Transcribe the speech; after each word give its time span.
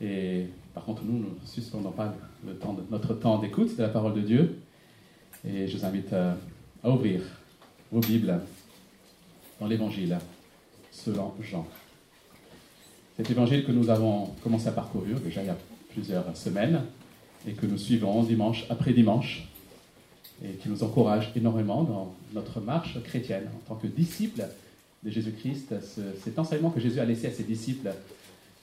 Et 0.00 0.46
par 0.74 0.84
contre, 0.84 1.02
nous, 1.04 1.18
ne 1.18 1.46
suspendons 1.46 1.92
pas 1.92 2.14
notre 2.90 3.14
temps 3.14 3.38
d'écoute 3.38 3.76
de 3.76 3.82
la 3.82 3.88
parole 3.88 4.14
de 4.14 4.20
Dieu. 4.20 4.58
Et 5.46 5.66
je 5.66 5.76
vous 5.76 5.84
invite 5.84 6.12
à, 6.12 6.36
à 6.82 6.90
ouvrir 6.90 7.22
vos 7.92 8.00
Bibles 8.00 8.40
dans 9.60 9.66
l'Évangile 9.66 10.18
selon 10.90 11.34
Jean. 11.40 11.66
Cet 13.16 13.30
évangile 13.30 13.64
que 13.64 13.72
nous 13.72 13.90
avons 13.90 14.26
commencé 14.42 14.68
à 14.68 14.72
parcourir 14.72 15.20
déjà 15.20 15.42
il 15.42 15.46
y 15.46 15.50
a 15.50 15.56
plusieurs 15.90 16.36
semaines 16.36 16.82
et 17.46 17.52
que 17.52 17.66
nous 17.66 17.76
suivons 17.76 18.22
dimanche 18.22 18.64
après 18.70 18.92
dimanche 18.92 19.48
et 20.42 20.54
qui 20.54 20.68
nous 20.68 20.82
encourage 20.82 21.30
énormément 21.36 21.82
dans 21.82 22.14
notre 22.32 22.60
marche 22.60 23.02
chrétienne 23.02 23.48
en 23.54 23.68
tant 23.68 23.74
que 23.74 23.86
disciples 23.86 24.46
de 25.02 25.10
Jésus-Christ. 25.10 25.74
cet 26.22 26.38
enseignement 26.38 26.70
que 26.70 26.80
Jésus 26.80 27.00
a 27.00 27.04
laissé 27.04 27.26
à 27.26 27.30
ses 27.30 27.44
disciples 27.44 27.90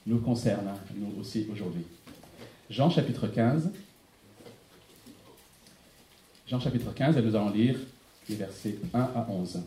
nous 0.08 0.20
concerne, 0.20 0.74
nous 0.96 1.20
aussi, 1.20 1.46
aujourd'hui. 1.52 1.84
Jean 2.70 2.88
chapitre 2.88 3.28
15. 3.28 3.70
Jean 6.46 6.58
chapitre 6.58 6.94
15, 6.94 7.18
et 7.18 7.22
nous 7.22 7.36
allons 7.36 7.50
lire 7.50 7.78
les 8.26 8.36
versets 8.36 8.78
1 8.94 9.00
à 9.00 9.26
11. 9.28 9.60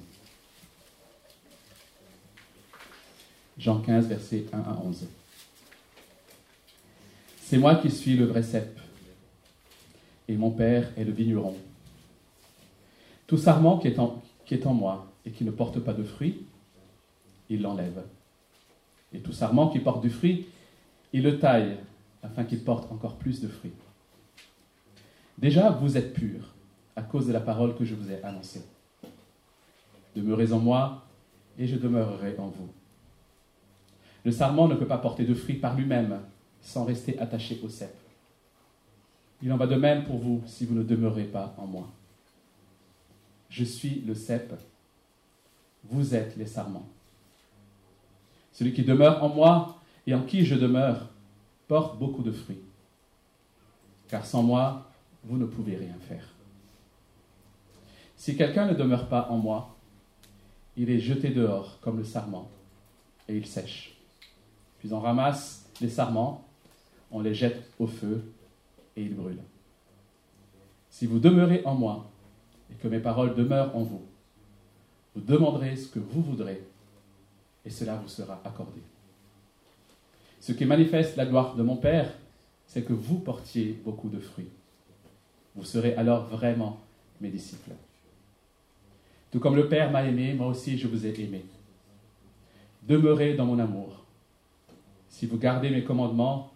Jean 3.59 3.81
15, 3.81 4.07
versets 4.07 4.45
1 4.51 4.59
à 4.59 4.81
11. 4.83 5.05
C'est 7.43 7.59
moi 7.59 7.75
qui 7.75 7.91
suis 7.91 8.17
le 8.17 8.25
vrai 8.25 8.41
cep, 8.41 8.79
et 10.27 10.35
mon 10.35 10.49
Père 10.49 10.91
est 10.97 11.03
le 11.03 11.11
vigneron. 11.11 11.55
Tout 13.27 13.37
sarment 13.37 13.77
qui 13.77 13.89
est, 13.89 13.99
en, 13.99 14.23
qui 14.45 14.55
est 14.55 14.65
en 14.65 14.73
moi 14.73 15.13
et 15.23 15.29
qui 15.29 15.43
ne 15.43 15.51
porte 15.51 15.79
pas 15.79 15.93
de 15.93 16.03
fruit, 16.03 16.47
il 17.47 17.61
l'enlève. 17.61 18.01
Et 19.13 19.19
tout 19.19 19.33
sarment 19.33 19.69
qui 19.69 19.79
porte 19.79 20.01
du 20.01 20.09
fruit, 20.09 20.47
il 21.13 21.23
le 21.23 21.39
taille 21.39 21.77
afin 22.23 22.43
qu'il 22.43 22.63
porte 22.63 22.91
encore 22.91 23.17
plus 23.17 23.41
de 23.41 23.47
fruits. 23.47 23.73
Déjà, 25.37 25.71
vous 25.71 25.97
êtes 25.97 26.13
purs 26.13 26.53
à 26.95 27.01
cause 27.01 27.27
de 27.27 27.33
la 27.33 27.39
parole 27.39 27.75
que 27.75 27.83
je 27.83 27.95
vous 27.95 28.11
ai 28.11 28.23
annoncée. 28.23 28.63
Demeurez 30.15 30.51
en 30.53 30.59
moi 30.59 31.05
et 31.57 31.67
je 31.67 31.75
demeurerai 31.75 32.35
en 32.37 32.47
vous. 32.47 32.69
Le 34.23 34.31
sarment 34.31 34.67
ne 34.67 34.75
peut 34.75 34.87
pas 34.87 34.97
porter 34.97 35.25
de 35.25 35.33
fruits 35.33 35.55
par 35.55 35.75
lui-même 35.75 36.19
sans 36.61 36.85
rester 36.85 37.17
attaché 37.19 37.59
au 37.63 37.69
cep. 37.69 37.95
Il 39.41 39.51
en 39.51 39.57
va 39.57 39.65
de 39.65 39.75
même 39.75 40.03
pour 40.03 40.17
vous 40.17 40.43
si 40.45 40.65
vous 40.65 40.75
ne 40.75 40.83
demeurez 40.83 41.23
pas 41.23 41.55
en 41.57 41.65
moi. 41.65 41.89
Je 43.49 43.63
suis 43.63 44.01
le 44.01 44.13
cep, 44.13 44.53
vous 45.85 46.13
êtes 46.13 46.37
les 46.37 46.45
sarments. 46.45 46.87
Celui 48.51 48.73
qui 48.73 48.83
demeure 48.83 49.23
en 49.23 49.29
moi 49.29 49.79
et 50.07 50.13
en 50.13 50.23
qui 50.23 50.45
je 50.45 50.55
demeure 50.55 51.09
porte 51.67 51.97
beaucoup 51.97 52.23
de 52.23 52.31
fruits. 52.31 52.61
Car 54.07 54.25
sans 54.25 54.43
moi, 54.43 54.89
vous 55.23 55.37
ne 55.37 55.45
pouvez 55.45 55.75
rien 55.75 55.95
faire. 56.07 56.27
Si 58.17 58.35
quelqu'un 58.35 58.65
ne 58.65 58.73
demeure 58.73 59.07
pas 59.07 59.27
en 59.29 59.37
moi, 59.37 59.75
il 60.77 60.89
est 60.89 60.99
jeté 60.99 61.29
dehors 61.29 61.79
comme 61.81 61.97
le 61.97 62.03
sarment 62.03 62.49
et 63.27 63.35
il 63.35 63.45
sèche. 63.45 63.95
Puis 64.79 64.93
on 64.93 64.99
ramasse 64.99 65.65
les 65.79 65.89
sarments, 65.89 66.43
on 67.11 67.21
les 67.21 67.33
jette 67.33 67.69
au 67.79 67.87
feu 67.87 68.23
et 68.95 69.03
ils 69.03 69.15
brûlent. 69.15 69.43
Si 70.89 71.05
vous 71.05 71.19
demeurez 71.19 71.61
en 71.65 71.75
moi 71.75 72.11
et 72.71 72.75
que 72.75 72.87
mes 72.87 72.99
paroles 72.99 73.35
demeurent 73.35 73.75
en 73.75 73.83
vous, 73.83 74.03
vous 75.15 75.21
demanderez 75.21 75.75
ce 75.75 75.87
que 75.87 75.99
vous 75.99 76.21
voudrez 76.21 76.61
et 77.65 77.69
cela 77.69 77.95
vous 77.95 78.07
sera 78.07 78.41
accordé. 78.43 78.81
Ce 80.39 80.51
qui 80.51 80.65
manifeste 80.65 81.15
la 81.17 81.25
gloire 81.25 81.55
de 81.55 81.63
mon 81.63 81.77
Père, 81.77 82.11
c'est 82.65 82.83
que 82.83 82.93
vous 82.93 83.19
portiez 83.19 83.79
beaucoup 83.83 84.09
de 84.09 84.19
fruits. 84.19 84.49
Vous 85.55 85.65
serez 85.65 85.93
alors 85.95 86.25
vraiment 86.25 86.79
mes 87.19 87.29
disciples. 87.29 87.71
Tout 89.31 89.39
comme 89.39 89.55
le 89.55 89.67
Père 89.69 89.91
m'a 89.91 90.03
aimé, 90.03 90.33
moi 90.33 90.47
aussi 90.47 90.77
je 90.77 90.87
vous 90.87 91.05
ai 91.05 91.19
aimé. 91.21 91.45
Demeurez 92.87 93.35
dans 93.35 93.45
mon 93.45 93.59
amour. 93.59 94.05
Si 95.09 95.25
vous 95.25 95.37
gardez 95.37 95.69
mes 95.69 95.83
commandements, 95.83 96.51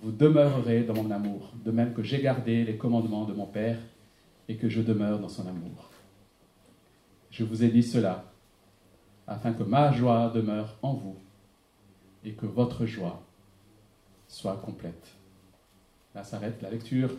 vous 0.00 0.12
demeurerez 0.12 0.84
dans 0.84 0.94
mon 0.94 1.10
amour, 1.10 1.52
de 1.64 1.70
même 1.70 1.92
que 1.92 2.02
j'ai 2.02 2.22
gardé 2.22 2.64
les 2.64 2.76
commandements 2.76 3.24
de 3.24 3.34
mon 3.34 3.46
Père 3.46 3.78
et 4.48 4.56
que 4.56 4.68
je 4.68 4.80
demeure 4.80 5.18
dans 5.18 5.28
son 5.28 5.46
amour. 5.46 5.90
Je 7.30 7.44
vous 7.44 7.62
ai 7.64 7.68
dit 7.68 7.82
cela 7.82 8.24
afin 9.28 9.52
que 9.52 9.62
ma 9.62 9.92
joie 9.92 10.32
demeure 10.34 10.76
en 10.82 10.94
vous 10.94 11.16
et 12.24 12.32
que 12.32 12.46
votre 12.46 12.86
joie 12.86 13.22
soit 14.26 14.56
complète. 14.56 15.14
Là 16.14 16.24
s'arrête 16.24 16.60
la 16.62 16.70
lecture 16.70 17.10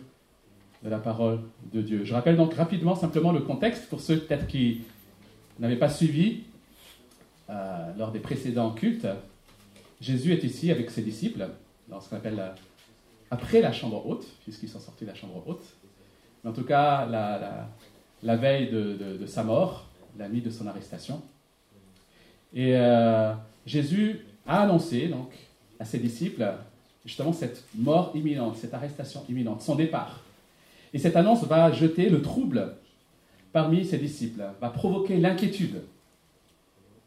de 0.82 0.88
la 0.88 0.98
parole 0.98 1.40
de 1.72 1.80
Dieu. 1.80 2.04
Je 2.04 2.12
rappelle 2.12 2.36
donc 2.36 2.54
rapidement 2.54 2.94
simplement 2.94 3.32
le 3.32 3.40
contexte 3.40 3.88
pour 3.88 4.00
ceux 4.00 4.18
peut-être 4.20 4.46
qui 4.46 4.82
n'avaient 5.58 5.78
pas 5.78 5.88
suivi 5.88 6.42
euh, 7.48 7.92
lors 7.96 8.12
des 8.12 8.20
précédents 8.20 8.72
cultes. 8.72 9.06
Jésus 10.00 10.32
est 10.32 10.44
ici 10.44 10.70
avec 10.70 10.90
ses 10.90 11.02
disciples 11.02 11.48
dans 11.88 12.00
ce 12.00 12.08
qu'on 12.08 12.16
appelle 12.16 12.42
après 13.30 13.60
la 13.60 13.72
chambre 13.72 14.06
haute, 14.06 14.26
puisqu'ils 14.42 14.68
sont 14.68 14.80
sortis 14.80 15.04
de 15.04 15.10
la 15.10 15.14
chambre 15.14 15.42
haute. 15.46 15.64
Mais 16.42 16.50
en 16.50 16.52
tout 16.52 16.64
cas, 16.64 17.06
la, 17.06 18.36
veille 18.36 18.70
de, 18.70 19.26
sa 19.26 19.44
mort, 19.44 19.86
la 20.18 20.28
nuit 20.28 20.40
de 20.40 20.50
son 20.50 20.66
arrestation. 20.66 21.22
Et 22.54 22.76
euh, 22.76 23.32
Jésus 23.66 24.20
a 24.46 24.62
annoncé 24.62 25.08
donc 25.08 25.32
à 25.78 25.84
ses 25.84 25.98
disciples 25.98 26.52
justement 27.04 27.32
cette 27.32 27.64
mort 27.74 28.12
imminente, 28.14 28.56
cette 28.56 28.74
arrestation 28.74 29.24
imminente, 29.28 29.62
son 29.62 29.74
départ. 29.74 30.20
Et 30.92 30.98
cette 30.98 31.16
annonce 31.16 31.44
va 31.44 31.72
jeter 31.72 32.08
le 32.08 32.20
trouble 32.20 32.74
parmi 33.52 33.84
ses 33.84 33.98
disciples, 33.98 34.44
va 34.60 34.70
provoquer 34.70 35.16
l'inquiétude. 35.16 35.82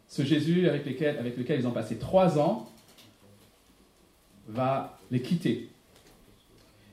Ce 0.08 0.24
Jésus 0.24 0.68
avec, 0.68 1.02
avec 1.02 1.38
lequel 1.38 1.59
ils 1.59 1.68
ont 1.68 1.72
passé 1.72 1.98
trois 1.98 2.40
ans 2.40 2.70
va 4.48 4.98
les 5.09 5.22
quitter. 5.22 5.70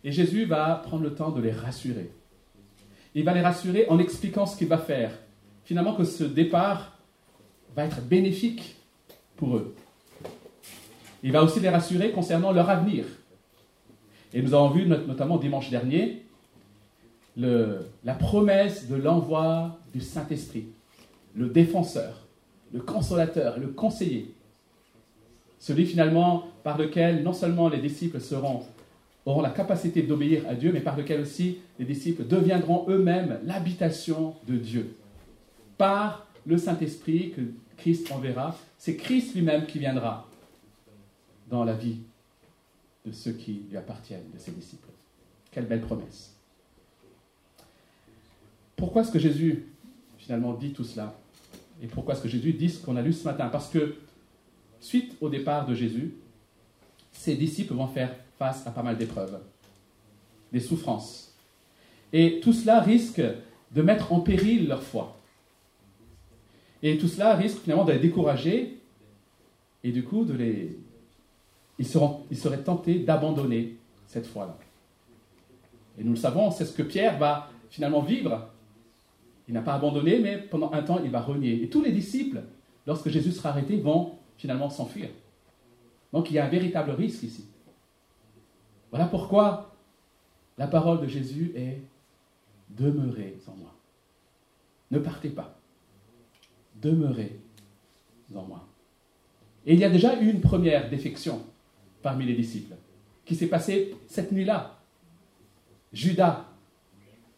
Et 0.05 0.13
Jésus 0.13 0.45
va 0.45 0.77
prendre 0.77 1.03
le 1.03 1.15
temps 1.15 1.31
de 1.31 1.41
les 1.41 1.53
rassurer. 1.53 2.11
Il 3.15 3.25
va 3.25 3.35
les 3.35 3.41
rassurer 3.41 3.87
en 3.89 3.99
expliquant 3.99 4.47
ce 4.47 4.57
qu'il 4.57 4.69
va 4.69 4.79
faire. 4.79 5.13
Finalement, 5.65 5.95
que 5.95 6.05
ce 6.05 6.25
départ 6.25 6.97
va 7.75 7.85
être 7.85 8.01
bénéfique 8.03 8.77
pour 9.37 9.57
eux. 9.57 9.75
Il 11.23 11.33
va 11.33 11.43
aussi 11.43 11.61
les 11.61 11.69
rassurer 11.69 12.13
concernant 12.13 12.53
leur 12.53 12.69
avenir. 12.71 13.05
Et 14.33 14.43
nous 14.43 14.55
avons 14.55 14.71
vu 14.71 14.87
notamment 14.87 15.37
dimanche 15.39 15.71
dernier 15.71 16.23
la 17.37 18.15
promesse 18.19 18.89
de 18.89 18.97
l'envoi 18.97 19.79
du 19.95 20.01
Saint-Esprit, 20.01 20.67
le 21.35 21.49
défenseur, 21.49 22.27
le 22.73 22.81
consolateur, 22.81 23.59
le 23.59 23.69
conseiller. 23.69 24.35
Celui 25.59 25.87
finalement 25.87 26.45
par 26.63 26.79
lequel 26.79 27.23
non 27.23 27.33
seulement 27.33 27.69
les 27.69 27.79
disciples 27.79 28.19
auront 29.27 29.43
la 29.43 29.51
capacité 29.51 30.03
d'obéir 30.03 30.45
à 30.49 30.55
Dieu, 30.55 30.73
mais 30.73 30.81
par 30.81 30.97
lequel 30.97 31.21
aussi 31.21 31.59
les 31.79 31.85
disciples 31.85 32.25
deviendront 32.25 32.87
eux-mêmes 32.89 33.39
l'habitation 33.45 34.35
de 34.47 34.57
Dieu. 34.57 34.97
Par 35.77 36.27
le 36.47 36.59
Saint-Esprit 36.59 37.31
que 37.31 37.43
Christ 37.77 38.11
enverra, 38.13 38.57
c'est 38.79 38.97
Christ 38.97 39.35
lui-même 39.35 39.67
qui 39.67 39.79
viendra 39.79 40.29
dans 41.49 41.65
la 41.65 41.75
vie 41.75 41.99
de 43.05 43.13
ceux 43.13 43.33
qui 43.33 43.63
lui 43.69 43.77
appartiennent, 43.77 44.31
de 44.33 44.39
ses 44.39 44.53
disciples. 44.53 44.89
Quelle 45.51 45.67
belle 45.67 45.81
promesse. 45.81 46.35
Pourquoi 48.77 49.03
est-ce 49.03 49.11
que 49.11 49.19
Jésus 49.19 49.67
finalement 50.19 50.55
dit 50.55 50.73
tout 50.73 50.85
cela? 50.85 51.19
Et 51.83 51.87
pourquoi 51.87 52.15
est-ce 52.15 52.23
que 52.23 52.29
Jésus 52.29 52.53
dit 52.53 52.69
ce 52.69 52.85
qu'on 52.85 52.97
a 52.97 53.03
lu 53.03 53.13
ce 53.13 53.25
matin? 53.25 53.49
Parce 53.49 53.69
que 53.69 53.97
suite 54.81 55.17
au 55.21 55.29
départ 55.29 55.67
de 55.67 55.75
Jésus, 55.75 56.15
ses 57.13 57.37
disciples 57.37 57.75
vont 57.75 57.89
faire 57.89 58.15
face 58.39 58.67
à 58.67 58.71
pas 58.71 58.83
mal 58.83 58.97
d'épreuves, 58.97 59.41
des 60.53 60.61
souffrances. 60.61 61.35
Et 62.13 62.41
tout 62.41 62.53
cela 62.53 62.81
risque 62.81 63.23
de 63.73 63.83
mettre 63.83 64.13
en 64.13 64.21
péril 64.21 64.69
leur 64.69 64.83
foi. 64.83 65.20
Et 66.83 66.97
tout 66.99 67.09
cela 67.09 67.35
risque 67.35 67.59
finalement 67.59 67.85
de 67.85 67.93
les 67.93 67.99
décourager 67.99 68.79
et 69.85 69.93
du 69.93 70.05
coup 70.05 70.25
de 70.25 70.35
les... 70.35 70.79
Ils, 71.79 71.87
seraient 71.87 72.63
tentés 72.63 72.99
d'abandonner 72.99 73.79
cette 74.07 74.27
foi-là. 74.27 74.59
Et 75.99 76.05
nous 76.05 76.11
le 76.11 76.17
savons, 76.17 76.51
c'est 76.51 76.67
ce 76.67 76.75
que 76.75 76.83
Pierre 76.83 77.19
va 77.19 77.49
finalement 77.71 78.03
vivre. 78.03 78.49
Il 79.49 79.55
n'a 79.55 79.63
pas 79.63 79.75
abandonné, 79.75 80.19
mais 80.19 80.37
pendant 80.37 80.73
un 80.73 80.83
temps, 80.83 81.01
il 81.03 81.11
va 81.11 81.23
renier. 81.23 81.63
Et 81.63 81.71
tous 81.71 81.81
les 81.83 81.91
disciples, 81.91 82.43
lorsque 82.87 83.09
Jésus 83.09 83.33
sera 83.33 83.49
arrêté, 83.49 83.79
vont 83.79 84.13
finalement 84.37 84.69
s'enfuir. 84.69 85.09
Donc 86.13 86.31
il 86.31 86.35
y 86.35 86.39
a 86.39 86.45
un 86.45 86.49
véritable 86.49 86.91
risque 86.91 87.23
ici. 87.23 87.47
Voilà 88.91 89.07
pourquoi 89.07 89.75
la 90.59 90.67
parole 90.67 91.01
de 91.01 91.07
Jésus 91.07 91.53
est 91.57 91.81
demeurez 92.69 93.39
en 93.47 93.57
moi. 93.57 93.75
Ne 94.91 94.99
partez 94.99 95.31
pas 95.31 95.60
demeurez 96.81 97.39
en 98.35 98.43
moi. 98.43 98.67
Et 99.67 99.75
il 99.75 99.81
y 99.81 99.85
a 99.85 99.91
déjà 99.91 100.15
une 100.15 100.41
première 100.41 100.89
défection 100.89 101.45
parmi 102.03 102.25
les 102.25 102.35
disciples, 102.35 102.75
qui 103.25 103.35
s'est 103.35 103.49
passé 103.49 103.95
cette 104.07 104.33
nuit-là. 104.33 104.79
Judas, 105.93 106.47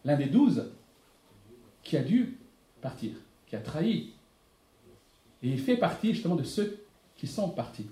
l'un 0.05 0.15
des 0.15 0.27
douze, 0.27 0.71
qui 1.83 1.97
a 1.97 2.03
dû 2.03 2.37
partir, 2.81 3.11
qui 3.47 3.55
a 3.55 3.59
trahi. 3.59 4.13
Et 5.41 5.49
il 5.49 5.59
fait 5.59 5.77
partie 5.77 6.13
justement 6.13 6.35
de 6.35 6.43
ceux 6.43 6.85
qui 7.17 7.27
sont 7.27 7.49
partis. 7.49 7.87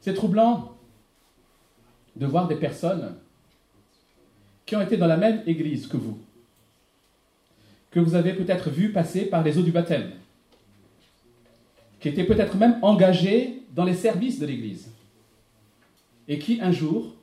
C'est 0.00 0.14
troublant 0.14 0.76
de 2.16 2.26
voir 2.26 2.48
des 2.48 2.56
personnes 2.56 3.16
qui 4.66 4.76
ont 4.76 4.82
été 4.82 4.96
dans 4.96 5.06
la 5.06 5.16
même 5.16 5.42
église 5.46 5.86
que 5.86 5.96
vous, 5.96 6.18
que 7.90 8.00
vous 8.00 8.14
avez 8.14 8.34
peut-être 8.34 8.70
vu 8.70 8.92
passer 8.92 9.26
par 9.26 9.42
les 9.42 9.58
eaux 9.58 9.62
du 9.62 9.72
baptême, 9.72 10.12
qui 12.00 12.08
étaient 12.08 12.24
peut-être 12.24 12.56
même 12.56 12.78
engagés 12.82 13.62
dans 13.74 13.84
les 13.84 13.94
services 13.94 14.38
de 14.38 14.46
l'église, 14.46 14.90
et 16.26 16.38
qui 16.38 16.60
un 16.60 16.72
jour 16.72 17.14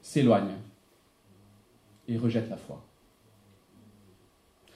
s'éloignent 0.00 0.56
et 2.08 2.18
rejettent 2.18 2.50
la 2.50 2.56
foi. 2.56 2.84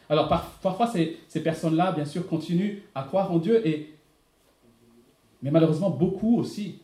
Alors 0.09 0.29
parfois, 0.29 0.87
ces, 0.87 1.43
personnes-là, 1.43 1.93
bien 1.93 2.05
sûr, 2.05 2.27
continuent 2.29 2.79
à 2.95 3.03
croire 3.03 3.33
en 3.33 3.39
Dieu, 3.39 3.63
mais 5.43 5.51
malheureusement, 5.51 5.91
beaucoup 5.91 6.39
aussi, 6.39 6.81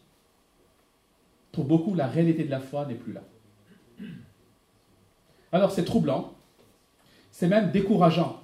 pour 1.53 1.65
beaucoup, 1.65 1.95
la 1.95 2.09
réalité 2.09 2.45
de 2.45 2.51
la 2.51 2.61
foi 2.61 2.85
n'est 2.87 2.95
plus 2.95 3.13
là. 3.13 3.23
Alors 5.53 5.71
c'est 5.71 5.85
troublant, 5.85 6.35
c'est 7.33 7.49
même 7.49 7.73
décourageant. 7.73 8.41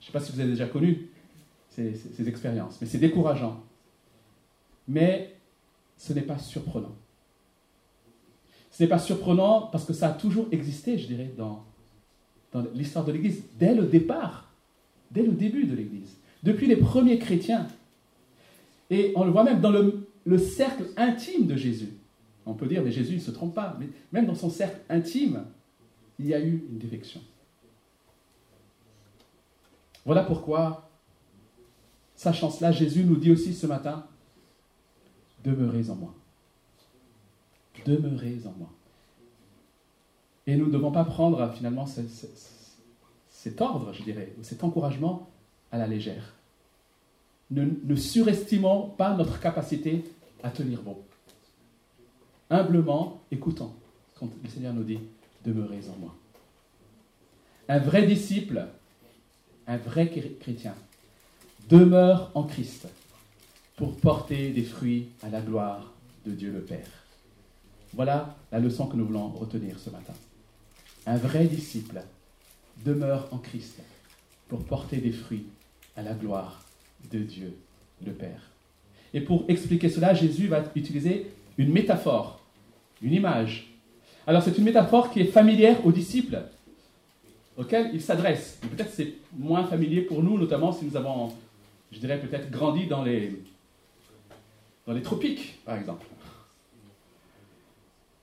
Je 0.00 0.04
ne 0.04 0.06
sais 0.06 0.12
pas 0.12 0.20
si 0.20 0.32
vous 0.32 0.40
avez 0.40 0.50
déjà 0.50 0.66
connu 0.66 1.10
ces, 1.68 1.94
ces 1.94 2.28
expériences, 2.28 2.78
mais 2.80 2.88
c'est 2.88 2.98
décourageant. 2.98 3.62
Mais 4.88 5.36
ce 5.96 6.12
n'est 6.12 6.22
pas 6.22 6.38
surprenant. 6.38 6.96
Ce 8.70 8.82
n'est 8.82 8.88
pas 8.88 8.98
surprenant 8.98 9.68
parce 9.70 9.84
que 9.84 9.92
ça 9.92 10.08
a 10.08 10.12
toujours 10.12 10.48
existé, 10.52 10.96
je 10.96 11.06
dirais, 11.06 11.30
dans, 11.36 11.64
l'histoire 12.74 13.04
de 13.04 13.12
l'Église, 13.12 13.44
dès 13.58 13.74
le 13.74 13.84
départ, 13.84 14.50
dès 15.10 15.22
le 15.22 15.32
début 15.32 15.66
de 15.66 15.74
l'Église, 15.74 16.16
depuis 16.42 16.66
les 16.66 16.76
premiers 16.76 17.18
chrétiens. 17.18 17.68
Et 18.88 19.12
on 19.14 19.24
le 19.24 19.30
voit 19.30 19.44
même 19.44 19.60
dans 19.60 19.70
le, 19.70 20.08
le 20.24 20.38
cercle 20.38 20.84
intime 20.96 21.46
de 21.46 21.56
Jésus. 21.56 21.92
On 22.46 22.54
peut 22.54 22.66
dire, 22.66 22.82
mais 22.82 22.90
Jésus 22.90 23.16
ne 23.16 23.20
se 23.20 23.30
trompe 23.30 23.54
pas, 23.54 23.76
mais 23.78 23.88
même 24.12 24.26
dans 24.26 24.34
son 24.34 24.50
cercle 24.50 24.78
intime, 24.88 25.44
il 26.18 26.26
y 26.26 26.34
a 26.34 26.40
eu 26.40 26.64
une 26.70 26.78
défection. 26.78 27.20
Voilà 30.06 30.22
pourquoi, 30.22 30.90
sachant 32.14 32.50
cela, 32.50 32.72
Jésus 32.72 33.04
nous 33.04 33.16
dit 33.16 33.30
aussi 33.30 33.54
ce 33.54 33.66
matin, 33.66 34.06
demeurez 35.44 35.90
en 35.90 35.96
moi. 35.96 36.14
Demeurez 37.84 38.40
en 38.46 38.52
moi. 38.58 38.70
Et 40.46 40.56
nous 40.56 40.66
ne 40.66 40.72
devons 40.72 40.92
pas 40.92 41.04
prendre 41.04 41.52
finalement 41.52 41.86
cet 41.86 43.60
ordre, 43.60 43.92
je 43.92 44.02
dirais, 44.02 44.32
ou 44.38 44.42
cet 44.42 44.64
encouragement 44.64 45.28
à 45.70 45.78
la 45.78 45.86
légère. 45.86 46.34
Ne, 47.50 47.66
ne 47.84 47.96
surestimons 47.96 48.90
pas 48.90 49.14
notre 49.14 49.40
capacité 49.40 50.04
à 50.42 50.50
tenir 50.50 50.82
bon. 50.82 50.98
Humblement, 52.48 53.22
écoutons 53.30 53.72
quand 54.18 54.28
le 54.42 54.48
Seigneur 54.48 54.74
nous 54.74 54.84
dit 54.84 55.00
Demeurez 55.44 55.80
en 55.88 55.98
moi. 55.98 56.14
Un 57.68 57.78
vrai 57.78 58.06
disciple, 58.06 58.66
un 59.70 59.76
vrai 59.76 60.10
chrétien, 60.40 60.74
demeure 61.68 62.32
en 62.34 62.42
Christ 62.42 62.88
pour 63.76 63.94
porter 63.94 64.50
des 64.50 64.64
fruits 64.64 65.10
à 65.22 65.28
la 65.28 65.40
gloire 65.40 65.92
de 66.26 66.32
Dieu 66.32 66.50
le 66.50 66.60
Père. 66.60 66.88
Voilà 67.94 68.36
la 68.50 68.58
leçon 68.58 68.88
que 68.88 68.96
nous 68.96 69.06
voulons 69.06 69.28
retenir 69.28 69.78
ce 69.78 69.90
matin. 69.90 70.12
Un 71.06 71.16
vrai 71.16 71.44
disciple 71.44 72.02
demeure 72.84 73.28
en 73.30 73.38
Christ 73.38 73.80
pour 74.48 74.64
porter 74.64 74.96
des 74.96 75.12
fruits 75.12 75.46
à 75.96 76.02
la 76.02 76.14
gloire 76.14 76.64
de 77.12 77.20
Dieu 77.20 77.54
le 78.04 78.12
Père. 78.12 78.50
Et 79.14 79.20
pour 79.20 79.44
expliquer 79.46 79.88
cela, 79.88 80.14
Jésus 80.14 80.48
va 80.48 80.64
utiliser 80.74 81.30
une 81.58 81.72
métaphore, 81.72 82.40
une 83.02 83.14
image. 83.14 83.72
Alors 84.26 84.42
c'est 84.42 84.58
une 84.58 84.64
métaphore 84.64 85.12
qui 85.12 85.20
est 85.20 85.26
familière 85.26 85.86
aux 85.86 85.92
disciples 85.92 86.42
auxquels 87.60 87.90
il 87.92 88.00
s'adresse. 88.00 88.58
Peut-être 88.74 88.90
c'est 88.90 89.12
moins 89.36 89.64
familier 89.64 90.00
pour 90.00 90.22
nous, 90.22 90.38
notamment 90.38 90.72
si 90.72 90.86
nous 90.86 90.96
avons, 90.96 91.28
je 91.92 91.98
dirais 91.98 92.18
peut-être, 92.18 92.50
grandi 92.50 92.86
dans 92.86 93.02
les, 93.02 93.42
dans 94.86 94.94
les 94.94 95.02
tropiques, 95.02 95.60
par 95.64 95.76
exemple. 95.76 96.06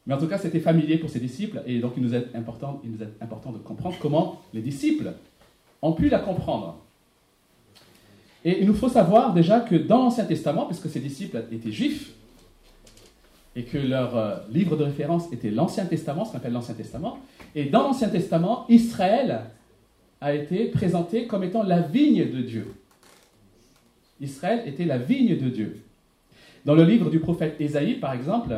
Mais 0.06 0.14
en 0.14 0.18
tout 0.18 0.28
cas, 0.28 0.38
c'était 0.38 0.60
familier 0.60 0.98
pour 0.98 1.10
ses 1.10 1.20
disciples, 1.20 1.62
et 1.66 1.80
donc 1.80 1.94
il 1.98 2.04
nous, 2.04 2.16
est 2.16 2.34
important, 2.34 2.82
il 2.84 2.92
nous 2.92 3.04
est 3.04 3.10
important 3.22 3.52
de 3.52 3.58
comprendre 3.58 3.98
comment 4.02 4.42
les 4.54 4.62
disciples 4.62 5.14
ont 5.82 5.94
pu 5.94 6.10
la 6.10 6.20
comprendre. 6.20 6.80
Et 8.44 8.62
il 8.62 8.66
nous 8.66 8.74
faut 8.74 8.90
savoir 8.90 9.34
déjà 9.34 9.60
que 9.60 9.76
dans 9.76 9.98
l'Ancien 9.98 10.26
Testament, 10.26 10.66
puisque 10.66 10.90
ces 10.90 11.02
disciples 11.02 11.44
étaient 11.52 11.72
juifs, 11.72 12.14
et 13.58 13.64
que 13.64 13.80
leur 13.80 14.16
euh, 14.16 14.36
livre 14.52 14.78
de 14.78 14.84
référence 14.84 15.34
était 15.34 15.50
l'Ancien 15.50 15.88
Testament, 15.88 16.26
ce 16.26 16.32
qu'on 16.32 16.38
appelle 16.38 16.54
l'Ancien 16.54 16.76
Testament, 16.76 17.18
et 17.56 17.66
dans 17.66 17.82
l'Ancien 17.82 18.08
Testament, 18.08 18.68
Israël 18.70 19.46
a 20.22 20.36
été 20.36 20.66
présenté 20.66 21.26
comme 21.26 21.44
étant 21.44 21.64
la 21.64 21.82
vigne 21.82 22.32
de 22.32 22.42
Dieu. 22.42 22.76
Israël 24.22 24.62
était 24.68 24.86
la 24.86 25.00
vigne 25.00 25.36
de 25.38 25.50
Dieu. 25.50 25.82
Dans 26.66 26.76
le 26.76 26.84
livre 26.84 27.10
du 27.10 27.20
prophète 27.20 27.56
Ésaïe, 27.60 27.96
par 27.96 28.14
exemple, 28.14 28.56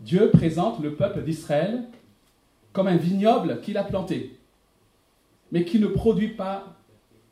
Dieu 0.00 0.30
présente 0.30 0.80
le 0.80 0.94
peuple 0.94 1.22
d'Israël 1.22 1.84
comme 2.74 2.88
un 2.88 2.96
vignoble 2.96 3.62
qu'il 3.62 3.78
a 3.78 3.84
planté, 3.84 4.36
mais 5.50 5.64
qui 5.64 5.78
ne 5.78 5.86
produit 5.86 6.34
pas 6.34 6.76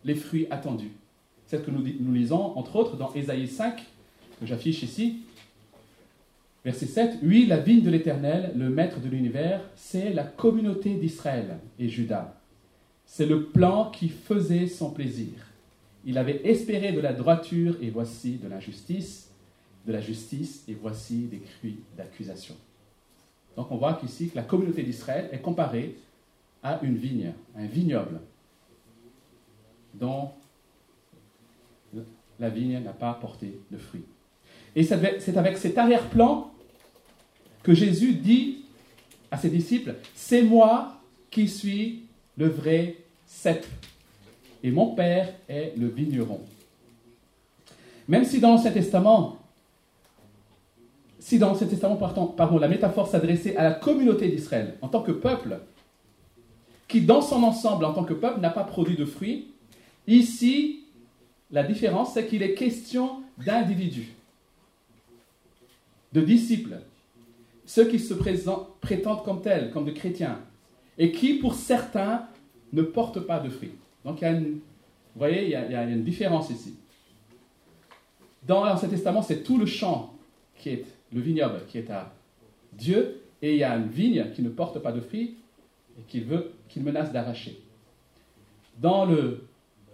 les 0.05 0.15
fruits 0.15 0.47
attendus. 0.51 0.93
C'est 1.47 1.59
ce 1.59 1.63
que 1.63 1.71
nous, 1.71 1.85
nous, 2.01 2.15
lisons, 2.15 2.57
entre 2.57 2.77
autres, 2.77 2.97
dans 2.97 3.13
Ésaïe 3.13 3.47
5, 3.47 3.77
que 4.41 4.47
j'affiche 4.47 4.83
ici. 4.83 5.21
Verset 6.65 6.87
7, 6.87 7.19
Oui, 7.23 7.47
la 7.47 7.59
vigne 7.59 7.83
de 7.83 7.91
l'Éternel, 7.91 8.53
le 8.57 8.69
maître 8.69 9.01
de 9.01 9.09
l'univers, 9.09 9.63
c'est 9.75 10.13
la 10.13 10.25
communauté 10.25 10.95
d'Israël 10.95 11.59
et 11.79 11.89
Juda. 11.89 12.41
C'est 13.07 13.27
le 13.27 13.45
plan 13.45 13.91
qui 13.91 14.09
faisait 14.09 14.67
son 14.67 14.91
plaisir. 14.91 15.33
Il 16.05 16.19
avait 16.19 16.47
espéré 16.47 16.93
de 16.93 17.01
la 17.01 17.13
droiture 17.13 17.77
et 17.81 17.91
voici 17.91 18.37
de 18.37 18.49
l'injustice 18.49 19.29
de 19.89 19.93
la 19.93 20.01
justice 20.03 20.65
et 20.69 20.75
voici 20.75 21.27
des 21.27 21.39
cris 21.39 21.79
d'accusation. 21.97 22.55
Donc 23.57 23.73
on 23.73 23.77
voit 23.77 23.95
qu'ici 23.95 24.31
la 24.35 24.43
communauté 24.43 24.83
d'Israël 24.83 25.31
est 25.33 25.41
comparée 25.41 25.97
à 26.63 26.79
une 26.83 26.97
vigne, 26.97 27.33
un 27.57 27.67
vignoble, 27.67 28.21
dont 29.95 30.31
la 32.39 32.51
vigne 32.51 32.83
n'a 32.83 32.93
pas 32.93 33.15
porté 33.15 33.59
de 33.71 33.79
fruits. 33.79 34.05
Et 34.77 34.85
c'est 34.85 35.37
avec 35.37 35.57
cet 35.57 35.79
arrière-plan 35.79 36.51
que 37.63 37.75
Jésus 37.75 38.13
dit 38.15 38.65
à 39.31 39.39
ses 39.39 39.51
disciples, 39.51 39.95
c'est 40.15 40.43
moi 40.43 41.01
qui 41.31 41.49
suis 41.49 42.03
le 42.37 42.49
vrai 42.49 42.97
cep, 43.27 43.67
et 44.63 44.71
mon 44.71 44.95
Père 44.95 45.35
est 45.49 45.75
le 45.77 45.89
vigneron. 45.89 46.41
Même 48.09 48.25
si 48.25 48.41
dans 48.41 48.51
l'Ancien 48.51 48.71
Testament, 48.71 49.39
si 51.19 51.39
dans 51.39 51.49
l'Ancien 51.49 51.67
Testament, 51.67 51.97
pardon, 51.97 52.59
la 52.59 52.69
métaphore 52.69 53.09
s'adressait 53.09 53.57
à 53.57 53.65
la 53.65 53.73
communauté 53.73 54.29
d'Israël 54.29 54.77
en 54.81 54.89
tant 54.89 55.03
que 55.03 55.13
peuple, 55.13 55.59
qui 56.87 57.03
dans 57.03 57.21
son 57.21 57.43
ensemble, 57.43 57.85
en 57.85 57.93
tant 57.93 58.05
que 58.05 58.15
peuple, 58.15 58.41
n'a 58.41 58.51
pas 58.51 58.65
produit 58.65 58.97
de 58.97 59.05
fruits, 59.05 59.49
ici, 60.07 60.85
la 61.51 61.63
différence, 61.63 62.15
c'est 62.15 62.27
qu'il 62.27 62.43
est 62.43 62.55
question 62.55 63.21
d'individus, 63.37 64.15
de 66.13 66.21
disciples, 66.21 66.79
ceux 67.65 67.87
qui 67.87 67.99
se 67.99 68.15
prétendent 68.15 69.25
comme 69.25 69.43
tels, 69.43 69.71
comme 69.71 69.85
des 69.85 69.95
chrétiens, 69.95 70.41
et 70.97 71.13
qui, 71.13 71.35
pour 71.35 71.55
certains, 71.55 72.27
ne 72.73 72.83
portent 72.83 73.21
pas 73.21 73.41
de 73.41 73.49
fruits. 73.49 73.75
Donc, 74.05 74.21
il 74.21 74.25
y 74.25 74.27
a 74.27 74.41
vous 75.19 75.25
voyez, 75.25 75.45
il 75.45 75.51
y 75.51 75.55
a, 75.55 75.83
une 75.83 76.05
différence 76.05 76.49
ici. 76.51 76.77
Dans 78.47 78.65
l'Ancien 78.65 78.89
Testament, 78.89 79.21
c'est 79.21 79.43
tout 79.43 79.59
le 79.59 79.67
champ 79.67 80.15
qui 80.57 80.69
est 80.69 80.85
le 81.13 81.21
vignoble 81.21 81.63
qui 81.67 81.79
est 81.79 81.91
à 81.91 82.13
Dieu, 82.73 83.23
et 83.43 83.55
il 83.55 83.59
y 83.59 83.65
a 83.65 83.77
une 83.77 83.89
vigne 83.89 84.27
qui 84.35 84.43
ne 84.43 84.49
porte 84.49 84.79
pas 84.79 84.93
de 84.93 85.01
fruits 85.01 85.37
et 85.99 86.03
qu'il 86.07 86.25
veut, 86.25 86.53
menace 86.77 87.13
d'arracher. 87.13 87.61
Dans 88.81 89.05
le 89.07 89.49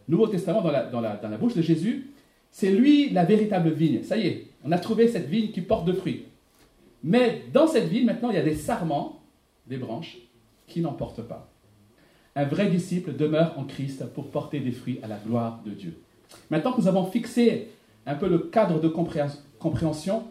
Nouveau 0.09 0.27
Testament, 0.27 0.61
dans 0.61 1.01
la 1.01 1.39
bouche 1.39 1.55
de 1.55 1.63
Jésus, 1.63 2.11
c'est 2.51 2.71
lui 2.71 3.09
la 3.09 3.25
véritable 3.25 3.71
vigne. 3.71 4.03
Ça 4.03 4.19
y 4.19 4.27
est, 4.27 4.44
on 4.65 4.73
a 4.73 4.79
trouvé 4.79 5.09
cette 5.09 5.29
vigne 5.29 5.51
qui 5.53 5.61
porte 5.61 5.85
de 5.85 5.93
fruits. 5.93 6.25
Mais 7.03 7.45
dans 7.53 7.67
cette 7.67 7.89
vigne, 7.89 8.07
maintenant, 8.07 8.31
il 8.31 8.37
y 8.37 8.39
a 8.39 8.43
des 8.43 8.57
sarments, 8.57 9.21
des 9.67 9.77
branches, 9.77 10.17
qui 10.67 10.81
n'en 10.81 10.93
portent 10.93 11.23
pas. 11.23 11.51
Un 12.35 12.47
vrai 12.47 12.69
disciple 12.69 13.15
demeure 13.15 13.59
en 13.59 13.65
Christ 13.65 14.07
pour 14.15 14.31
porter 14.31 14.61
des 14.61 14.73
fruits 14.73 14.99
à 15.03 15.07
la 15.07 15.19
gloire 15.19 15.61
de 15.65 15.71
Dieu. 15.71 16.01
Maintenant 16.51 16.73
que 16.73 16.81
nous 16.81 16.89
avons 16.89 17.05
fixé 17.05 17.71
un 18.07 18.15
peu 18.15 18.29
le 18.29 18.39
cadre 18.39 18.81
de 18.81 18.89
compréhension, 18.89 20.25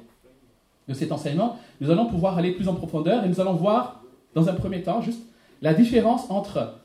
de 0.88 0.94
cet 0.94 1.12
enseignement, 1.12 1.58
nous 1.80 1.92
allons 1.92 2.08
pouvoir 2.08 2.38
aller 2.38 2.52
plus 2.52 2.68
en 2.68 2.76
profondeur 2.76 3.24
et 3.24 3.30
nous 3.30 3.40
allons 3.40 3.54
voir, 3.54 4.04
dans 4.34 4.50
un 4.50 4.54
premier 4.54 4.82
temps, 4.82 5.02
juste 5.02 5.22
la 5.62 5.74
différence 5.74 6.30
entre 6.30 6.80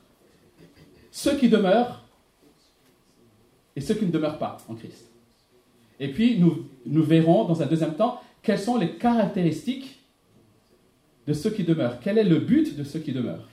ceux 1.11 1.35
qui 1.35 1.49
demeurent 1.49 2.05
et 3.75 3.81
ceux 3.81 3.95
qui 3.95 4.05
ne 4.05 4.11
demeurent 4.11 4.37
pas 4.37 4.57
en 4.69 4.75
Christ. 4.75 5.08
Et 5.99 6.09
puis, 6.09 6.39
nous, 6.39 6.65
nous 6.85 7.03
verrons 7.03 7.45
dans 7.45 7.61
un 7.61 7.65
deuxième 7.65 7.95
temps 7.95 8.21
quelles 8.41 8.59
sont 8.59 8.77
les 8.77 8.91
caractéristiques 8.91 9.99
de 11.27 11.33
ceux 11.33 11.49
qui 11.51 11.63
demeurent. 11.63 11.99
Quel 11.99 12.17
est 12.17 12.23
le 12.23 12.39
but 12.39 12.75
de 12.77 12.83
ceux 12.83 12.99
qui 12.99 13.11
demeurent? 13.11 13.47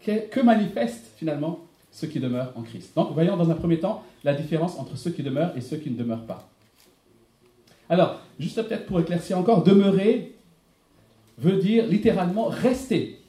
Que, 0.00 0.28
que 0.28 0.40
manifestent 0.40 1.10
finalement 1.16 1.60
ceux 1.90 2.06
qui 2.06 2.20
demeurent 2.20 2.52
en 2.54 2.62
Christ? 2.62 2.92
Donc, 2.94 3.12
voyons 3.12 3.36
dans 3.36 3.50
un 3.50 3.54
premier 3.54 3.80
temps 3.80 4.04
la 4.22 4.34
différence 4.34 4.78
entre 4.78 4.96
ceux 4.96 5.10
qui 5.10 5.22
demeurent 5.22 5.56
et 5.56 5.60
ceux 5.60 5.76
qui 5.76 5.90
ne 5.90 5.96
demeurent 5.96 6.26
pas. 6.26 6.48
Alors, 7.88 8.20
juste 8.38 8.60
peut-être 8.62 8.86
pour 8.86 9.00
éclaircir 9.00 9.38
encore, 9.38 9.62
demeurer 9.62 10.34
veut 11.38 11.56
dire 11.56 11.86
littéralement 11.86 12.46
rester. 12.46 13.20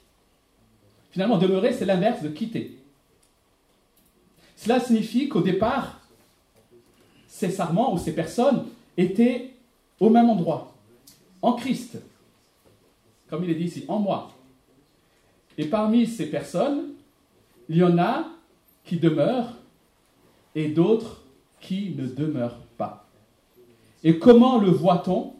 Finalement, 1.10 1.38
demeurer, 1.38 1.72
c'est 1.72 1.84
l'inverse 1.84 2.22
de 2.22 2.28
quitter. 2.28 2.78
Cela 4.56 4.80
signifie 4.80 5.28
qu'au 5.28 5.40
départ, 5.40 5.97
ces 7.38 7.50
sarments 7.52 7.94
ou 7.94 7.98
ces 7.98 8.12
personnes 8.12 8.64
étaient 8.96 9.50
au 10.00 10.10
même 10.10 10.28
endroit, 10.28 10.74
en 11.40 11.52
Christ, 11.52 11.96
comme 13.30 13.44
il 13.44 13.50
est 13.50 13.54
dit 13.54 13.66
ici, 13.66 13.84
en 13.86 14.00
moi. 14.00 14.32
Et 15.56 15.66
parmi 15.66 16.08
ces 16.08 16.28
personnes, 16.28 16.94
il 17.68 17.76
y 17.76 17.84
en 17.84 17.96
a 17.96 18.26
qui 18.84 18.96
demeurent 18.96 19.54
et 20.56 20.66
d'autres 20.66 21.22
qui 21.60 21.94
ne 21.96 22.08
demeurent 22.08 22.58
pas. 22.76 23.06
Et 24.02 24.18
comment 24.18 24.58
le 24.58 24.70
voit-on? 24.70 25.34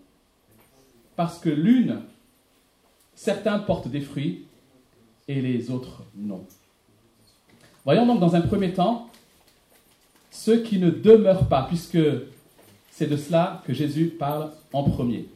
Parce 1.17 1.41
que 1.41 1.49
l'une, 1.49 2.03
certains 3.17 3.59
portent 3.59 3.89
des 3.89 4.03
fruits 4.03 4.47
et 5.27 5.43
les 5.43 5.73
autres 5.73 6.05
non. 6.15 6.45
Voyons 7.85 8.07
donc 8.07 8.21
dans 8.21 8.37
un 8.37 8.43
premier 8.43 8.73
temps 8.73 9.11
ceux 10.31 10.63
qui 10.63 10.79
ne 10.79 10.91
demeurent 10.91 11.49
pas, 11.49 11.65
puisque 11.65 11.99
c'est 12.91 13.07
de 13.07 13.17
cela 13.17 13.63
que 13.67 13.73
Jésus 13.73 14.07
parle 14.07 14.51
en 14.73 14.83
premier. 14.83 15.27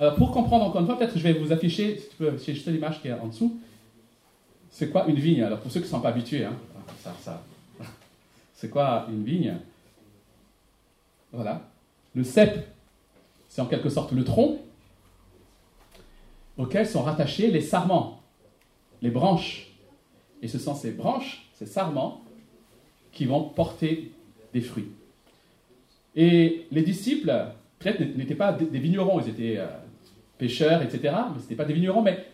Alors 0.00 0.14
pour 0.14 0.30
comprendre 0.30 0.64
encore 0.64 0.80
une 0.80 0.86
fois, 0.86 0.96
peut-être 0.96 1.18
je 1.18 1.22
vais 1.22 1.32
vous 1.32 1.52
afficher, 1.52 1.98
si 1.98 2.08
tu 2.08 2.16
peux, 2.16 2.38
c'est 2.38 2.54
juste 2.54 2.68
l'image 2.68 3.02
qui 3.02 3.08
est 3.08 3.12
en 3.12 3.26
dessous. 3.26 3.58
C'est 4.70 4.90
quoi 4.90 5.06
une 5.06 5.16
vigne? 5.16 5.42
Alors 5.42 5.58
pour 5.58 5.72
ceux 5.72 5.80
qui 5.80 5.86
ne 5.86 5.90
sont 5.90 6.00
pas 6.00 6.10
habitués, 6.10 6.44
hein, 6.44 6.56
ça. 7.20 7.42
c'est 8.54 8.70
quoi 8.70 9.06
une 9.10 9.24
vigne? 9.24 9.56
Voilà. 11.32 11.68
Le 12.14 12.22
cep, 12.22 12.66
c'est 13.48 13.60
en 13.60 13.66
quelque 13.66 13.88
sorte 13.88 14.12
le 14.12 14.24
tronc 14.24 14.58
auquel 16.56 16.86
sont 16.86 17.02
rattachés 17.02 17.50
les 17.50 17.60
sarments, 17.60 18.20
les 19.00 19.10
branches. 19.10 19.72
Et 20.42 20.48
ce 20.48 20.58
sont 20.58 20.74
ces 20.74 20.92
branches, 20.92 21.48
ces 21.54 21.66
sarments, 21.66 22.22
qui 23.18 23.24
vont 23.24 23.42
porter 23.42 24.12
des 24.54 24.60
fruits. 24.60 24.90
Et 26.14 26.66
les 26.70 26.82
disciples, 26.82 27.34
peut-être, 27.80 28.16
n'étaient 28.16 28.36
pas 28.36 28.52
des 28.52 28.78
vignerons, 28.78 29.20
ils 29.20 29.30
étaient 29.30 29.58
euh, 29.58 29.66
pêcheurs, 30.38 30.82
etc., 30.82 31.00
mais 31.02 31.38
ce 31.38 31.42
n'étaient 31.42 31.56
pas 31.56 31.64
des 31.64 31.74
vignerons, 31.74 32.00
mais 32.00 32.24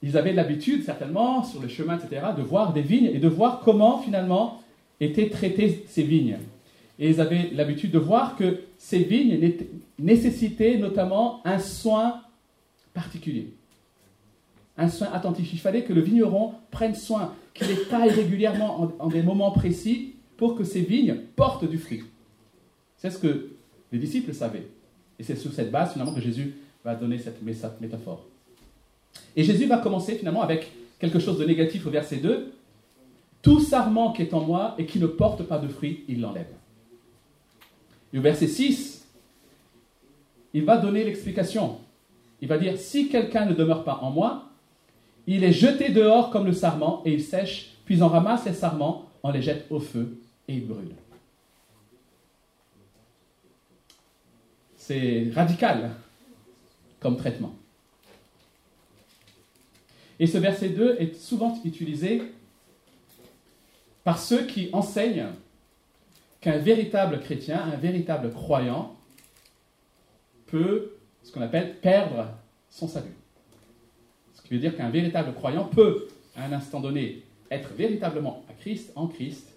ils 0.00 0.16
avaient 0.16 0.34
l'habitude, 0.34 0.84
certainement, 0.84 1.42
sur 1.42 1.60
le 1.60 1.66
chemin, 1.66 1.98
etc., 1.98 2.26
de 2.36 2.42
voir 2.42 2.72
des 2.72 2.82
vignes 2.82 3.10
et 3.12 3.18
de 3.18 3.26
voir 3.26 3.60
comment, 3.64 3.98
finalement, 3.98 4.62
étaient 5.00 5.28
traitées 5.28 5.84
ces 5.88 6.04
vignes. 6.04 6.38
Et 7.00 7.10
ils 7.10 7.20
avaient 7.20 7.50
l'habitude 7.52 7.90
de 7.90 7.98
voir 7.98 8.36
que 8.36 8.60
ces 8.78 9.02
vignes 9.02 9.52
nécessitaient 9.98 10.78
notamment 10.78 11.40
un 11.44 11.58
soin 11.58 12.20
particulier. 12.94 13.52
Un 14.78 14.88
soin 14.88 15.08
attentif. 15.12 15.52
Il 15.52 15.58
fallait 15.58 15.84
que 15.84 15.92
le 15.92 16.00
vigneron 16.00 16.54
prenne 16.70 16.94
soin, 16.94 17.34
qu'il 17.54 17.66
les 17.66 17.84
taille 17.84 18.10
régulièrement 18.10 18.92
en, 18.98 19.08
des 19.08 19.22
moments 19.22 19.50
précis 19.50 20.14
pour 20.36 20.56
que 20.56 20.64
ces 20.64 20.80
vignes 20.80 21.16
portent 21.36 21.68
du 21.68 21.78
fruit. 21.78 22.04
C'est 22.96 23.10
ce 23.10 23.18
que 23.18 23.50
les 23.90 23.98
disciples 23.98 24.32
savaient. 24.32 24.66
Et 25.18 25.22
c'est 25.22 25.36
sur 25.36 25.52
cette 25.52 25.70
base, 25.70 25.92
finalement, 25.92 26.14
que 26.14 26.20
Jésus 26.20 26.54
va 26.84 26.94
donner 26.94 27.18
cette 27.18 27.42
métaphore. 27.42 28.24
Et 29.36 29.44
Jésus 29.44 29.66
va 29.66 29.78
commencer, 29.78 30.14
finalement, 30.14 30.42
avec 30.42 30.72
quelque 30.98 31.18
chose 31.18 31.38
de 31.38 31.44
négatif 31.44 31.86
au 31.86 31.90
verset 31.90 32.16
2. 32.16 32.52
Tout 33.42 33.60
sarment 33.60 34.12
qui 34.12 34.22
est 34.22 34.34
en 34.34 34.40
moi 34.40 34.74
et 34.78 34.86
qui 34.86 34.98
ne 34.98 35.06
porte 35.06 35.42
pas 35.42 35.58
de 35.58 35.68
fruit, 35.68 36.04
il 36.08 36.20
l'enlève. 36.20 36.46
Et 38.12 38.18
au 38.18 38.22
verset 38.22 38.46
6, 38.46 39.04
il 40.54 40.64
va 40.64 40.76
donner 40.76 41.04
l'explication. 41.04 41.78
Il 42.40 42.48
va 42.48 42.58
dire, 42.58 42.78
si 42.78 43.08
quelqu'un 43.08 43.46
ne 43.46 43.54
demeure 43.54 43.84
pas 43.84 43.98
en 44.02 44.10
moi, 44.10 44.51
il 45.26 45.44
est 45.44 45.52
jeté 45.52 45.90
dehors 45.90 46.30
comme 46.30 46.46
le 46.46 46.52
sarment 46.52 47.02
et 47.04 47.12
il 47.12 47.22
sèche, 47.22 47.74
puis 47.84 48.02
on 48.02 48.08
ramasse 48.08 48.44
les 48.44 48.54
sarments, 48.54 49.08
on 49.22 49.30
les 49.30 49.42
jette 49.42 49.66
au 49.70 49.80
feu 49.80 50.18
et 50.48 50.54
il 50.54 50.66
brûle. 50.66 50.94
C'est 54.76 55.30
radical 55.34 55.92
comme 56.98 57.16
traitement. 57.16 57.54
Et 60.18 60.26
ce 60.26 60.38
verset 60.38 60.70
2 60.70 60.96
est 60.98 61.14
souvent 61.16 61.58
utilisé 61.64 62.22
par 64.04 64.18
ceux 64.18 64.46
qui 64.46 64.70
enseignent 64.72 65.28
qu'un 66.40 66.58
véritable 66.58 67.20
chrétien, 67.20 67.62
un 67.62 67.76
véritable 67.76 68.32
croyant, 68.32 68.96
peut, 70.46 70.96
ce 71.22 71.32
qu'on 71.32 71.40
appelle, 71.40 71.76
perdre 71.76 72.28
son 72.68 72.88
salut. 72.88 73.14
Qui 74.52 74.58
veut 74.58 74.68
dire 74.68 74.76
qu'un 74.76 74.90
véritable 74.90 75.32
croyant 75.32 75.64
peut, 75.64 76.08
à 76.36 76.44
un 76.44 76.52
instant 76.52 76.78
donné, 76.78 77.22
être 77.50 77.72
véritablement 77.72 78.44
à 78.50 78.52
Christ, 78.52 78.92
en 78.96 79.06
Christ, 79.06 79.48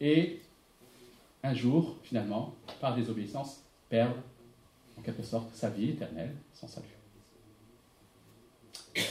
et 0.00 0.40
un 1.42 1.52
jour, 1.52 1.98
finalement, 2.02 2.54
par 2.80 2.96
désobéissance, 2.96 3.60
perdre, 3.90 4.16
en 4.98 5.02
quelque 5.02 5.22
sorte, 5.22 5.54
sa 5.54 5.68
vie 5.68 5.90
éternelle, 5.90 6.32
son 6.54 6.68
salut. 6.68 6.86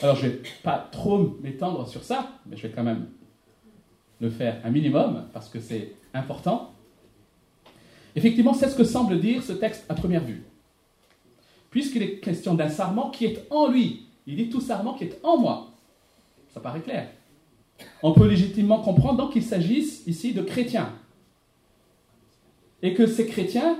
Alors, 0.01 0.15
je 0.15 0.25
ne 0.25 0.31
vais 0.31 0.41
pas 0.63 0.89
trop 0.91 1.37
m'étendre 1.43 1.87
sur 1.87 2.03
ça, 2.03 2.39
mais 2.47 2.57
je 2.57 2.63
vais 2.63 2.73
quand 2.73 2.81
même 2.83 3.07
le 4.19 4.31
faire 4.31 4.61
un 4.63 4.71
minimum, 4.71 5.27
parce 5.31 5.47
que 5.47 5.59
c'est 5.59 5.93
important. 6.11 6.73
Effectivement, 8.15 8.55
c'est 8.55 8.67
ce 8.71 8.75
que 8.75 8.83
semble 8.83 9.19
dire 9.19 9.43
ce 9.43 9.53
texte 9.53 9.85
à 9.89 9.93
première 9.93 10.23
vue. 10.23 10.43
Puisqu'il 11.69 12.01
est 12.01 12.17
question 12.17 12.55
d'un 12.55 12.69
sarment 12.69 13.11
qui 13.11 13.25
est 13.25 13.45
en 13.51 13.67
lui. 13.67 14.07
Il 14.27 14.35
dit 14.35 14.49
tout 14.49 14.61
sarment 14.61 14.93
qui 14.93 15.05
est 15.05 15.19
en 15.23 15.37
moi. 15.37 15.71
Ça 16.53 16.59
paraît 16.59 16.81
clair. 16.81 17.09
On 18.03 18.13
peut 18.13 18.27
légitimement 18.27 18.79
comprendre 18.79 19.17
donc 19.17 19.33
qu'il 19.33 19.43
s'agisse 19.43 20.03
ici 20.07 20.33
de 20.33 20.41
chrétiens. 20.41 20.93
Et 22.81 22.93
que 22.93 23.07
ces 23.07 23.25
chrétiens, 23.25 23.77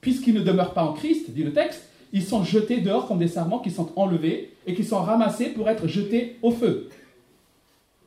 puisqu'ils 0.00 0.34
ne 0.34 0.42
demeurent 0.42 0.74
pas 0.74 0.84
en 0.84 0.92
Christ, 0.92 1.30
dit 1.30 1.42
le 1.42 1.52
texte, 1.52 1.88
ils 2.12 2.24
sont 2.24 2.42
jetés 2.42 2.80
dehors 2.80 3.06
comme 3.06 3.18
des 3.18 3.28
sarments 3.28 3.60
qui 3.60 3.70
sont 3.70 3.92
enlevés 3.96 4.54
et 4.66 4.74
qui 4.74 4.84
sont 4.84 5.00
ramassés 5.00 5.50
pour 5.50 5.68
être 5.68 5.86
jetés 5.86 6.36
au 6.42 6.50
feu. 6.50 6.88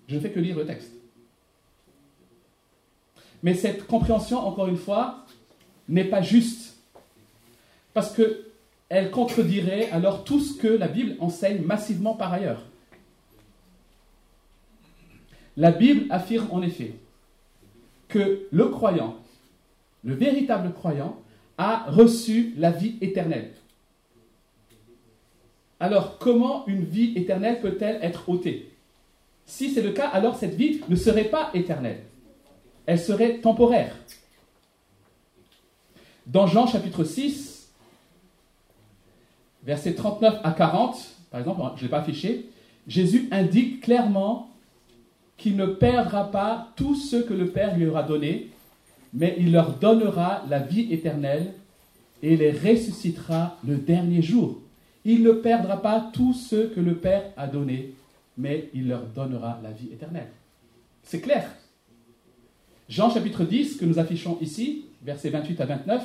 Je 0.07 0.15
ne 0.15 0.19
fais 0.19 0.31
que 0.31 0.39
lire 0.39 0.57
le 0.57 0.65
texte. 0.65 0.91
Mais 3.41 3.53
cette 3.53 3.87
compréhension, 3.87 4.39
encore 4.39 4.67
une 4.67 4.77
fois, 4.77 5.25
n'est 5.87 6.05
pas 6.05 6.21
juste. 6.21 6.77
Parce 7.93 8.11
qu'elle 8.89 9.11
contredirait 9.11 9.89
alors 9.91 10.23
tout 10.23 10.39
ce 10.39 10.57
que 10.57 10.67
la 10.67 10.87
Bible 10.87 11.15
enseigne 11.19 11.61
massivement 11.61 12.15
par 12.15 12.33
ailleurs. 12.33 12.63
La 15.57 15.71
Bible 15.71 16.05
affirme 16.11 16.47
en 16.51 16.61
effet 16.61 16.95
que 18.07 18.47
le 18.51 18.67
croyant, 18.67 19.17
le 20.03 20.15
véritable 20.15 20.73
croyant, 20.73 21.19
a 21.57 21.85
reçu 21.89 22.53
la 22.57 22.71
vie 22.71 22.97
éternelle. 23.01 23.51
Alors 25.79 26.17
comment 26.17 26.65
une 26.67 26.83
vie 26.83 27.13
éternelle 27.15 27.61
peut-elle 27.61 27.99
être 28.01 28.29
ôtée? 28.29 28.71
Si 29.45 29.71
c'est 29.71 29.81
le 29.81 29.91
cas, 29.91 30.07
alors 30.07 30.35
cette 30.35 30.55
vie 30.55 30.81
ne 30.89 30.95
serait 30.95 31.25
pas 31.25 31.51
éternelle 31.53 32.03
elle 32.85 32.99
serait 32.99 33.37
temporaire. 33.39 33.95
Dans 36.27 36.47
Jean 36.47 36.67
chapitre 36.67 37.03
6, 37.03 37.52
versets 39.65 39.93
39 39.93 40.39
à 40.43 40.51
40, 40.51 40.97
par 41.31 41.39
exemple, 41.39 41.61
je 41.75 41.81
ne 41.81 41.83
l'ai 41.83 41.89
pas 41.89 41.99
affiché, 41.99 42.49
Jésus 42.87 43.27
indique 43.31 43.81
clairement 43.81 44.49
qu'il 45.37 45.55
ne 45.55 45.65
perdra 45.65 46.31
pas 46.31 46.71
tout 46.75 46.95
ce 46.95 47.15
que 47.17 47.33
le 47.33 47.47
Père 47.47 47.77
lui 47.77 47.87
aura 47.87 48.03
donné, 48.03 48.49
mais 49.13 49.35
il 49.37 49.51
leur 49.51 49.77
donnera 49.77 50.43
la 50.49 50.59
vie 50.59 50.91
éternelle 50.93 51.53
et 52.21 52.37
les 52.37 52.51
ressuscitera 52.51 53.57
le 53.65 53.75
dernier 53.75 54.21
jour. 54.21 54.59
Il 55.05 55.23
ne 55.23 55.31
perdra 55.31 55.81
pas 55.81 56.09
tout 56.13 56.33
ce 56.33 56.67
que 56.67 56.79
le 56.79 56.95
Père 56.95 57.23
a 57.35 57.47
donné, 57.47 57.93
mais 58.37 58.69
il 58.73 58.87
leur 58.87 59.05
donnera 59.07 59.59
la 59.61 59.71
vie 59.71 59.89
éternelle. 59.91 60.29
C'est 61.03 61.19
clair. 61.19 61.49
Jean 62.89 63.09
chapitre 63.09 63.43
10, 63.43 63.77
que 63.77 63.85
nous 63.85 63.99
affichons 63.99 64.37
ici, 64.41 64.85
versets 65.03 65.29
28 65.29 65.61
à 65.61 65.65
29, 65.65 66.03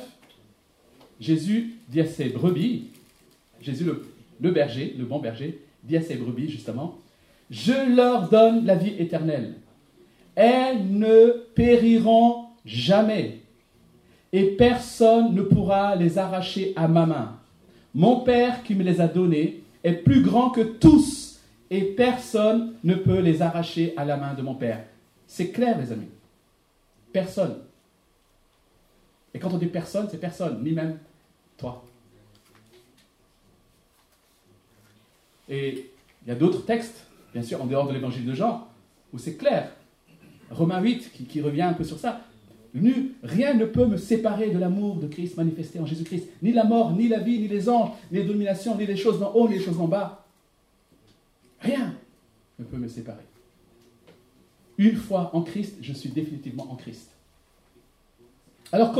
Jésus 1.19 1.75
dit 1.89 2.01
à 2.01 2.05
ses 2.05 2.29
brebis, 2.29 2.87
Jésus, 3.61 3.85
le, 4.39 4.51
berger, 4.51 4.95
le 4.97 5.05
bon 5.05 5.19
berger, 5.19 5.61
dit 5.83 5.97
à 5.97 6.01
ses 6.01 6.15
brebis 6.15 6.49
justement, 6.49 6.97
je 7.49 7.95
leur 7.95 8.29
donne 8.29 8.65
la 8.65 8.75
vie 8.75 8.95
éternelle. 8.99 9.55
Elles 10.35 10.85
ne 10.89 11.31
périront 11.55 12.45
jamais, 12.65 13.39
et 14.31 14.51
personne 14.51 15.33
ne 15.33 15.41
pourra 15.41 15.95
les 15.95 16.17
arracher 16.17 16.73
à 16.75 16.87
ma 16.87 17.05
main. 17.05 17.39
Mon 17.95 18.21
Père 18.21 18.63
qui 18.63 18.75
me 18.75 18.83
les 18.83 19.01
a 19.01 19.07
donnés 19.07 19.63
est 19.83 19.93
plus 19.93 20.21
grand 20.21 20.51
que 20.51 20.61
tous, 20.61 21.39
et 21.71 21.81
personne 21.81 22.73
ne 22.83 22.95
peut 22.95 23.19
les 23.19 23.41
arracher 23.41 23.93
à 23.97 24.05
la 24.05 24.17
main 24.17 24.33
de 24.33 24.41
mon 24.41 24.55
Père. 24.55 24.83
C'est 25.27 25.49
clair, 25.49 25.79
les 25.79 25.91
amis. 25.91 26.09
Personne. 27.11 27.57
Et 29.33 29.39
quand 29.39 29.53
on 29.53 29.57
dit 29.57 29.67
personne, 29.67 30.07
c'est 30.09 30.19
personne, 30.19 30.63
ni 30.63 30.71
même 30.71 30.97
toi. 31.57 31.83
Et 35.49 35.91
il 36.25 36.29
y 36.29 36.31
a 36.31 36.35
d'autres 36.35 36.65
textes, 36.65 37.05
bien 37.33 37.43
sûr, 37.43 37.61
en 37.61 37.65
dehors 37.65 37.87
de 37.87 37.93
l'évangile 37.93 38.25
de 38.25 38.33
Jean, 38.33 38.67
où 39.13 39.17
c'est 39.17 39.35
clair. 39.35 39.71
Romains 40.51 40.81
8, 40.81 41.11
qui, 41.27 41.41
revient 41.41 41.63
un 41.63 41.73
peu 41.73 41.83
sur 41.83 41.99
ça. 41.99 42.21
Nu, 42.73 43.15
rien 43.23 43.55
ne 43.55 43.65
peut 43.65 43.85
me 43.85 43.97
séparer 43.97 44.51
de 44.51 44.59
l'amour 44.59 44.97
de 44.97 45.07
Christ 45.07 45.37
manifesté 45.37 45.79
en 45.79 45.85
Jésus-Christ. 45.85 46.27
Ni 46.41 46.51
la 46.51 46.63
mort, 46.63 46.91
ni 46.93 47.07
la 47.07 47.19
vie, 47.19 47.39
ni 47.39 47.47
les 47.47 47.67
anges, 47.67 47.89
ni 48.11 48.19
les 48.19 48.25
dominations, 48.25 48.77
ni 48.77 48.85
les 48.85 48.95
choses 48.95 49.19
d'en 49.19 49.31
haut, 49.33 49.47
ni 49.47 49.55
les 49.55 49.63
choses 49.63 49.77
d'en 49.77 49.87
bas. 49.87 50.25
Rien 51.61 51.95
ne 52.59 52.63
peut 52.63 52.77
me 52.77 52.87
séparer. 52.87 53.23
Une 54.77 54.95
fois 54.95 55.31
en 55.33 55.41
Christ, 55.41 55.77
je 55.81 55.93
suis 55.93 56.09
définitivement 56.09 56.71
en 56.71 56.75
Christ. 56.75 57.09
Alors, 58.71 58.93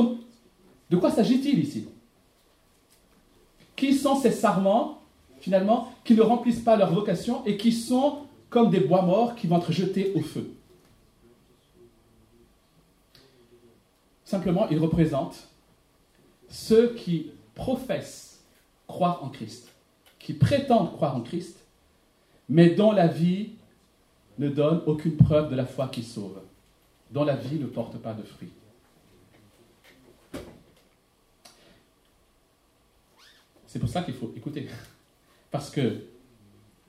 de 0.89 0.98
quoi 0.98 1.12
s'agit-il 1.12 1.60
ici? 1.60 1.88
Qui 3.75 3.94
sont 3.94 4.15
ces 4.15 4.32
sarments, 4.32 5.01
finalement, 5.39 5.94
qui 6.10 6.16
ne 6.16 6.24
remplissent 6.24 6.62
pas 6.62 6.75
leur 6.75 6.92
vocation 6.92 7.46
et 7.46 7.56
qui 7.56 7.72
sont 7.72 8.22
comme 8.50 8.72
des 8.72 8.80
bois 8.80 9.04
morts 9.04 9.36
qui 9.36 9.46
vont 9.46 9.60
être 9.60 9.72
jetés 9.72 10.12
au 10.16 10.22
feu 10.22 10.56
Simplement, 14.25 14.68
ils 14.70 14.80
représentent 14.80 15.48
ceux 16.50 16.96
qui 16.96 17.30
professent 17.54 18.39
croire 18.88 19.24
en 19.24 19.30
Christ, 19.30 19.72
qui 20.18 20.34
prétendent 20.34 20.92
croire 20.94 21.16
en 21.16 21.22
Christ, 21.22 21.63
mais 22.50 22.72
dont 22.72 22.92
la 22.92 23.06
vie 23.06 23.51
ne 24.39 24.50
donne 24.50 24.82
aucune 24.88 25.16
preuve 25.16 25.51
de 25.51 25.56
la 25.56 25.68
foi 25.68 25.89
qui 25.89 26.01
sauve, 26.01 26.39
dont 27.12 27.24
la 27.24 27.36
vie 27.36 27.60
ne 27.60 27.68
porte 27.68 27.98
pas 27.98 28.16
de 28.16 28.24
fruits. 28.24 28.54
C'est 33.68 33.78
pour 33.78 33.89
ça 33.89 34.01
qu'il 34.01 34.16
faut 34.16 34.34
écouter. 34.36 34.70
Parce 35.51 35.70
que 35.70 36.06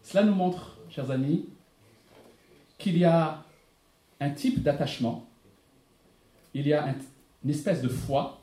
cela 0.02 0.24
nous 0.24 0.34
montre, 0.34 0.78
chers 0.90 1.10
amis, 1.10 1.48
qu'il 2.78 2.98
y 2.98 3.04
a 3.04 3.44
un 4.20 4.30
type 4.30 4.62
d'attachement, 4.62 5.26
il 6.52 6.66
y 6.66 6.72
a 6.72 6.84
un, 6.84 6.94
une 7.44 7.50
espèce 7.50 7.80
de 7.82 7.88
foi 7.88 8.40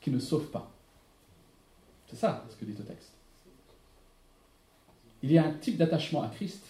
qui 0.00 0.10
ne 0.10 0.18
sauve 0.18 0.46
pas. 0.48 0.70
C'est 2.08 2.16
ça 2.16 2.44
ce 2.50 2.56
que 2.56 2.64
dit 2.64 2.74
le 2.76 2.84
texte. 2.84 3.12
Il 5.22 5.32
y 5.32 5.38
a 5.38 5.44
un 5.44 5.52
type 5.52 5.76
d'attachement 5.76 6.22
à 6.22 6.28
Christ. 6.28 6.62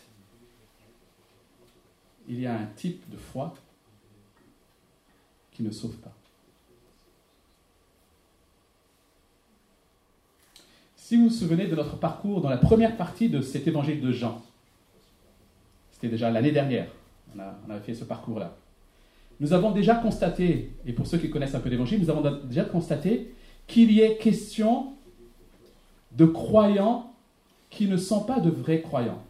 Il 2.29 2.41
y 2.41 2.47
a 2.47 2.57
un 2.57 2.67
type 2.67 3.09
de 3.11 3.17
foi 3.17 3.53
qui 5.51 5.63
ne 5.63 5.71
sauve 5.71 5.97
pas. 5.97 6.15
Si 11.05 11.19
vous 11.19 11.25
vous 11.25 11.35
souvenez 11.35 11.67
de 11.67 11.77
notre 11.77 11.99
parcours 11.99 12.41
dans 12.41 12.49
la 12.49 12.57
première 12.57 12.97
partie 12.97 13.29
de 13.29 13.43
cet 13.43 13.69
évangile 13.69 14.01
de 14.01 14.11
Jean, 14.11 14.41
c'était 15.93 16.09
déjà 16.09 16.31
l'année 16.31 16.51
dernière, 16.51 16.87
on, 17.37 17.41
a, 17.41 17.75
avait 17.75 17.85
fait 17.85 17.93
ce 17.93 18.05
parcours-là 18.05 18.57
nous 19.39 19.53
avons 19.53 19.71
déjà 19.71 19.97
constaté, 19.97 20.71
et 20.87 20.95
pour 20.95 21.07
ceux 21.07 21.19
qui 21.19 21.29
connaissent 21.29 21.55
un 21.55 21.61
peu 21.61 21.69
l'évangile, 21.69 22.01
nous 22.01 22.09
avons 22.09 22.23
déjà 22.45 22.65
constaté 22.65 23.35
qu'il 23.67 23.93
y 23.93 24.01
est 24.01 24.17
question 24.17 24.95
de 26.13 26.25
croyants 26.25 27.13
qui 27.69 27.87
ne 27.87 27.99
sont 27.99 28.21
pas 28.21 28.41
de 28.41 28.49
vrais 28.49 28.81
croyants. 28.81 29.21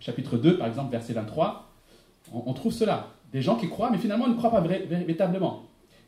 Chapitre 0.00 0.38
2, 0.38 0.56
par 0.56 0.66
exemple, 0.66 0.92
verset 0.92 1.12
23, 1.12 1.68
on, 2.32 2.54
trouve 2.54 2.72
cela. 2.72 3.08
Des 3.34 3.42
gens 3.42 3.56
qui 3.56 3.68
croient, 3.68 3.90
mais 3.90 3.98
finalement 3.98 4.28
ne 4.28 4.34
croient 4.34 4.50
pas 4.50 4.62
véritablement. 4.62 5.64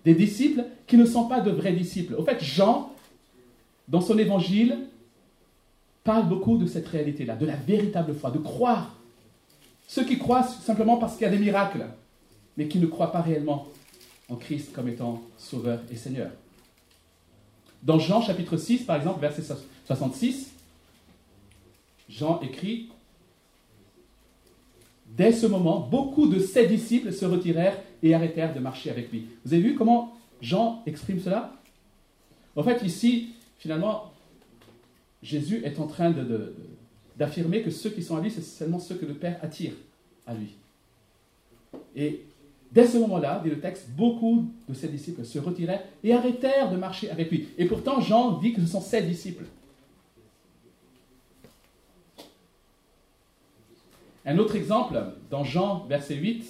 Des 0.07 0.14
disciples 0.14 0.64
qui 0.87 0.97
ne 0.97 1.05
sont 1.05 1.29
pas 1.29 1.40
de 1.40 1.51
vrais 1.51 1.75
disciples. 1.75 2.14
Au 2.14 2.25
fait, 2.25 2.43
Jean, 2.43 2.90
dans 3.88 4.01
son 4.01 4.17
évangile, 4.17 4.79
parle 6.05 6.29
beaucoup 6.29 6.59
de 6.59 6.67
cette 6.67 6.87
réalité-là, 6.87 7.35
de 7.35 7.47
la 7.47 7.57
véritable 7.57 8.14
foi, 8.14 8.31
de 8.31 8.38
croire. 8.38 8.95
Ceux 9.88 10.05
qui 10.05 10.19
croient 10.19 10.45
simplement 10.45 10.99
parce 10.99 11.14
qu'il 11.14 11.23
y 11.23 11.29
a 11.29 11.31
des 11.31 11.38
miracles, 11.38 11.87
mais 12.57 12.69
qui 12.69 12.79
ne 12.79 12.87
croient 12.87 13.11
pas 13.11 13.23
réellement 13.23 13.67
en 14.29 14.37
Christ 14.37 14.73
comme 14.73 14.88
étant 14.88 15.23
Sauveur 15.38 15.81
et 15.90 15.97
Seigneur. 15.97 16.31
Dans 17.83 17.99
Jean 17.99 18.23
chapitre 18.23 18.57
6, 18.57 18.85
par 18.85 18.97
exemple, 18.97 19.21
verset 19.21 19.43
66, 19.87 20.53
Jean 22.09 22.40
écrit, 22.40 22.90
Dès 25.07 25.33
ce 25.33 25.47
moment, 25.47 25.81
beaucoup 25.81 26.27
de 26.27 26.40
ses 26.40 26.67
disciples 26.67 27.12
se 27.12 27.25
retirèrent 27.25 27.79
et 28.03 28.14
arrêtèrent 28.14 28.53
de 28.53 28.59
marcher 28.59 28.90
avec 28.90 29.12
lui. 29.12 29.27
Vous 29.45 29.55
avez 29.55 29.62
vu 29.62 29.75
comment 29.77 30.12
Jean 30.40 30.83
exprime 30.87 31.21
cela? 31.21 31.53
En 32.57 32.62
fait, 32.62 32.83
ici, 32.83 33.31
finalement, 33.59 34.13
Jésus 35.25 35.63
est 35.65 35.81
en 35.81 35.89
train 35.89 36.15
d'affirmer 37.17 37.63
que 37.63 37.71
ceux 37.71 37.91
qui 37.91 38.05
sont 38.05 38.17
à 38.17 38.21
lui, 38.21 38.31
c'est 38.31 38.45
seulement 38.45 38.79
ceux 38.79 38.95
que 38.95 39.07
le 39.07 39.15
Père 39.15 39.41
attire 39.43 39.73
à 40.27 40.35
lui. 40.35 40.55
Et 41.97 42.23
Dès 42.75 42.89
ce 42.89 42.99
moment-là, 42.99 43.41
dit 43.45 43.51
le 43.51 43.61
texte, 43.61 43.91
beaucoup 43.91 44.51
de 44.69 44.75
ses 44.75 44.89
disciples 44.89 45.25
se 45.25 45.39
retirèrent 45.39 45.85
et 46.03 46.13
arrêtèrent 46.13 46.73
de 46.73 46.77
marcher 46.77 47.09
avec 47.09 47.31
lui. 47.31 47.47
Et 47.57 47.67
pourtant, 47.67 48.01
Jean 48.01 48.33
dit 48.39 48.53
que 48.53 48.61
ce 48.61 48.67
sont 48.67 48.81
ses 48.81 49.01
disciples. 49.01 49.45
Un 54.27 54.39
autre 54.39 54.57
exemple, 54.57 55.01
dans 55.31 55.45
Jean, 55.45 55.87
verset 55.89 56.17
8 56.17 56.45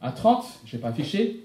à 0.00 0.12
30, 0.12 0.46
je 0.64 0.76
n'ai 0.76 0.80
pas 0.80 0.88
affiché, 0.88 1.44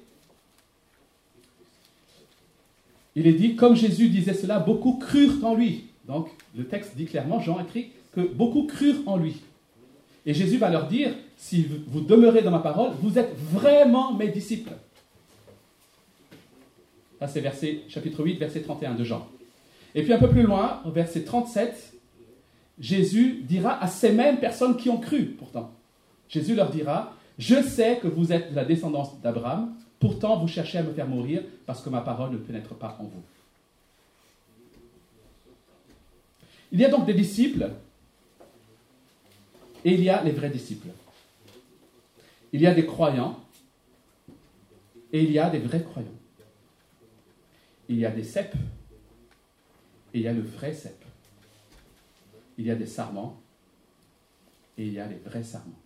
il 3.15 3.28
est 3.28 3.34
dit, 3.34 3.58
comme 3.58 3.76
Jésus 3.76 4.08
disait 4.08 4.34
cela, 4.34 4.60
beaucoup 4.60 4.98
crurent 4.98 5.43
en 5.43 5.56
lui. 5.56 5.89
Donc, 6.08 6.30
le 6.56 6.66
texte 6.66 6.96
dit 6.96 7.06
clairement, 7.06 7.39
Jean 7.39 7.60
écrit, 7.60 7.92
que 8.13 8.22
beaucoup 8.22 8.63
crurent 8.63 9.02
en 9.06 9.18
lui. 9.18 9.42
Et 10.26 10.34
Jésus 10.34 10.58
va 10.58 10.70
leur 10.70 10.88
dire, 10.88 11.13
si 11.38 11.68
vous 11.88 12.02
demeurez 12.02 12.42
dans 12.42 12.52
ma 12.52 12.60
parole, 12.60 12.92
vous 13.02 13.18
êtes 13.18 13.36
vraiment 13.38 14.13
mes 14.13 14.30
disciples. 14.30 14.74
Ça, 17.20 17.28
c'est 17.28 17.42
verset, 17.42 17.82
chapitre 17.89 18.24
8, 18.24 18.38
verset 18.38 18.62
31 18.62 18.96
de 18.96 19.04
Jean. 19.04 19.28
Et 19.96 20.04
puis 20.04 20.13
un 20.13 20.18
peu 20.18 20.30
plus 20.30 20.44
loin, 20.44 20.82
verset 20.86 21.24
37, 21.24 21.94
Jésus 22.80 23.44
dira 23.48 23.82
à 23.82 23.88
ces 23.88 24.12
mêmes 24.12 24.39
personnes 24.39 24.78
qui 24.78 24.89
ont 24.89 24.98
cru, 24.98 25.26
pourtant. 25.26 25.72
Jésus 26.28 26.56
leur 26.56 26.70
dira, 26.70 27.16
je 27.38 27.62
sais 27.62 28.00
que 28.02 28.08
vous 28.08 28.32
êtes 28.32 28.52
de 28.52 28.56
la 28.56 28.66
descendance 28.66 29.20
d'Abraham, 29.22 29.74
pourtant 30.00 30.38
vous 30.38 30.48
cherchez 30.48 30.80
à 30.80 30.84
me 30.84 30.92
faire 30.92 31.08
mourir 31.08 31.44
parce 31.66 31.82
que 31.82 31.89
ma 31.89 32.02
parole 32.02 32.32
ne 32.32 32.38
pénètre 32.38 32.76
pas 32.76 32.98
en 33.00 33.04
vous. 33.04 33.24
Il 36.73 36.79
y 36.79 36.86
a 36.86 36.89
donc 36.89 37.05
des 37.05 37.13
disciples 37.13 37.69
et 39.86 39.93
il 39.93 40.03
y 40.03 40.09
a 40.09 40.23
les 40.23 40.31
vrais 40.31 40.49
disciples. 40.49 40.88
Il 42.51 42.62
y 42.62 42.65
a 42.65 42.73
des 42.73 42.88
croyants 42.88 43.39
et 45.12 45.21
il 45.21 45.31
y 45.31 45.38
a 45.38 45.51
des 45.51 45.59
vrais 45.59 45.83
croyants. 45.83 46.07
Il 47.88 47.99
y 47.99 48.07
a 48.07 48.12
des 48.12 48.23
cèpes 48.23 48.55
et 50.15 50.17
il 50.17 50.21
y 50.23 50.27
a 50.27 50.33
le 50.33 50.41
vrai 50.41 50.73
cep. 50.73 50.99
Il 52.57 52.65
y 52.65 52.71
a 52.71 52.75
des 52.75 52.88
sarments 52.88 53.39
et 54.75 54.88
il 54.88 54.93
y 54.93 54.99
a 54.99 55.05
les 55.05 55.19
vrais 55.25 55.43
sarments. 55.43 55.79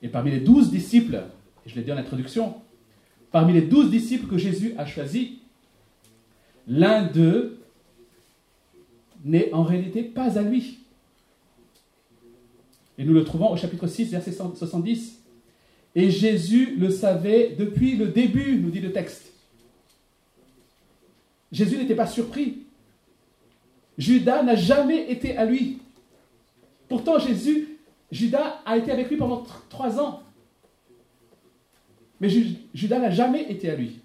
Et 0.00 0.08
parmi 0.08 0.30
les 0.30 0.40
douze 0.40 0.70
disciples, 0.70 1.24
je 1.66 1.74
l'ai 1.74 1.82
dit 1.82 1.90
en 1.90 1.96
introduction, 1.96 2.54
parmi 3.32 3.52
les 3.52 3.62
douze 3.62 3.90
disciples 3.90 4.28
que 4.28 4.38
Jésus 4.38 4.74
a 4.78 4.86
choisis, 4.86 5.30
l'un 6.68 7.02
d'eux 7.02 7.57
n'est 9.28 9.52
en 9.52 9.62
réalité 9.62 10.02
pas 10.02 10.38
à 10.38 10.42
lui. 10.42 10.78
Et 12.96 13.04
nous 13.04 13.12
le 13.12 13.22
trouvons 13.24 13.52
au 13.52 13.56
chapitre 13.56 13.86
6, 13.86 14.10
verset 14.10 14.32
70. 14.32 15.20
Et 15.94 16.10
Jésus 16.10 16.74
le 16.76 16.90
savait 16.90 17.54
depuis 17.56 17.96
le 17.96 18.08
début, 18.08 18.58
nous 18.58 18.70
dit 18.70 18.80
le 18.80 18.92
texte. 18.92 19.32
Jésus 21.52 21.76
n'était 21.76 21.94
pas 21.94 22.06
surpris. 22.06 22.62
Judas 23.96 24.42
n'a 24.42 24.54
jamais 24.54 25.10
été 25.10 25.36
à 25.36 25.44
lui. 25.44 25.78
Pourtant, 26.88 27.18
Jésus, 27.18 27.78
Judas 28.10 28.60
a 28.64 28.76
été 28.76 28.90
avec 28.90 29.08
lui 29.08 29.16
pendant 29.16 29.44
trois 29.68 30.00
ans. 30.00 30.22
Mais 32.20 32.28
Judas 32.74 32.98
n'a 32.98 33.10
jamais 33.10 33.50
été 33.50 33.70
à 33.70 33.76
lui. 33.76 34.00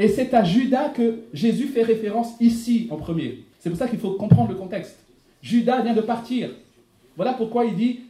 Et 0.00 0.08
c'est 0.08 0.32
à 0.32 0.42
Judas 0.42 0.88
que 0.88 1.24
Jésus 1.34 1.66
fait 1.66 1.82
référence 1.82 2.28
ici 2.40 2.88
en 2.90 2.96
premier. 2.96 3.44
C'est 3.58 3.68
pour 3.68 3.78
ça 3.78 3.86
qu'il 3.86 3.98
faut 3.98 4.12
comprendre 4.12 4.48
le 4.48 4.54
contexte. 4.54 4.98
Judas 5.42 5.82
vient 5.82 5.92
de 5.92 6.00
partir. 6.00 6.48
Voilà 7.16 7.34
pourquoi 7.34 7.66
il 7.66 7.76
dit, 7.76 8.00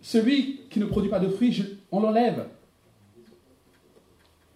celui 0.00 0.60
qui 0.70 0.78
ne 0.78 0.84
produit 0.84 1.10
pas 1.10 1.18
de 1.18 1.28
fruits, 1.28 1.60
on 1.90 1.98
l'enlève. 1.98 2.46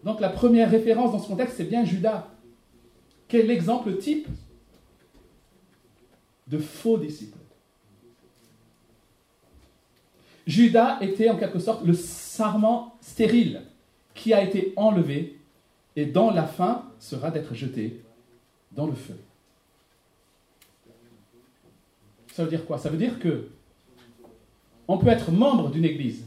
Donc 0.05 0.21
la 0.21 0.29
première 0.29 0.71
référence 0.71 1.11
dans 1.11 1.19
ce 1.19 1.27
contexte, 1.27 1.57
c'est 1.57 1.69
bien 1.69 1.85
Judas. 1.85 2.29
Quel 3.27 3.41
est 3.41 3.49
l'exemple 3.49 3.97
type 3.97 4.29
de 6.47 6.59
faux 6.59 6.97
disciples 6.97 7.39
Judas 10.47 10.99
était 11.01 11.29
en 11.29 11.37
quelque 11.37 11.59
sorte 11.59 11.85
le 11.85 11.95
sarment 11.95 12.95
stérile 13.01 13.63
qui 14.15 14.33
a 14.33 14.45
été 14.45 14.73
enlevé 14.77 15.42
et 15.97 16.07
dont 16.07 16.31
la 16.31 16.47
fin 16.47 16.85
sera 16.99 17.31
d'être 17.31 17.55
jeté 17.55 18.03
dans 18.73 18.87
le 18.87 18.95
feu. 18.95 19.17
Ça 22.33 22.45
veut 22.45 22.51
dire 22.51 22.65
quoi? 22.65 22.79
Ça 22.79 22.89
veut 22.89 22.97
dire 22.97 23.19
que 23.19 23.49
on 24.89 24.99
peut 24.99 25.09
être 25.09 25.31
membre 25.31 25.71
d'une 25.71 25.85
église. 25.85 26.25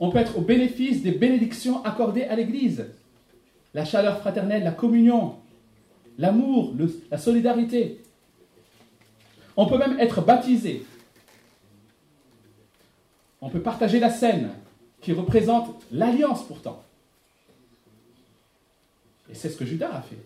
On 0.00 0.10
peut 0.10 0.18
être 0.18 0.38
au 0.38 0.40
bénéfice 0.40 1.02
des 1.02 1.12
bénédictions 1.12 1.84
accordées 1.84 2.24
à 2.24 2.36
l'église. 2.36 2.86
La 3.74 3.84
chaleur 3.84 4.20
fraternelle, 4.20 4.64
la 4.64 4.72
communion, 4.72 5.36
l'amour, 6.16 6.74
la 7.10 7.18
solidarité. 7.18 8.00
On 9.56 9.66
peut 9.66 9.78
même 9.78 9.98
être 9.98 10.22
baptisé. 10.22 10.84
On 13.40 13.50
peut 13.50 13.60
partager 13.60 14.00
la 14.00 14.10
scène 14.10 14.50
qui 15.00 15.12
représente 15.12 15.74
l'alliance 15.92 16.44
pourtant. 16.46 16.82
Et 19.30 19.34
c'est 19.34 19.50
ce 19.50 19.56
que 19.56 19.64
Judas 19.64 19.92
a 19.92 20.02
fait. 20.02 20.18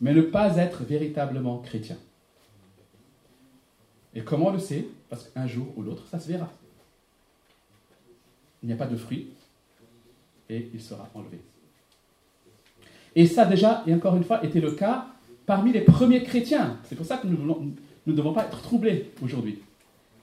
Mais 0.00 0.14
ne 0.14 0.22
pas 0.22 0.56
être 0.56 0.84
véritablement 0.84 1.58
chrétien. 1.58 1.96
Et 4.14 4.22
comment 4.22 4.46
on 4.46 4.52
le 4.52 4.58
sait? 4.58 4.86
Parce 5.08 5.28
qu'un 5.28 5.46
jour 5.46 5.66
ou 5.76 5.82
l'autre, 5.82 6.06
ça 6.08 6.18
se 6.18 6.28
verra. 6.28 6.50
Il 8.62 8.66
n'y 8.66 8.72
a 8.72 8.76
pas 8.76 8.86
de 8.86 8.96
fruit 8.96 9.28
et 10.48 10.70
il 10.72 10.80
sera 10.80 11.08
enlevé. 11.14 11.38
Et 13.14 13.26
ça 13.26 13.44
déjà, 13.44 13.82
et 13.86 13.94
encore 13.94 14.16
une 14.16 14.24
fois, 14.24 14.44
était 14.44 14.60
le 14.60 14.72
cas 14.72 15.06
parmi 15.46 15.72
les 15.72 15.80
premiers 15.80 16.22
chrétiens. 16.22 16.78
C'est 16.84 16.94
pour 16.94 17.06
ça 17.06 17.18
que 17.18 17.26
nous 17.26 17.72
ne 18.06 18.12
devons 18.12 18.32
pas 18.32 18.44
être 18.44 18.60
troublés 18.62 19.12
aujourd'hui. 19.22 19.60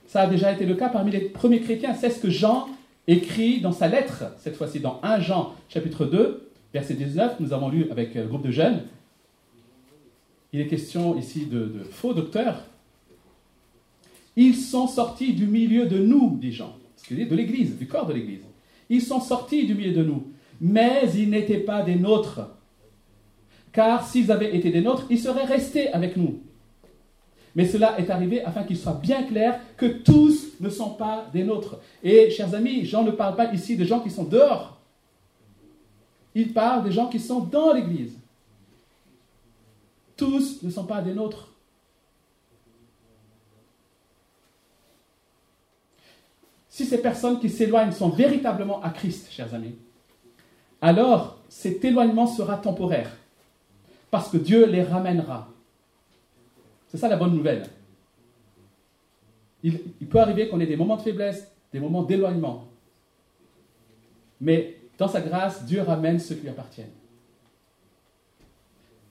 Ça 0.06 0.22
a 0.22 0.26
déjà 0.26 0.52
été 0.52 0.64
le 0.66 0.74
cas 0.74 0.88
parmi 0.88 1.10
les 1.10 1.20
premiers 1.20 1.60
chrétiens. 1.60 1.94
C'est 1.94 2.10
ce 2.10 2.20
que 2.20 2.30
Jean 2.30 2.68
écrit 3.06 3.60
dans 3.60 3.72
sa 3.72 3.88
lettre, 3.88 4.24
cette 4.38 4.56
fois-ci 4.56 4.80
dans 4.80 5.00
1 5.02 5.20
Jean 5.20 5.54
chapitre 5.68 6.04
2, 6.06 6.50
verset 6.72 6.94
19, 6.94 7.40
nous 7.40 7.52
avons 7.52 7.68
lu 7.68 7.88
avec 7.90 8.14
le 8.14 8.26
groupe 8.26 8.42
de 8.42 8.50
jeunes. 8.50 8.82
Il 10.52 10.60
est 10.60 10.66
question 10.66 11.16
ici 11.16 11.46
de, 11.46 11.60
de 11.66 11.84
faux 11.84 12.14
docteurs. 12.14 12.64
Ils 14.36 14.54
sont 14.54 14.86
sortis 14.86 15.32
du 15.32 15.46
milieu 15.46 15.86
de 15.86 15.98
nous, 15.98 16.36
dit 16.40 16.52
Jean, 16.52 16.76
de 17.10 17.34
l'Église, 17.34 17.78
du 17.78 17.86
corps 17.86 18.06
de 18.06 18.12
l'Église. 18.12 18.42
Ils 18.88 19.02
sont 19.02 19.20
sortis 19.20 19.66
du 19.66 19.74
milieu 19.74 19.92
de 19.92 20.04
nous, 20.04 20.30
mais 20.60 21.02
ils 21.14 21.30
n'étaient 21.30 21.58
pas 21.58 21.82
des 21.82 21.96
nôtres. 21.96 22.40
Car 23.72 24.06
s'ils 24.06 24.30
avaient 24.32 24.56
été 24.56 24.70
des 24.70 24.80
nôtres, 24.80 25.06
ils 25.10 25.18
seraient 25.18 25.44
restés 25.44 25.88
avec 25.92 26.16
nous. 26.16 26.40
Mais 27.54 27.66
cela 27.66 27.98
est 27.98 28.10
arrivé 28.10 28.42
afin 28.44 28.64
qu'il 28.64 28.76
soit 28.76 29.00
bien 29.02 29.22
clair 29.22 29.58
que 29.76 29.86
tous 29.86 30.45
ne 30.60 30.68
sont 30.68 30.90
pas 30.90 31.26
des 31.32 31.44
nôtres. 31.44 31.76
Et, 32.02 32.30
chers 32.30 32.54
amis, 32.54 32.84
Jean 32.84 33.02
ne 33.02 33.10
parle 33.10 33.36
pas 33.36 33.52
ici 33.52 33.76
de 33.76 33.84
gens 33.84 34.00
qui 34.00 34.10
sont 34.10 34.24
dehors. 34.24 34.78
Il 36.34 36.52
parle 36.52 36.84
des 36.84 36.92
gens 36.92 37.08
qui 37.08 37.18
sont 37.18 37.40
dans 37.40 37.72
l'Église. 37.72 38.16
Tous 40.16 40.62
ne 40.62 40.70
sont 40.70 40.84
pas 40.84 41.02
des 41.02 41.14
nôtres. 41.14 41.48
Si 46.68 46.84
ces 46.84 47.00
personnes 47.00 47.40
qui 47.40 47.48
s'éloignent 47.48 47.92
sont 47.92 48.10
véritablement 48.10 48.82
à 48.82 48.90
Christ, 48.90 49.30
chers 49.30 49.54
amis, 49.54 49.76
alors 50.82 51.38
cet 51.48 51.82
éloignement 51.84 52.26
sera 52.26 52.58
temporaire, 52.58 53.16
parce 54.10 54.28
que 54.28 54.36
Dieu 54.36 54.66
les 54.66 54.82
ramènera. 54.82 55.48
C'est 56.88 56.98
ça 56.98 57.08
la 57.08 57.16
bonne 57.16 57.34
nouvelle. 57.34 57.66
Il, 59.62 60.06
peut 60.08 60.20
arriver 60.20 60.48
qu'on 60.48 60.60
ait 60.60 60.66
des 60.66 60.76
moments 60.76 60.96
de 60.96 61.02
faiblesse, 61.02 61.50
des 61.72 61.80
moments 61.80 62.02
d'éloignement. 62.02 62.68
Mais 64.40 64.76
dans 64.98 65.08
sa 65.08 65.20
grâce, 65.20 65.64
Dieu 65.64 65.82
ramène 65.82 66.18
ceux 66.18 66.34
qui 66.34 66.42
lui 66.42 66.50
appartiennent. 66.50 66.92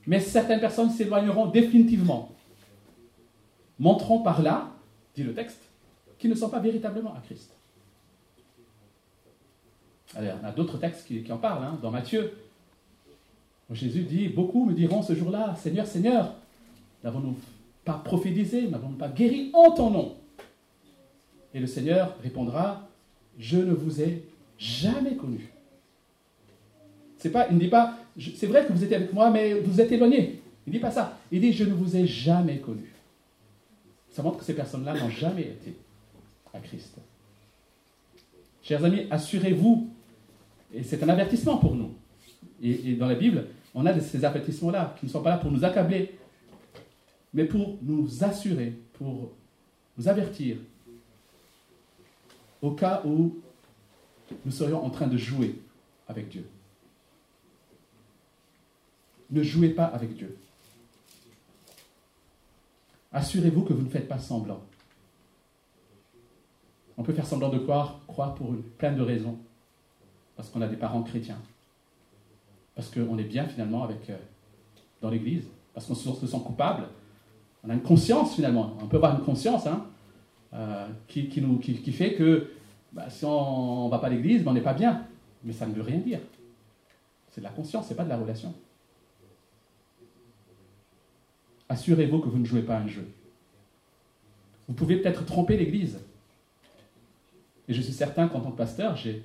Mais 0.08 0.20
certaines 0.20 0.60
personnes 0.60 0.92
s'éloigneront 0.92 1.48
définitivement, 1.48 2.32
montrant 3.80 4.20
par 4.20 4.42
là, 4.42 4.72
dit 5.16 5.24
le 5.24 5.34
texte, 5.34 5.62
qu'ils 6.20 6.30
ne 6.30 6.36
sont 6.36 6.50
pas 6.50 6.60
véritablement 6.60 7.14
à 7.14 7.22
Christ. 7.26 7.52
Alors, 10.16 10.38
y 10.42 10.46
a 10.46 10.52
d'autres 10.52 10.78
textes 10.78 11.08
qui, 11.08 11.30
en 11.32 11.38
parlent, 11.38 11.64
hein, 11.64 11.80
dans 11.82 11.92
Matthieu. 11.92 12.32
Jésus 13.72 14.04
dit, 14.04 14.30
beaucoup 14.30 14.66
me 14.66 14.74
diront 14.74 15.02
ce 15.02 15.16
jour-là, 15.16 15.56
Seigneur, 15.56 15.88
Seigneur, 15.88 16.36
n'avons-nous 17.04 17.36
pas 17.84 17.96
prophétisé, 17.96 18.68
n'avons-nous 18.68 18.98
pas 18.98 19.10
guéri 19.10 19.50
en 19.54 19.72
ton 19.72 19.90
nom? 19.90 20.16
Et 21.56 21.60
le 21.60 21.68
Seigneur 21.68 22.18
répondra, 22.22 22.86
je 23.40 23.58
ne 23.58 23.74
vous 23.74 24.02
ai 24.02 24.24
jamais 24.58 25.16
connu. 25.16 25.48
Pas, 27.32 27.48
il 27.50 27.56
ne 27.56 27.60
dit 27.60 27.70
pas, 27.70 27.98
c'est 28.36 28.46
vrai 28.46 28.68
que 28.68 28.74
vous 28.74 28.84
étiez 28.84 28.98
avec 28.98 29.12
moi, 29.12 29.32
mais 29.32 29.56
vous 29.56 29.82
êtes 29.82 29.92
éloigné. 29.92 30.42
Il 30.68 30.70
ne 30.70 30.74
dit 30.74 30.80
pas 30.80 30.92
ça. 30.92 31.18
Il 31.32 31.42
dit, 31.42 31.54
je 31.54 31.64
ne 31.64 31.74
vous 31.74 31.96
ai 31.96 32.06
jamais 32.06 32.58
connu. 32.58 32.94
Ça 34.12 34.22
montre 34.22 34.38
que 34.38 34.46
ces 34.46 34.54
personnes-là 34.54 34.94
n'ont 34.94 35.10
jamais 35.10 35.42
été 35.42 35.76
à 36.54 36.60
Christ. 36.60 36.98
Chers 38.62 38.84
amis, 38.84 39.08
assurez-vous, 39.10 39.90
et 40.72 40.84
c'est 40.84 41.02
un 41.02 41.10
avertissement 41.10 41.58
pour 41.58 41.74
nous. 41.74 41.94
Et, 42.62 42.92
et, 42.92 42.96
dans 42.96 43.08
la 43.08 43.16
Bible, 43.16 43.46
on 43.74 43.86
a 43.88 44.00
ces 44.02 44.24
avertissements-là 44.24 44.96
qui 45.00 45.08
ne 45.08 45.12
sont 45.12 45.24
pas 45.24 45.32
là 45.32 45.38
pour 45.38 45.52
nous 45.52 45.64
accabler, 45.64 46.20
mais 47.34 47.46
pour 47.46 47.78
nous 47.82 48.24
assurer, 48.24 48.74
pour 48.94 49.32
nous 49.98 50.08
avertir, 50.08 50.58
au 52.66 52.72
cas 52.72 53.02
où 53.06 53.36
nous 54.46 54.52
serions 54.52 54.84
en 54.84 54.90
train 54.90 55.08
de 55.08 55.18
jouer 55.18 55.62
avec 56.08 56.30
Dieu. 56.30 56.48
Ne 59.32 59.44
jouez 59.44 59.70
pas 59.70 59.86
avec 59.86 60.16
Dieu. 60.16 60.38
Assurez-vous 63.12 63.64
que 63.64 63.74
vous 63.74 63.84
ne 63.84 63.90
faites 63.90 64.08
pas 64.08 64.20
semblant. 64.20 64.62
On 66.98 67.04
peut 67.04 67.14
faire 67.14 67.26
semblant 67.26 67.50
de 67.50 67.60
croire, 67.60 68.00
croire 68.08 68.36
pour 68.36 68.54
une, 68.54 68.62
plein 68.62 68.92
de 68.92 69.02
raisons. 69.02 69.38
Parce 70.36 70.50
qu'on 70.50 70.62
a 70.62 70.68
des 70.68 70.76
parents 70.76 71.04
chrétiens. 71.04 71.40
Parce 72.76 72.90
qu'on 72.90 73.18
est 73.18 73.24
bien 73.24 73.48
finalement 73.48 73.84
avec, 73.84 74.10
euh, 74.10 74.18
dans 75.02 75.10
l'Église. 75.10 75.46
Parce 75.74 75.88
qu'on 75.88 75.96
se 75.96 76.28
sent 76.28 76.42
coupable 76.46 76.88
on 77.66 77.70
a 77.70 77.74
une 77.74 77.82
conscience 77.82 78.36
finalement, 78.36 78.78
on 78.82 78.86
peut 78.86 78.98
avoir 78.98 79.18
une 79.18 79.24
conscience 79.24 79.66
hein, 79.66 79.86
euh, 80.54 80.88
qui, 81.08 81.28
fait 81.92 82.14
que 82.14 82.52
bah, 82.96 83.10
si 83.10 83.26
on 83.26 83.86
ne 83.86 83.92
va 83.92 84.00
pas 84.00 84.08
à 84.08 84.10
l'église, 84.10 84.44
on 84.48 84.54
n'est 84.54 84.62
pas 84.62 84.74
bien. 84.74 85.06
Mais 85.44 85.54
ça 85.54 85.68
ne 85.68 85.74
veut 85.74 85.82
rien 85.82 86.00
dire. 86.00 86.20
C'est 87.30 87.42
de 87.42 87.46
la 87.46 87.52
conscience, 87.52 87.86
ce 87.86 87.90
n'est 87.90 87.98
pas 87.98 88.06
de 88.06 88.10
la 88.10 88.18
relation. 88.18 88.54
Assurez-vous 91.68 92.20
que 92.20 92.30
vous 92.30 92.40
ne 92.40 92.46
jouez 92.46 92.62
pas 92.62 92.78
un 92.78 92.88
jeu. 92.88 93.06
Vous 94.68 94.74
pouvez 94.74 94.98
peut-être 94.98 95.26
tromper 95.26 95.58
l'église. 95.58 96.00
Et 97.68 97.74
je 97.74 97.82
suis 97.82 97.94
certain 97.94 98.28
qu'en 98.28 98.40
tant 98.40 98.52
que 98.52 98.58
pasteur, 98.58 98.96
j'ai 98.96 99.24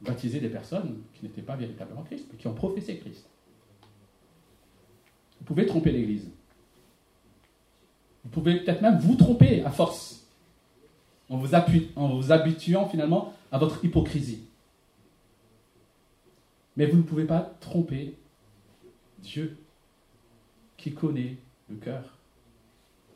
baptisé 0.00 0.40
des 0.40 0.48
personnes 0.48 1.02
qui 1.14 1.24
n'étaient 1.24 1.42
pas 1.42 1.56
véritablement 1.56 2.02
Christ, 2.02 2.26
mais 2.30 2.38
qui 2.38 2.46
ont 2.46 2.54
professé 2.54 2.98
Christ. 2.98 3.26
Vous 5.40 5.44
pouvez 5.46 5.66
tromper 5.66 5.90
l'église. 5.90 6.30
Vous 8.24 8.30
pouvez 8.30 8.60
peut-être 8.60 8.82
même 8.82 8.98
vous 8.98 9.16
tromper 9.16 9.62
à 9.64 9.70
force, 9.70 10.19
en 11.30 11.36
vous, 11.38 12.32
habituant 12.32 12.88
finalement 12.88 13.32
à 13.52 13.58
votre 13.58 13.84
hypocrisie. 13.84 14.42
Mais 16.76 16.86
vous 16.86 16.98
ne 16.98 17.02
pouvez 17.02 17.24
pas 17.24 17.54
tromper 17.60 18.14
Dieu, 19.20 19.56
qui 20.76 20.92
connaît 20.92 21.36
le 21.68 21.76
cœur 21.76 22.02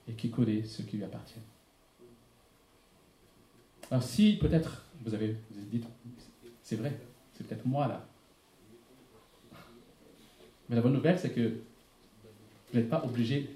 et 0.08 0.12
qui 0.12 0.30
connaît 0.30 0.64
ce 0.64 0.82
qui 0.82 0.96
lui 0.98 1.04
appartient. 1.04 1.40
Alors 3.90 4.02
si 4.02 4.36
peut-être 4.36 4.84
vous 5.04 5.14
avez 5.14 5.36
dit, 5.50 5.82
c'est 6.62 6.76
vrai, 6.76 6.96
c'est 7.34 7.46
peut-être 7.46 7.66
moi 7.66 7.88
là. 7.88 8.06
Mais 10.68 10.76
la 10.76 10.82
bonne 10.82 10.94
nouvelle, 10.94 11.18
c'est 11.18 11.32
que 11.32 11.48
vous 12.72 12.78
n'êtes 12.78 12.88
pas 12.88 13.04
obligé 13.04 13.50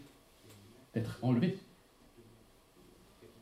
d'être 0.94 1.18
enlevé. 1.22 1.58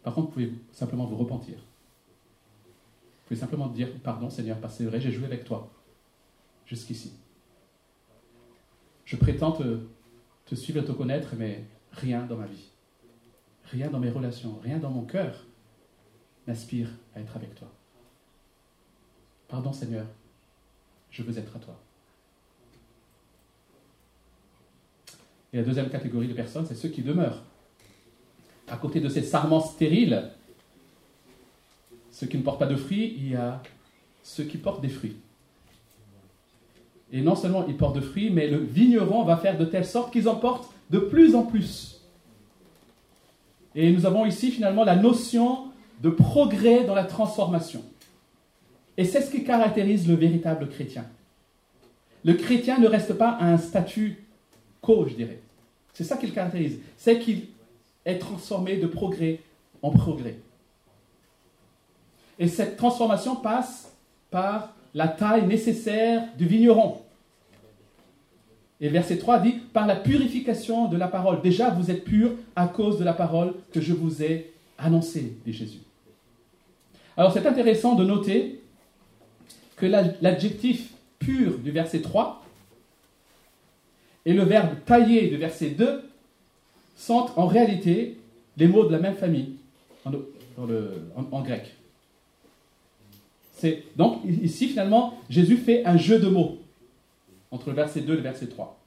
Par 0.07 0.15
contre, 0.15 0.29
vous 0.29 0.33
pouvez 0.35 0.53
simplement 0.71 1.05
vous 1.05 1.17
repentir? 1.17 1.57
Vous 1.57 3.25
pouvez 3.27 3.41
simplement 3.41 3.67
dire 3.67 3.89
Pardon, 4.05 4.31
Seigneur, 4.31 4.61
parce 4.61 4.75
que 4.75 4.85
c'est 4.85 4.89
vrai, 4.89 5.01
j'ai 5.01 5.11
joué 5.11 5.27
avec 5.27 5.43
toi 5.43 5.69
jusqu'ici. 6.65 7.15
Je 9.05 9.17
prétends 9.17 9.51
te, 9.51 10.55
suivre 10.55 10.79
et 10.79 10.85
te 10.85 10.93
connaître, 10.93 11.35
mais 11.37 11.65
rien 11.91 12.25
dans 12.25 12.37
ma 12.37 12.47
vie, 12.47 12.71
rien 13.65 13.91
dans 13.91 13.99
mes 13.99 14.11
relations, 14.11 14.61
rien 14.63 14.79
dans 14.79 14.91
mon 14.91 15.03
cœur 15.03 15.45
n'aspire 16.47 16.89
à 17.17 17.21
être 17.21 17.35
avec 17.35 17.57
toi. 17.57 17.67
Pardon 19.49 19.73
Seigneur, 19.73 20.07
je 21.11 21.25
veux 21.25 21.37
être 21.37 21.57
à 21.57 21.59
toi. 21.59 21.81
Et 25.53 25.57
la 25.57 25.65
deuxième 25.65 25.91
catégorie 25.91 26.29
de 26.29 26.35
personnes, 26.35 26.65
c'est 26.65 26.77
ceux 26.77 26.91
qui 26.91 27.03
demeurent. 27.03 27.43
À 28.69 28.77
côté 28.77 29.01
de 29.01 29.09
ces 29.09 29.23
sarments 29.23 29.61
stériles, 29.61 30.31
ceux 32.11 32.27
qui 32.27 32.39
ne 32.39 32.43
portent 32.43 32.59
pas 32.59 32.67
de 32.67 32.77
fruits, 32.77 33.15
il 33.19 33.31
y 33.31 33.35
a 33.37 33.63
ceux 34.23 34.45
qui 34.45 34.59
portent 34.59 34.81
des 34.81 34.89
fruits. 34.89 35.17
Et 37.13 37.21
non 37.21 37.37
seulement 37.37 37.65
ils 37.69 37.77
portent 37.77 37.97
de 37.97 38.01
fruits, 38.01 38.31
mais 38.31 38.49
le 38.49 38.59
vigneron 38.59 39.25
va 39.25 39.37
faire 39.37 39.57
de 39.57 39.65
telle 39.65 39.85
sorte 39.85 40.13
qu'ils 40.13 40.29
en 40.29 40.37
portent 40.37 40.73
de 40.91 40.99
plus 40.99 41.35
en 41.35 41.45
plus. 41.45 42.01
Et 43.75 43.93
nous 43.93 44.07
avons 44.07 44.25
ici 44.25 44.51
finalement 44.51 44.85
la 44.85 44.97
notion 44.97 45.67
de 46.03 46.11
progrès 46.11 46.85
dans 46.85 46.95
la 46.95 47.05
transformation. 47.05 47.83
Et 48.97 49.05
c'est 49.05 49.21
ce 49.21 49.31
qui 49.31 49.45
caractérise 49.45 50.09
le 50.09 50.15
véritable 50.15 50.69
chrétien. 50.69 51.05
Le 52.25 52.35
chrétien 52.35 52.79
ne 52.79 52.89
reste 52.89 53.15
pas 53.15 53.31
à 53.31 53.47
un 53.47 53.59
statut 53.59 54.25
quo, 54.81 55.07
je 55.09 55.15
dirais. 55.15 55.41
C'est 55.93 56.05
ça 56.05 56.17
qui 56.17 56.27
le 56.27 56.33
caractérise. 56.33 56.81
C'est 56.97 57.19
qu'il 57.19 57.43
est 58.07 58.19
transformé 58.19 58.79
de 58.79 58.87
progrès 58.87 59.41
en 59.83 59.91
progrès. 59.91 60.39
Et 62.39 62.49
cette 62.49 62.77
transformation 62.77 63.37
passe 63.37 63.93
par 64.31 64.75
la 64.95 65.09
taille 65.09 65.47
nécessaire 65.47 66.23
du 66.39 66.47
vigneron. 66.47 67.03
Et 68.81 68.89
verset 68.89 69.19
3 69.19 69.41
dit, 69.41 69.53
par 69.73 69.87
la 69.87 69.97
purification 69.97 70.89
de 70.89 70.97
la 70.97 71.09
parole. 71.09 71.43
Déjà, 71.43 71.71
vous 71.71 71.91
êtes 71.91 72.05
purs 72.05 72.33
à 72.55 72.69
cause 72.69 72.99
de 72.99 73.05
la 73.05 73.15
parole 73.15 73.55
que 73.73 73.81
je 73.81 73.93
vous 73.93 74.23
ai 74.23 74.53
annoncée, 74.79 75.37
dit 75.45 75.53
Jésus. 75.53 75.81
Alors 77.17 77.33
c'est 77.33 77.47
intéressant 77.47 77.95
de 77.95 78.05
noter 78.05 78.61
que 79.77 79.87
l'adjectif 79.87 80.93
pur 81.19 81.59
du 81.59 81.71
verset 81.71 82.03
3 82.03 82.45
et 84.27 84.35
le 84.35 84.43
verbe 84.43 84.75
tailler 84.85 85.29
du 85.29 85.37
verset 85.37 85.71
2 85.71 86.06
sont 86.97 87.31
en 87.37 87.47
réalité 87.47 88.19
les 88.57 88.67
mots 88.67 88.85
de 88.85 88.93
la 88.93 88.99
même 88.99 89.15
famille 89.15 89.57
en, 90.05 91.43
grec. 91.43 91.75
Donc 93.97 94.21
ici, 94.25 94.69
finalement, 94.69 95.19
Jésus 95.29 95.57
fait 95.57 95.85
un 95.85 95.97
jeu 95.97 96.19
de 96.19 96.29
mots 96.29 96.59
entre 97.51 97.69
le 97.71 97.77
verset 97.77 98.01
2 98.01 98.13
et 98.13 98.17
le 98.17 98.23
verset 98.23 98.47
3. 98.47 98.79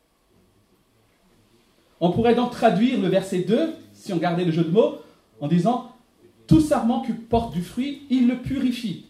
On 2.02 2.12
pourrait 2.12 2.36
donc 2.36 2.52
traduire 2.52 3.00
le 3.00 3.08
verset 3.08 3.40
2, 3.40 3.74
si 3.94 4.14
on 4.14 4.18
gardait 4.18 4.46
le 4.46 4.52
jeu 4.52 4.64
de 4.64 4.70
mots, 4.70 5.00
en 5.42 5.48
disant 5.48 5.92
Tout 6.48 6.62
sarment 6.62 7.02
qui 7.02 7.14
porte 7.14 7.54
du 7.54 7.62
fruit, 7.62 8.04
il 8.10 8.28
le 8.28 8.38
purifie. 8.38 9.06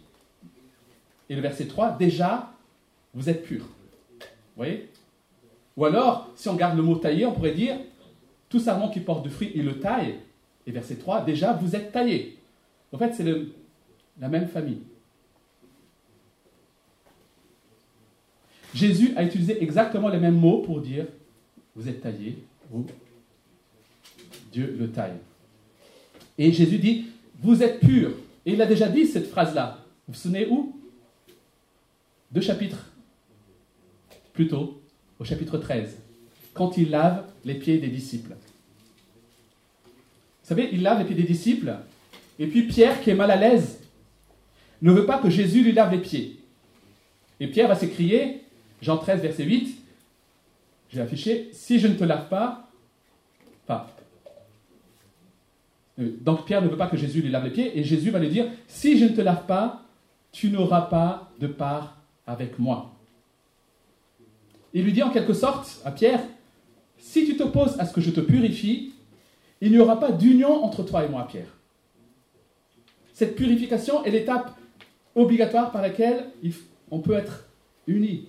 Et 1.30 1.36
le 1.36 1.42
verset 1.42 1.66
3, 1.66 1.98
déjà, 1.98 2.52
vous 3.14 3.30
êtes 3.30 3.44
pur. 3.44 3.62
Vous 3.62 4.26
voyez? 4.58 4.90
Ou 5.78 5.86
alors, 5.86 6.30
si 6.36 6.50
on 6.50 6.56
garde 6.56 6.76
le 6.76 6.84
mot 6.84 6.96
tailler, 6.96 7.26
on 7.26 7.32
pourrait 7.32 7.54
dire 7.54 7.76
Tout 8.50 8.60
sarment 8.60 8.90
qui 8.90 9.00
porte 9.00 9.24
du 9.24 9.30
fruit, 9.30 9.52
il 9.56 9.64
le 9.64 9.80
taille. 9.80 10.16
Et 10.66 10.72
verset 10.72 10.96
3, 10.96 11.24
déjà, 11.24 11.54
vous 11.54 11.76
êtes 11.76 11.92
taillé. 11.92 12.38
En 12.92 12.98
fait, 12.98 13.14
c'est 13.14 13.26
la 14.20 14.28
même 14.28 14.48
famille. 14.48 14.82
Jésus 18.74 19.14
a 19.16 19.24
utilisé 19.24 19.64
exactement 19.64 20.10
les 20.10 20.20
mêmes 20.20 20.40
mots 20.40 20.60
pour 20.60 20.82
dire 20.82 21.06
vous 21.76 21.88
êtes 21.88 22.02
taillé 22.02 22.38
ou 22.72 22.86
Dieu 24.52 24.76
le 24.80 24.92
taille. 24.92 25.18
Et 26.38 26.52
Jésus 26.52 26.78
dit 26.78 27.06
vous 27.40 27.64
êtes 27.64 27.80
purs. 27.80 28.12
Et 28.46 28.54
il 28.54 28.62
a 28.62 28.66
déjà 28.66 28.88
dit 28.88 29.08
cette 29.08 29.28
phrase-là. 29.28 29.84
Vous 30.08 30.14
vous 30.14 30.20
souvenez 30.20 30.48
où? 30.48 30.76
Deux 32.32 32.42
chapitres 32.42 32.86
plus 34.34 34.48
tôt, 34.48 34.82
au 35.20 35.26
chapitre 35.26 35.58
13, 35.58 35.98
quand 36.54 36.78
il 36.78 36.92
lave 36.92 37.29
les 37.46 37.56
pieds 37.56 37.78
des 37.78 37.88
disciples. 37.88 38.36
Vous 39.84 40.56
savez, 40.56 40.70
il 40.72 40.82
lave 40.82 41.00
les 41.00 41.06
pieds 41.06 41.16
des 41.16 41.24
disciples, 41.24 41.76
et 42.40 42.48
puis 42.48 42.64
Pierre, 42.64 43.02
qui 43.02 43.10
est 43.10 43.16
mal 43.16 43.32
à 43.32 43.36
l'aise, 43.36 43.80
ne 44.82 44.92
veut 44.92 45.06
pas 45.06 45.20
que 45.20 45.30
Jésus 45.30 45.64
lui 45.64 45.74
lave 45.74 45.92
les 45.92 46.00
pieds. 46.00 46.40
Et 47.40 47.48
Pierre 47.48 47.68
va 47.68 47.76
s'écrier 47.76 48.42
Jean 48.82 48.98
13, 48.98 49.22
verset 49.22 49.44
8, 49.44 49.78
j'ai 50.92 51.02
affiché, 51.02 51.50
si 51.52 51.80
je 51.80 51.88
ne 51.88 51.96
te 51.96 52.04
lave 52.04 52.30
pas, 52.30 52.70
pas. 53.68 53.96
Euh, 56.00 56.18
donc 56.22 56.46
Pierre 56.46 56.62
ne 56.62 56.68
veut 56.68 56.78
pas 56.78 56.88
que 56.88 56.98
Jésus 56.98 57.22
lui 57.22 57.30
lave 57.30 57.44
les 57.44 57.52
pieds, 57.52 57.78
et 57.78 57.84
Jésus 57.84 58.10
va 58.10 58.20
lui 58.20 58.30
dire, 58.30 58.46
si 58.68 58.98
je 58.98 59.06
ne 59.06 59.10
te 59.10 59.22
lave 59.22 59.46
pas, 59.46 59.84
tu 60.32 60.50
n'auras 60.50 60.82
pas 60.82 61.32
de 61.40 61.48
part 61.48 61.98
avec 62.26 62.58
moi. 62.58 62.94
Il 64.74 64.84
lui 64.84 64.94
dit 64.94 65.04
en 65.04 65.10
quelque 65.10 65.34
sorte 65.34 65.82
à 65.84 65.92
Pierre, 65.92 66.22
si 67.00 67.26
tu 67.26 67.36
t'opposes 67.38 67.80
à 67.80 67.86
ce 67.86 67.94
que 67.94 68.02
je 68.02 68.12
te 68.12 68.20
purifie, 68.20 68.94
il 69.62 69.72
n'y 69.72 69.80
aura 69.80 70.00
pas 70.00 70.12
d'union 70.12 70.64
entre 70.64 70.84
toi 70.84 71.04
et 71.04 71.10
moi, 71.10 71.28
Pierre. 71.28 71.58
Cette 73.14 73.36
purification 73.36 74.04
est 74.06 74.12
l'étape 74.12 74.56
obligatoire 75.16 75.72
par 75.72 75.82
laquelle 75.82 76.28
on 76.92 77.00
peut 77.00 77.14
être 77.14 77.50
unis. 77.88 78.28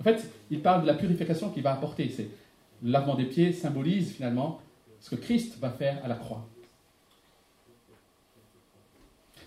En 0.00 0.04
fait, 0.04 0.28
il 0.50 0.60
parle 0.60 0.82
de 0.82 0.86
la 0.86 0.94
purification 0.94 1.50
qu'il 1.50 1.62
va 1.62 1.72
apporter. 1.72 2.12
C'est 2.14 2.28
le 2.82 2.90
lavement 2.90 3.14
des 3.14 3.24
pieds 3.24 3.52
symbolise 3.52 4.12
finalement 4.12 4.60
ce 5.00 5.10
que 5.10 5.16
Christ 5.16 5.58
va 5.58 5.70
faire 5.70 6.04
à 6.04 6.08
la 6.08 6.14
croix. 6.14 6.46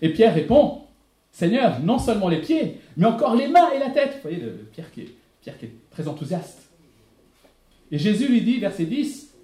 Et 0.02 0.12
Pierre 0.12 0.34
répond, 0.34 0.82
Seigneur, 1.30 1.80
non 1.80 1.98
seulement 1.98 2.28
les 2.28 2.40
pieds, 2.40 2.80
mais 2.96 3.06
encore 3.06 3.36
les 3.36 3.48
mains 3.48 3.70
et 3.72 3.78
la 3.78 3.90
tête. 3.90 4.14
Vous 4.14 4.30
voyez, 4.30 4.42
Pierre 4.72 4.90
qui 4.90 5.02
est 5.02 5.72
très 5.90 6.08
enthousiaste. 6.08 6.69
Et 7.90 7.98
Jésus 7.98 8.28
lui 8.28 8.42
dit, 8.42 8.58
verset 8.58 8.84
10, 8.84 9.34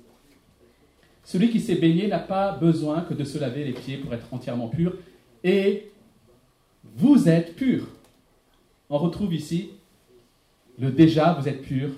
Celui 1.24 1.50
qui 1.50 1.60
s'est 1.60 1.74
baigné 1.74 2.06
n'a 2.06 2.20
pas 2.20 2.52
besoin 2.52 3.00
que 3.00 3.14
de 3.14 3.24
se 3.24 3.38
laver 3.38 3.64
les 3.64 3.72
pieds 3.72 3.96
pour 3.96 4.14
être 4.14 4.32
entièrement 4.32 4.68
pur, 4.68 4.96
et 5.42 5.90
vous 6.96 7.28
êtes 7.28 7.56
purs. 7.56 7.88
On 8.88 8.98
retrouve 8.98 9.34
ici 9.34 9.70
le 10.78 10.90
déjà, 10.90 11.32
vous 11.32 11.48
êtes 11.48 11.62
pur, 11.62 11.90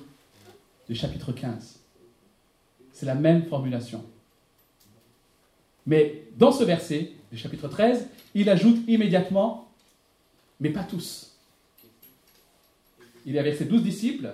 du 0.88 0.94
chapitre 0.94 1.32
15. 1.32 1.80
C'est 2.92 3.06
la 3.06 3.14
même 3.14 3.44
formulation. 3.44 4.04
Mais 5.86 6.24
dans 6.36 6.52
ce 6.52 6.64
verset 6.64 7.12
du 7.30 7.38
chapitre 7.38 7.68
13, 7.68 8.08
il 8.34 8.48
ajoute 8.48 8.78
immédiatement, 8.88 9.68
mais 10.60 10.70
pas 10.70 10.84
tous. 10.84 11.36
Il 13.26 13.36
est 13.36 13.38
avec 13.38 13.56
ses 13.56 13.64
douze 13.64 13.82
disciples. 13.82 14.32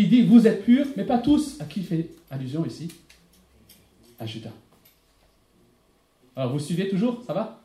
Il 0.00 0.08
dit, 0.08 0.22
vous 0.22 0.46
êtes 0.46 0.64
purs, 0.64 0.86
mais 0.96 1.02
pas 1.02 1.18
tous. 1.18 1.60
À 1.60 1.64
qui 1.64 1.80
il 1.80 1.86
fait 1.86 2.08
allusion 2.30 2.64
ici? 2.64 2.86
À 4.20 4.26
Judas. 4.26 4.52
Alors 6.36 6.52
vous 6.52 6.60
suivez 6.60 6.88
toujours? 6.88 7.24
Ça 7.26 7.32
va? 7.32 7.60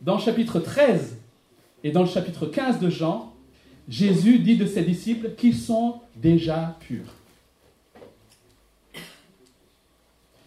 Dans 0.00 0.16
le 0.16 0.20
chapitre 0.20 0.58
13 0.58 1.16
et 1.84 1.92
dans 1.92 2.02
le 2.02 2.08
chapitre 2.08 2.46
15 2.46 2.80
de 2.80 2.90
Jean, 2.90 3.32
Jésus 3.88 4.40
dit 4.40 4.56
de 4.56 4.66
ses 4.66 4.82
disciples 4.82 5.36
qu'ils 5.36 5.56
sont 5.56 6.00
déjà 6.16 6.76
purs. 6.80 7.14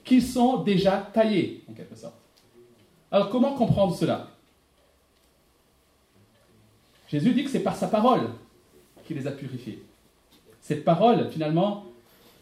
Qu'ils 0.03 0.23
sont 0.23 0.61
déjà 0.61 1.09
taillés, 1.13 1.63
en 1.69 1.73
quelque 1.73 1.95
sorte. 1.95 2.15
Alors 3.09 3.29
comment 3.29 3.53
comprendre 3.53 3.95
cela? 3.95 4.29
Jésus 7.07 7.31
dit 7.31 7.45
que 7.45 7.49
c'est 7.49 7.63
par 7.63 7.77
sa 7.77 7.87
parole 7.87 8.29
qu'il 9.07 9.15
les 9.15 9.25
a 9.25 9.31
purifiés. 9.31 9.81
Cette 10.63 10.85
parole, 10.85 11.29
finalement, 11.29 11.83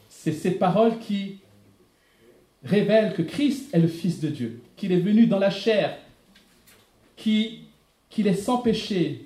c'est 0.08 0.32
ces 0.32 0.52
paroles 0.52 1.00
qui 1.00 1.40
révèlent 2.64 3.16
que 3.16 3.24
Christ 3.24 3.74
est 3.74 3.80
le 3.80 3.88
Fils 3.88 4.20
de 4.20 4.30
Dieu, 4.30 4.62
qu'il 4.78 4.92
est 4.92 5.00
venu 5.00 5.26
dans 5.26 5.40
la 5.40 5.50
chair, 5.50 5.98
qu'il 7.16 7.66
est 8.18 8.36
sans 8.36 8.60
péché, 8.60 9.26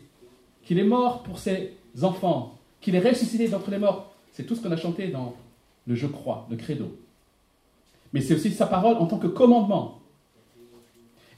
qu'il 0.64 0.80
est 0.80 0.86
mort 0.86 1.24
pour 1.24 1.40
ses 1.40 1.74
enfants, 2.02 2.58
qu'il 2.80 2.96
est 2.96 3.00
ressuscité 3.00 3.50
d'entre 3.50 3.70
les 3.70 3.80
morts. 3.80 4.14
C'est 4.32 4.44
tout 4.44 4.56
ce 4.56 4.62
qu'on 4.62 4.72
a 4.72 4.78
chanté 4.78 5.10
dans 5.10 5.36
le 5.88 5.96
Je 5.96 6.08
crois, 6.08 6.48
le 6.50 6.56
credo. 6.56 6.98
Mais 8.14 8.22
c'est 8.22 8.34
aussi 8.34 8.52
sa 8.52 8.66
parole 8.66 8.96
en 8.96 9.08
tant 9.08 9.18
que 9.18 9.28
commandement. 9.28 10.00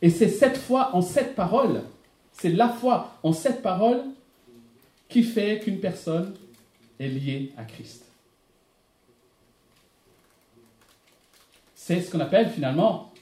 Et 0.03 0.11
c'est 0.11 0.29
cette 0.29 0.57
foi 0.57 0.95
en 0.95 1.01
cette 1.01 1.33
parole, 1.33 1.81
c'est 2.33 2.51
la 2.51 2.69
foi 2.69 3.17
en 3.23 3.33
cette 3.33 3.63
parole 3.63 4.03
qui 5.09 5.23
fait 5.23 5.59
qu'une 5.59 5.79
personne 5.79 6.35
est 6.99 7.07
liée 7.07 7.53
à 7.57 7.63
Christ. 7.63 8.05
C'est 11.75 12.01
ce 12.01 12.11
qu'on 12.11 12.19
appelle 12.19 12.49
finalement 12.49 13.13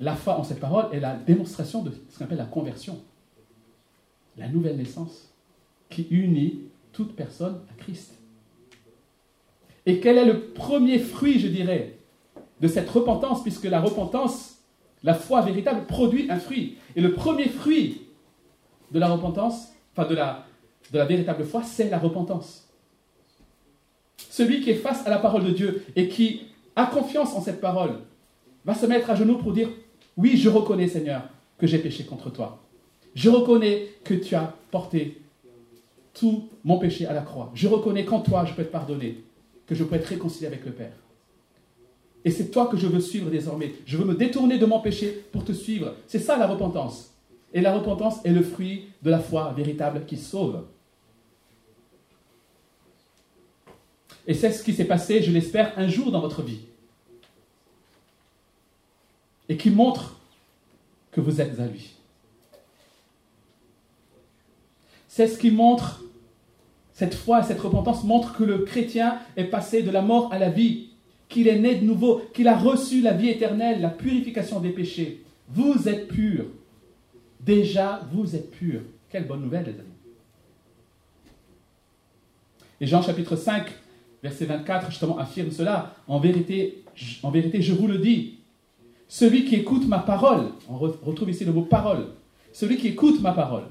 la 0.00 0.14
foi 0.14 0.38
en 0.38 0.44
cette 0.44 0.60
parole 0.60 0.86
et 0.92 1.00
la 1.00 1.14
démonstration 1.14 1.82
de 1.82 1.92
ce 2.10 2.18
qu'on 2.18 2.24
appelle 2.24 2.38
la 2.38 2.44
conversion 2.44 3.00
la 4.38 4.48
nouvelle 4.48 4.76
naissance 4.76 5.28
qui 5.90 6.06
unit 6.10 6.60
toute 6.92 7.14
personne 7.14 7.60
à 7.70 7.82
Christ. 7.82 8.14
Et 9.84 10.00
quel 10.00 10.18
est 10.18 10.24
le 10.24 10.50
premier 10.50 10.98
fruit, 10.98 11.40
je 11.40 11.48
dirais, 11.48 11.98
de 12.60 12.68
cette 12.68 12.88
repentance, 12.90 13.42
puisque 13.42 13.64
la 13.64 13.80
repentance, 13.80 14.58
la 15.02 15.14
foi 15.14 15.40
véritable, 15.42 15.86
produit 15.86 16.30
un 16.30 16.38
fruit. 16.38 16.76
Et 16.96 17.00
le 17.00 17.14
premier 17.14 17.48
fruit 17.48 18.02
de 18.90 18.98
la 18.98 19.08
repentance, 19.08 19.72
enfin 19.92 20.08
de 20.08 20.14
la, 20.14 20.46
de 20.92 20.98
la 20.98 21.04
véritable 21.04 21.44
foi, 21.44 21.62
c'est 21.62 21.90
la 21.90 21.98
repentance. 21.98 22.68
Celui 24.30 24.60
qui 24.60 24.70
est 24.70 24.74
face 24.74 25.06
à 25.06 25.10
la 25.10 25.18
parole 25.18 25.44
de 25.44 25.50
Dieu 25.50 25.84
et 25.96 26.08
qui 26.08 26.42
a 26.76 26.86
confiance 26.86 27.34
en 27.34 27.40
cette 27.40 27.60
parole 27.60 27.98
va 28.64 28.74
se 28.74 28.86
mettre 28.86 29.10
à 29.10 29.14
genoux 29.14 29.38
pour 29.38 29.52
dire, 29.52 29.68
oui, 30.16 30.36
je 30.36 30.48
reconnais 30.48 30.88
Seigneur 30.88 31.22
que 31.58 31.66
j'ai 31.66 31.78
péché 31.78 32.04
contre 32.04 32.30
toi. 32.30 32.62
Je 33.14 33.30
reconnais 33.30 33.88
que 34.04 34.14
tu 34.14 34.34
as 34.34 34.54
porté 34.70 35.20
tout 36.14 36.48
mon 36.64 36.78
péché 36.78 37.06
à 37.06 37.12
la 37.12 37.22
croix. 37.22 37.50
Je 37.54 37.68
reconnais 37.68 38.04
qu'en 38.04 38.20
toi, 38.20 38.44
je 38.44 38.54
peux 38.54 38.64
te 38.64 38.70
pardonner, 38.70 39.24
que 39.66 39.74
je 39.74 39.84
peux 39.84 39.96
être 39.96 40.06
réconcilié 40.06 40.46
avec 40.46 40.64
le 40.64 40.72
Père. 40.72 40.92
Et 42.24 42.30
c'est 42.30 42.50
toi 42.50 42.66
que 42.66 42.76
je 42.76 42.86
veux 42.86 43.00
suivre 43.00 43.30
désormais. 43.30 43.72
Je 43.86 43.96
veux 43.96 44.04
me 44.04 44.14
détourner 44.14 44.58
de 44.58 44.66
mon 44.66 44.80
péché 44.80 45.24
pour 45.32 45.44
te 45.44 45.52
suivre. 45.52 45.94
C'est 46.06 46.18
ça 46.18 46.36
la 46.36 46.46
repentance. 46.46 47.14
Et 47.54 47.60
la 47.60 47.74
repentance 47.74 48.24
est 48.24 48.32
le 48.32 48.42
fruit 48.42 48.86
de 49.02 49.10
la 49.10 49.18
foi 49.18 49.52
véritable 49.56 50.04
qui 50.06 50.16
sauve. 50.16 50.64
Et 54.28 54.34
c'est 54.34 54.52
ce 54.52 54.62
qui 54.62 54.74
s'est 54.74 54.84
passé, 54.84 55.22
je 55.22 55.32
l'espère, 55.32 55.72
un 55.78 55.88
jour 55.88 56.12
dans 56.12 56.20
votre 56.20 56.42
vie. 56.42 56.60
Et 59.48 59.56
qui 59.56 59.70
montre 59.70 60.20
que 61.10 61.22
vous 61.22 61.40
êtes 61.40 61.58
à 61.58 61.66
lui. 61.66 61.94
C'est 65.08 65.26
ce 65.26 65.38
qui 65.38 65.50
montre, 65.50 66.02
cette 66.92 67.14
foi, 67.14 67.42
cette 67.42 67.58
repentance 67.58 68.04
montre 68.04 68.36
que 68.36 68.44
le 68.44 68.58
chrétien 68.58 69.18
est 69.36 69.44
passé 69.44 69.82
de 69.82 69.90
la 69.90 70.02
mort 70.02 70.30
à 70.30 70.38
la 70.38 70.50
vie, 70.50 70.90
qu'il 71.30 71.48
est 71.48 71.58
né 71.58 71.76
de 71.76 71.84
nouveau, 71.86 72.20
qu'il 72.34 72.48
a 72.48 72.56
reçu 72.56 73.00
la 73.00 73.14
vie 73.14 73.30
éternelle, 73.30 73.80
la 73.80 73.88
purification 73.88 74.60
des 74.60 74.70
péchés. 74.70 75.24
Vous 75.48 75.88
êtes 75.88 76.06
purs. 76.06 76.44
Déjà, 77.40 78.02
vous 78.12 78.36
êtes 78.36 78.50
purs. 78.50 78.82
Quelle 79.08 79.26
bonne 79.26 79.40
nouvelle, 79.40 79.64
les 79.64 79.72
amis. 79.72 79.88
Et 82.80 82.86
Jean 82.86 83.00
chapitre 83.00 83.34
5, 83.34 83.72
verset 84.22 84.46
24, 84.46 84.90
justement, 84.90 85.18
affirme 85.18 85.50
cela. 85.50 85.94
En 86.06 86.18
vérité, 86.18 86.82
je 86.94 87.72
vous 87.72 87.86
le 87.86 87.98
dis, 87.98 88.38
celui 89.08 89.44
qui 89.44 89.56
écoute 89.56 89.86
ma 89.88 89.98
parole, 89.98 90.50
on 90.68 90.76
retrouve 90.76 91.30
ici 91.30 91.44
le 91.44 91.52
mot 91.52 91.62
parole, 91.62 92.08
celui 92.52 92.76
qui 92.76 92.88
écoute 92.88 93.20
ma 93.20 93.32
parole 93.32 93.64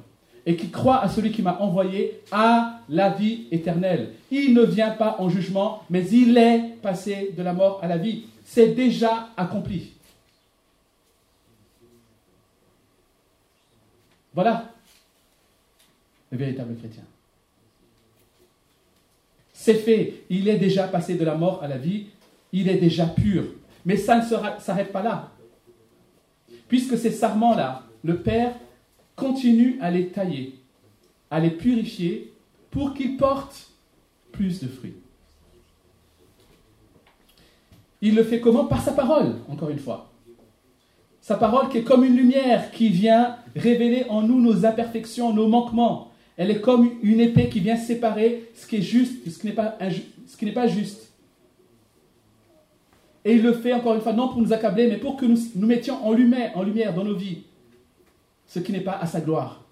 et 0.47 0.55
qui 0.55 0.69
croit 0.69 1.01
à 1.01 1.09
celui 1.09 1.31
qui 1.31 1.41
m'a 1.41 1.59
envoyé 1.59 2.21
a 2.31 2.79
la 2.87 3.09
vie 3.09 3.47
éternelle. 3.51 4.13
Il 4.31 4.53
ne 4.53 4.63
vient 4.63 4.91
pas 4.91 5.17
en 5.19 5.29
jugement, 5.29 5.83
mais 5.89 6.07
il 6.07 6.37
est 6.37 6.77
passé 6.81 7.33
de 7.37 7.43
la 7.43 7.51
mort 7.51 7.79
à 7.83 7.87
la 7.87 7.97
vie. 7.97 8.23
C'est 8.45 8.69
déjà 8.69 9.27
accompli. 9.35 9.91
Voilà 14.33 14.71
le 16.31 16.37
véritable 16.37 16.75
chrétien. 16.77 17.03
C'est 19.67 19.73
fait, 19.73 20.23
il 20.29 20.47
est 20.47 20.55
déjà 20.55 20.87
passé 20.87 21.15
de 21.15 21.25
la 21.25 21.35
mort 21.35 21.61
à 21.61 21.67
la 21.67 21.77
vie, 21.77 22.05
il 22.53 22.69
est 22.69 22.77
déjà 22.77 23.05
pur. 23.05 23.43
Mais 23.85 23.97
ça 23.97 24.17
ne 24.17 24.23
s'arrête 24.61 24.93
pas 24.93 25.03
là. 25.03 25.31
Puisque 26.69 26.97
ces 26.97 27.11
sarments-là, 27.11 27.83
le 28.01 28.15
Père 28.15 28.53
continue 29.17 29.77
à 29.81 29.91
les 29.91 30.07
tailler, 30.07 30.55
à 31.29 31.41
les 31.41 31.49
purifier 31.49 32.31
pour 32.71 32.93
qu'ils 32.93 33.17
portent 33.17 33.71
plus 34.31 34.61
de 34.61 34.69
fruits. 34.69 34.95
Il 38.01 38.15
le 38.15 38.23
fait 38.23 38.39
comment? 38.39 38.67
Par 38.67 38.81
sa 38.81 38.93
parole, 38.93 39.35
encore 39.49 39.69
une 39.69 39.79
fois. 39.79 40.13
Sa 41.19 41.35
parole 41.35 41.67
qui 41.67 41.79
est 41.79 41.83
comme 41.83 42.05
une 42.05 42.15
lumière 42.15 42.71
qui 42.71 42.87
vient 42.87 43.35
révéler 43.53 44.05
en 44.07 44.21
nous 44.21 44.39
nos 44.39 44.65
imperfections, 44.65 45.33
nos 45.33 45.49
manquements. 45.49 46.13
Elle 46.37 46.51
est 46.51 46.61
comme 46.61 46.91
une 47.01 47.19
épée 47.19 47.49
qui 47.49 47.59
vient 47.59 47.75
séparer 47.75 48.51
ce 48.55 48.67
qui 48.67 48.77
est 48.77 48.81
juste 48.81 49.25
de 49.25 49.31
ce 49.31 49.39
qui 49.39 49.47
n'est 50.45 50.51
pas, 50.53 50.67
juste. 50.67 51.11
Et 53.25 53.33
il 53.33 53.41
le 53.41 53.53
fait 53.53 53.73
encore 53.73 53.95
une 53.95 54.01
fois, 54.01 54.13
non 54.13 54.29
pour 54.29 54.41
nous 54.41 54.53
accabler, 54.53 54.87
mais 54.87 54.97
pour 54.97 55.17
que 55.17 55.25
nous 55.25 55.37
nous 55.55 55.67
mettions 55.67 56.05
en 56.05 56.13
lumière, 56.13 56.55
en 56.55 56.63
lumière 56.63 56.93
dans 56.93 57.03
nos 57.03 57.15
vies 57.15 57.43
ce 58.47 58.59
qui 58.59 58.71
n'est 58.71 58.81
pas 58.81 58.97
à 58.97 59.05
sa 59.05 59.19
gloire. 59.19 59.63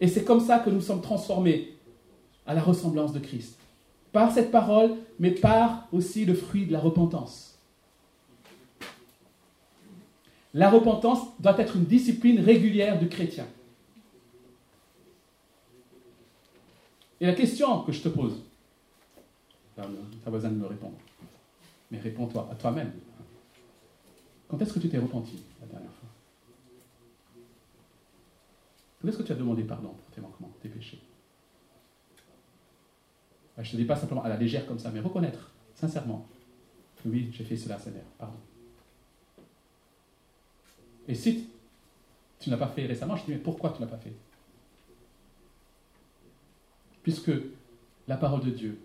Et 0.00 0.06
c'est 0.06 0.22
comme 0.22 0.40
ça 0.40 0.60
que 0.60 0.70
nous 0.70 0.80
sommes 0.80 1.02
transformés 1.02 1.74
à 2.46 2.54
la 2.54 2.62
ressemblance 2.62 3.12
de 3.12 3.18
Christ. 3.18 3.56
Par 4.12 4.32
cette 4.32 4.50
parole, 4.50 4.92
mais 5.18 5.30
par 5.30 5.88
aussi 5.92 6.24
le 6.24 6.34
fruit 6.34 6.66
de 6.66 6.72
la 6.72 6.78
repentance. 6.78 7.58
La 10.52 10.68
repentance 10.68 11.20
doit 11.38 11.58
être 11.58 11.76
une 11.76 11.84
discipline 11.84 12.40
régulière 12.40 12.98
du 12.98 13.08
chrétien. 13.08 13.46
Et 17.20 17.26
la 17.26 17.34
question 17.34 17.82
que 17.82 17.92
je 17.92 18.00
te 18.02 18.08
pose, 18.08 18.42
tu 19.74 19.80
as 19.80 20.30
besoin 20.30 20.50
de 20.50 20.56
me 20.56 20.66
répondre, 20.66 20.96
mais 21.90 21.98
réponds-toi 21.98 22.48
à 22.50 22.54
toi-même. 22.54 22.92
Quand 24.48 24.60
est-ce 24.60 24.72
que 24.72 24.78
tu 24.78 24.88
t'es 24.88 24.98
repenti 24.98 25.38
la 25.60 25.66
dernière 25.66 25.92
fois? 25.92 26.08
Quand 29.00 29.08
est-ce 29.08 29.18
que 29.18 29.22
tu 29.22 29.32
as 29.32 29.36
demandé 29.36 29.64
pardon 29.64 29.90
pour 29.90 30.14
tes 30.14 30.20
manquements, 30.20 30.50
tes 30.62 30.68
péchés? 30.68 31.00
Je 33.58 33.66
ne 33.66 33.72
te 33.72 33.76
dis 33.76 33.84
pas 33.84 33.96
simplement 33.96 34.22
à 34.22 34.28
la 34.28 34.36
légère 34.38 34.66
comme 34.66 34.78
ça, 34.78 34.90
mais 34.90 35.00
reconnaître, 35.00 35.50
sincèrement, 35.74 36.26
oui, 37.04 37.30
j'ai 37.32 37.44
fait 37.44 37.56
cela, 37.56 37.78
Seigneur, 37.78 38.04
pardon. 38.18 38.38
Et 41.06 41.14
si 41.14 41.48
tu 42.38 42.48
n'as 42.48 42.56
pas 42.56 42.68
fait 42.68 42.86
récemment, 42.86 43.16
je 43.16 43.22
te 43.22 43.26
dis, 43.26 43.32
mais 43.32 43.38
pourquoi 43.38 43.70
tu 43.70 43.76
ne 43.76 43.86
l'as 43.86 43.90
pas 43.90 43.98
fait? 43.98 44.12
Puisque 47.10 47.32
la 48.06 48.16
parole 48.16 48.44
de 48.44 48.50
Dieu 48.50 48.78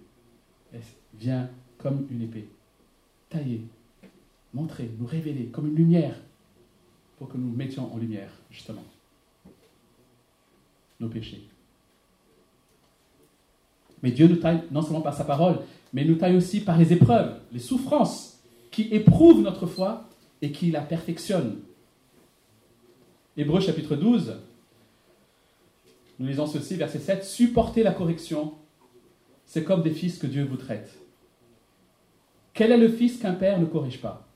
vient 1.13 1.47
comme 1.77 2.07
une 2.09 2.23
épée, 2.23 2.49
tailler, 3.29 3.61
montrer, 4.51 4.89
nous 4.97 5.05
révéler 5.05 5.45
comme 5.49 5.67
une 5.67 5.75
lumière, 5.75 6.15
pour 7.19 7.29
que 7.29 7.38
nous 7.38 7.55
mettions 7.55 7.93
en 7.93 7.97
lumière, 7.99 8.31
justement 8.49 8.83
nos 10.99 11.07
péchés. 11.07 11.43
Mais 14.01 14.09
Dieu 14.09 14.27
nous 14.27 14.38
taille 14.38 14.63
non 14.71 14.81
seulement 14.81 15.01
par 15.01 15.13
sa 15.13 15.23
parole, 15.23 15.59
mais 15.93 16.03
nous 16.03 16.15
taille 16.15 16.35
aussi 16.35 16.61
par 16.61 16.79
les 16.79 16.93
épreuves, 16.93 17.39
les 17.51 17.59
souffrances 17.59 18.39
qui 18.71 18.88
éprouvent 18.91 19.41
notre 19.41 19.67
foi 19.67 20.09
et 20.41 20.51
qui 20.51 20.71
la 20.71 20.81
perfectionnent. 20.81 21.59
Hébreu 23.38 23.59
chapitre 23.59 23.95
12, 23.95 24.35
nous 26.19 26.28
lisons 26.28 26.47
ceci, 26.47 26.75
verset 26.75 26.99
7, 26.99 27.23
Supportez 27.23 27.84
la 27.84 27.91
correction, 27.91 28.54
c'est 29.45 29.63
comme 29.63 29.84
des 29.84 29.91
fils 29.91 30.17
que 30.17 30.28
Dieu 30.28 30.45
vous 30.45 30.58
traite. 30.58 30.97
Quel 32.54 32.71
est 32.71 32.78
le 32.78 32.89
fils 32.89 33.17
qu'un 33.17 33.34
père 33.34 33.60
ne 33.60 33.65
corrige 33.65 34.01
pas? 34.01 34.28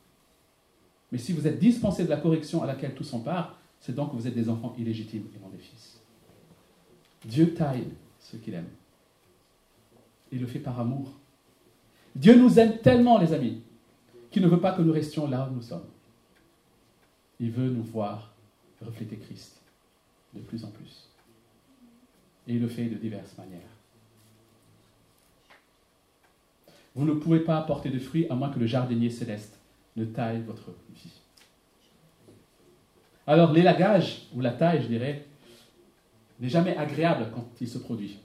Mais 1.11 1.17
si 1.17 1.33
vous 1.33 1.47
êtes 1.47 1.57
dispensés 1.57 2.03
de 2.03 2.09
la 2.09 2.17
correction 2.17 2.61
à 2.61 2.67
laquelle 2.67 2.93
tous 2.93 3.15
part, 3.23 3.57
c'est 3.79 3.95
donc 3.95 4.11
que 4.11 4.15
vous 4.17 4.27
êtes 4.27 4.35
des 4.35 4.49
enfants 4.49 4.75
illégitimes 4.77 5.25
et 5.35 5.39
non 5.39 5.49
des 5.49 5.57
fils. 5.57 6.01
Dieu 7.25 7.53
taille 7.53 7.87
ceux 8.19 8.37
qu'il 8.37 8.53
aime. 8.53 8.67
Il 10.31 10.41
le 10.41 10.47
fait 10.47 10.59
par 10.59 10.79
amour. 10.79 11.13
Dieu 12.15 12.37
nous 12.37 12.59
aime 12.59 12.77
tellement, 12.79 13.17
les 13.17 13.33
amis, 13.33 13.61
qu'il 14.31 14.43
ne 14.43 14.47
veut 14.47 14.59
pas 14.59 14.73
que 14.73 14.81
nous 14.81 14.93
restions 14.93 15.27
là 15.27 15.47
où 15.49 15.55
nous 15.55 15.61
sommes. 15.61 15.87
Il 17.39 17.51
veut 17.51 17.69
nous 17.69 17.83
voir 17.83 18.33
refléter 18.81 19.17
Christ 19.17 19.61
de 20.33 20.41
plus 20.41 20.63
en 20.63 20.69
plus. 20.69 21.08
Et 22.49 22.53
il 22.53 22.61
le 22.61 22.67
fait 22.67 22.85
de 22.85 22.95
diverses 22.95 23.37
manières. 23.37 23.61
Vous 26.95 27.05
ne 27.05 27.13
pouvez 27.13 27.41
pas 27.41 27.59
apporter 27.59 27.91
de 27.91 27.99
fruits 27.99 28.27
à 28.29 28.33
moins 28.33 28.49
que 28.49 28.59
le 28.59 28.65
jardinier 28.65 29.11
céleste 29.11 29.57
ne 29.95 30.03
taille 30.05 30.41
votre 30.41 30.71
vie. 30.95 31.13
Alors 33.27 33.53
l'élagage, 33.53 34.23
ou 34.33 34.41
la 34.41 34.51
taille, 34.51 34.81
je 34.81 34.87
dirais, 34.87 35.25
n'est 36.39 36.49
jamais 36.49 36.75
agréable 36.75 37.29
quand 37.33 37.47
il 37.61 37.67
se 37.67 37.77
produit. 37.77 38.17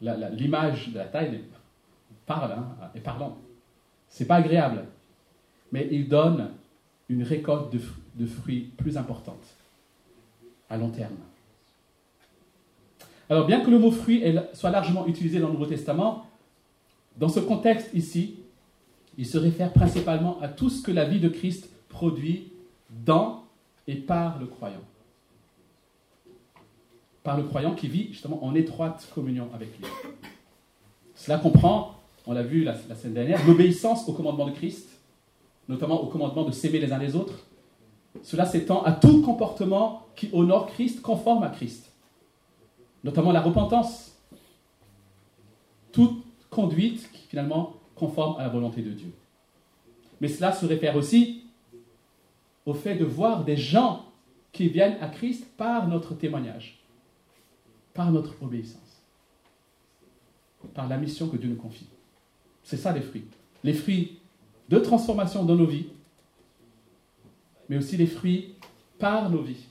L'image 0.00 0.90
de 0.90 0.98
la 0.98 1.06
taille 1.06 1.42
parle, 2.26 2.52
hein, 2.52 2.76
est 2.94 3.00
parlant. 3.00 3.36
C'est 4.08 4.26
pas 4.26 4.36
agréable, 4.36 4.84
mais 5.72 5.88
il 5.90 6.08
donne 6.08 6.52
une 7.08 7.24
récolte 7.24 7.72
de, 7.72 7.80
de 8.14 8.26
fruits 8.26 8.70
plus 8.76 8.96
importante 8.96 9.44
à 10.70 10.76
long 10.76 10.90
terme. 10.90 11.16
Alors, 13.28 13.46
bien 13.46 13.60
que 13.60 13.70
le 13.70 13.78
mot 13.78 13.90
fruit 13.90 14.22
soit 14.52 14.70
largement 14.70 15.06
utilisé 15.06 15.40
dans 15.40 15.48
le 15.48 15.54
Nouveau 15.54 15.66
Testament, 15.66 16.26
dans 17.16 17.28
ce 17.28 17.40
contexte 17.40 17.90
ici, 17.94 18.36
il 19.18 19.26
se 19.26 19.38
réfère 19.38 19.72
principalement 19.72 20.38
à 20.40 20.48
tout 20.48 20.68
ce 20.68 20.82
que 20.82 20.92
la 20.92 21.04
vie 21.04 21.20
de 21.20 21.28
Christ 21.28 21.70
produit 21.88 22.52
dans 23.04 23.44
et 23.88 23.94
par 23.94 24.38
le 24.38 24.46
croyant 24.46 24.82
par 27.26 27.36
le 27.36 27.42
croyant 27.42 27.74
qui 27.74 27.88
vit 27.88 28.06
justement 28.12 28.44
en 28.44 28.54
étroite 28.54 29.08
communion 29.12 29.48
avec 29.52 29.76
lui. 29.76 29.86
Cela 31.16 31.38
comprend, 31.38 31.96
on 32.24 32.32
l'a 32.32 32.44
vu 32.44 32.62
la, 32.62 32.76
la 32.88 32.94
semaine 32.94 33.14
dernière, 33.14 33.44
l'obéissance 33.48 34.08
au 34.08 34.12
commandement 34.12 34.46
de 34.46 34.52
Christ, 34.52 34.88
notamment 35.68 36.00
au 36.00 36.06
commandement 36.06 36.44
de 36.44 36.52
s'aimer 36.52 36.78
les 36.78 36.92
uns 36.92 36.98
les 36.98 37.16
autres. 37.16 37.34
Cela 38.22 38.46
s'étend 38.46 38.84
à 38.84 38.92
tout 38.92 39.22
comportement 39.22 40.06
qui 40.14 40.30
honore 40.32 40.68
Christ, 40.68 41.02
conforme 41.02 41.42
à 41.42 41.48
Christ, 41.48 41.90
notamment 43.06 43.30
la 43.30 43.40
repentance, 43.40 44.18
toute 45.92 46.24
conduite 46.50 47.08
qui 47.12 47.22
finalement 47.28 47.76
conforme 47.94 48.36
à 48.38 48.42
la 48.42 48.48
volonté 48.48 48.82
de 48.82 48.90
Dieu. 48.90 49.12
Mais 50.20 50.26
cela 50.26 50.50
se 50.52 50.66
réfère 50.66 50.96
aussi 50.96 51.44
au 52.66 52.74
fait 52.74 52.96
de 52.96 53.04
voir 53.04 53.44
des 53.44 53.56
gens 53.56 54.06
qui 54.50 54.68
viennent 54.68 54.98
à 55.00 55.06
Christ 55.06 55.46
par 55.56 55.86
notre 55.86 56.14
témoignage, 56.14 56.80
par 57.94 58.10
notre 58.10 58.42
obéissance, 58.42 59.00
par 60.74 60.88
la 60.88 60.96
mission 60.96 61.28
que 61.28 61.36
Dieu 61.36 61.48
nous 61.48 61.56
confie. 61.56 61.86
C'est 62.64 62.76
ça 62.76 62.92
les 62.92 63.02
fruits. 63.02 63.26
Les 63.62 63.72
fruits 63.72 64.18
de 64.68 64.78
transformation 64.80 65.44
dans 65.44 65.54
nos 65.54 65.66
vies, 65.66 65.86
mais 67.68 67.76
aussi 67.76 67.96
les 67.96 68.08
fruits 68.08 68.56
par 68.98 69.30
nos 69.30 69.42
vies 69.42 69.68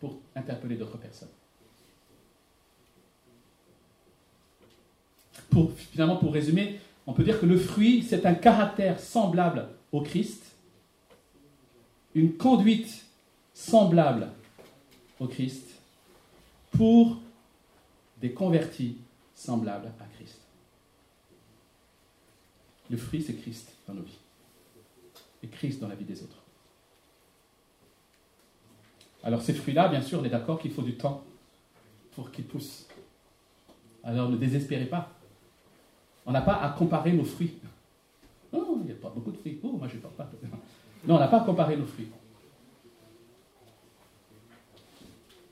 pour 0.00 0.18
interpeller 0.34 0.76
d'autres 0.76 0.98
personnes. 0.98 1.30
Finalement, 5.90 6.16
pour 6.16 6.32
résumer, 6.32 6.80
on 7.06 7.12
peut 7.12 7.24
dire 7.24 7.40
que 7.40 7.46
le 7.46 7.58
fruit, 7.58 8.02
c'est 8.02 8.26
un 8.26 8.34
caractère 8.34 9.00
semblable 9.00 9.68
au 9.92 10.02
Christ, 10.02 10.42
une 12.14 12.36
conduite 12.36 13.06
semblable 13.54 14.28
au 15.18 15.26
Christ, 15.26 15.66
pour 16.72 17.16
des 18.20 18.32
convertis 18.32 18.98
semblables 19.34 19.92
à 20.00 20.04
Christ. 20.16 20.40
Le 22.90 22.96
fruit, 22.96 23.22
c'est 23.22 23.34
Christ 23.34 23.72
dans 23.86 23.94
nos 23.94 24.02
vies. 24.02 24.18
Et 25.42 25.48
Christ 25.48 25.80
dans 25.80 25.88
la 25.88 25.94
vie 25.94 26.04
des 26.04 26.22
autres. 26.22 26.42
Alors 29.22 29.42
ces 29.42 29.54
fruits-là, 29.54 29.88
bien 29.88 30.02
sûr, 30.02 30.20
on 30.20 30.24
est 30.24 30.30
d'accord 30.30 30.60
qu'il 30.60 30.70
faut 30.70 30.82
du 30.82 30.96
temps 30.96 31.24
pour 32.12 32.30
qu'ils 32.30 32.44
poussent. 32.44 32.86
Alors 34.04 34.28
ne 34.28 34.36
désespérez 34.36 34.86
pas. 34.86 35.15
On 36.26 36.32
n'a 36.32 36.42
pas 36.42 36.56
à 36.56 36.70
comparer 36.70 37.12
nos 37.12 37.24
fruits. 37.24 37.54
Non, 38.52 38.80
il 38.80 38.86
n'y 38.86 38.92
a 38.92 38.96
pas 38.96 39.10
beaucoup 39.10 39.30
de 39.30 39.36
fruits. 39.36 39.60
Oh, 39.62 39.72
moi 39.72 39.88
je 39.88 39.98
parle 39.98 40.14
pas. 40.14 40.28
Non, 41.06 41.14
on 41.14 41.18
n'a 41.18 41.28
pas 41.28 41.40
à 41.40 41.44
comparer 41.44 41.76
nos 41.76 41.86
fruits. 41.86 42.08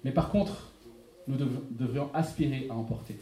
Mais 0.02 0.10
par 0.10 0.30
contre, 0.30 0.72
nous 1.26 1.36
devrions 1.70 2.10
aspirer 2.12 2.66
à 2.68 2.74
emporter. 2.74 3.16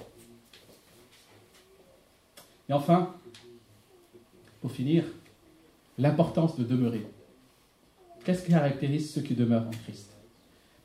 Et 2.69 2.73
enfin, 2.73 3.15
pour 4.61 4.73
finir, 4.73 5.05
l'importance 5.99 6.57
de 6.59 6.65
demeurer. 6.65 7.07
Qu'est-ce 8.25 8.45
qui 8.45 8.53
caractérise 8.53 9.13
ceux 9.13 9.21
qui 9.21 9.35
demeurent 9.35 9.67
en 9.67 9.71
Christ? 9.71 10.11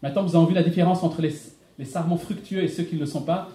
Maintenant 0.01 0.23
nous 0.23 0.35
avons 0.35 0.45
vu 0.45 0.53
la 0.53 0.63
différence 0.63 1.01
entre 1.01 1.21
les, 1.21 1.33
les 1.79 1.85
sarments 1.85 2.17
fructueux 2.17 2.63
et 2.63 2.67
ceux 2.67 2.83
qui 2.83 2.95
ne 2.95 2.99
le 2.99 3.05
sont 3.05 3.21
pas, 3.21 3.49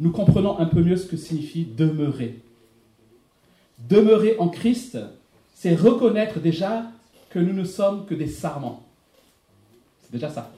nous 0.00 0.10
comprenons 0.10 0.58
un 0.58 0.66
peu 0.66 0.82
mieux 0.82 0.96
ce 0.96 1.06
que 1.06 1.16
signifie 1.16 1.64
demeurer. 1.64 2.42
Demeurer 3.78 4.36
en 4.38 4.48
Christ, 4.48 4.98
c'est 5.54 5.74
reconnaître 5.74 6.40
déjà 6.40 6.84
que 7.30 7.38
nous 7.38 7.52
ne 7.52 7.64
sommes 7.64 8.06
que 8.06 8.14
des 8.14 8.26
sarments. 8.26 8.82
C'est 10.02 10.12
déjà 10.12 10.30
ça. 10.30 10.50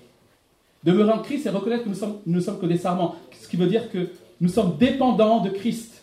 Demeurer 0.85 1.13
en 1.13 1.19
Christ, 1.19 1.43
c'est 1.43 1.51
reconnaître 1.51 1.85
que 1.85 1.89
nous, 1.89 1.95
sommes, 1.95 2.19
ne 2.27 2.41
sommes 2.41 2.59
que 2.59 2.67
des 2.67 2.79
sarments. 2.79 3.17
Ce 3.41 3.49
qui 3.49 3.57
veut 3.57 3.67
dire 3.67 3.91
que 3.91 4.09
nous 4.41 4.49
sommes 4.49 4.77
dépendants 4.79 5.41
de 5.41 5.51
Christ. 5.51 6.03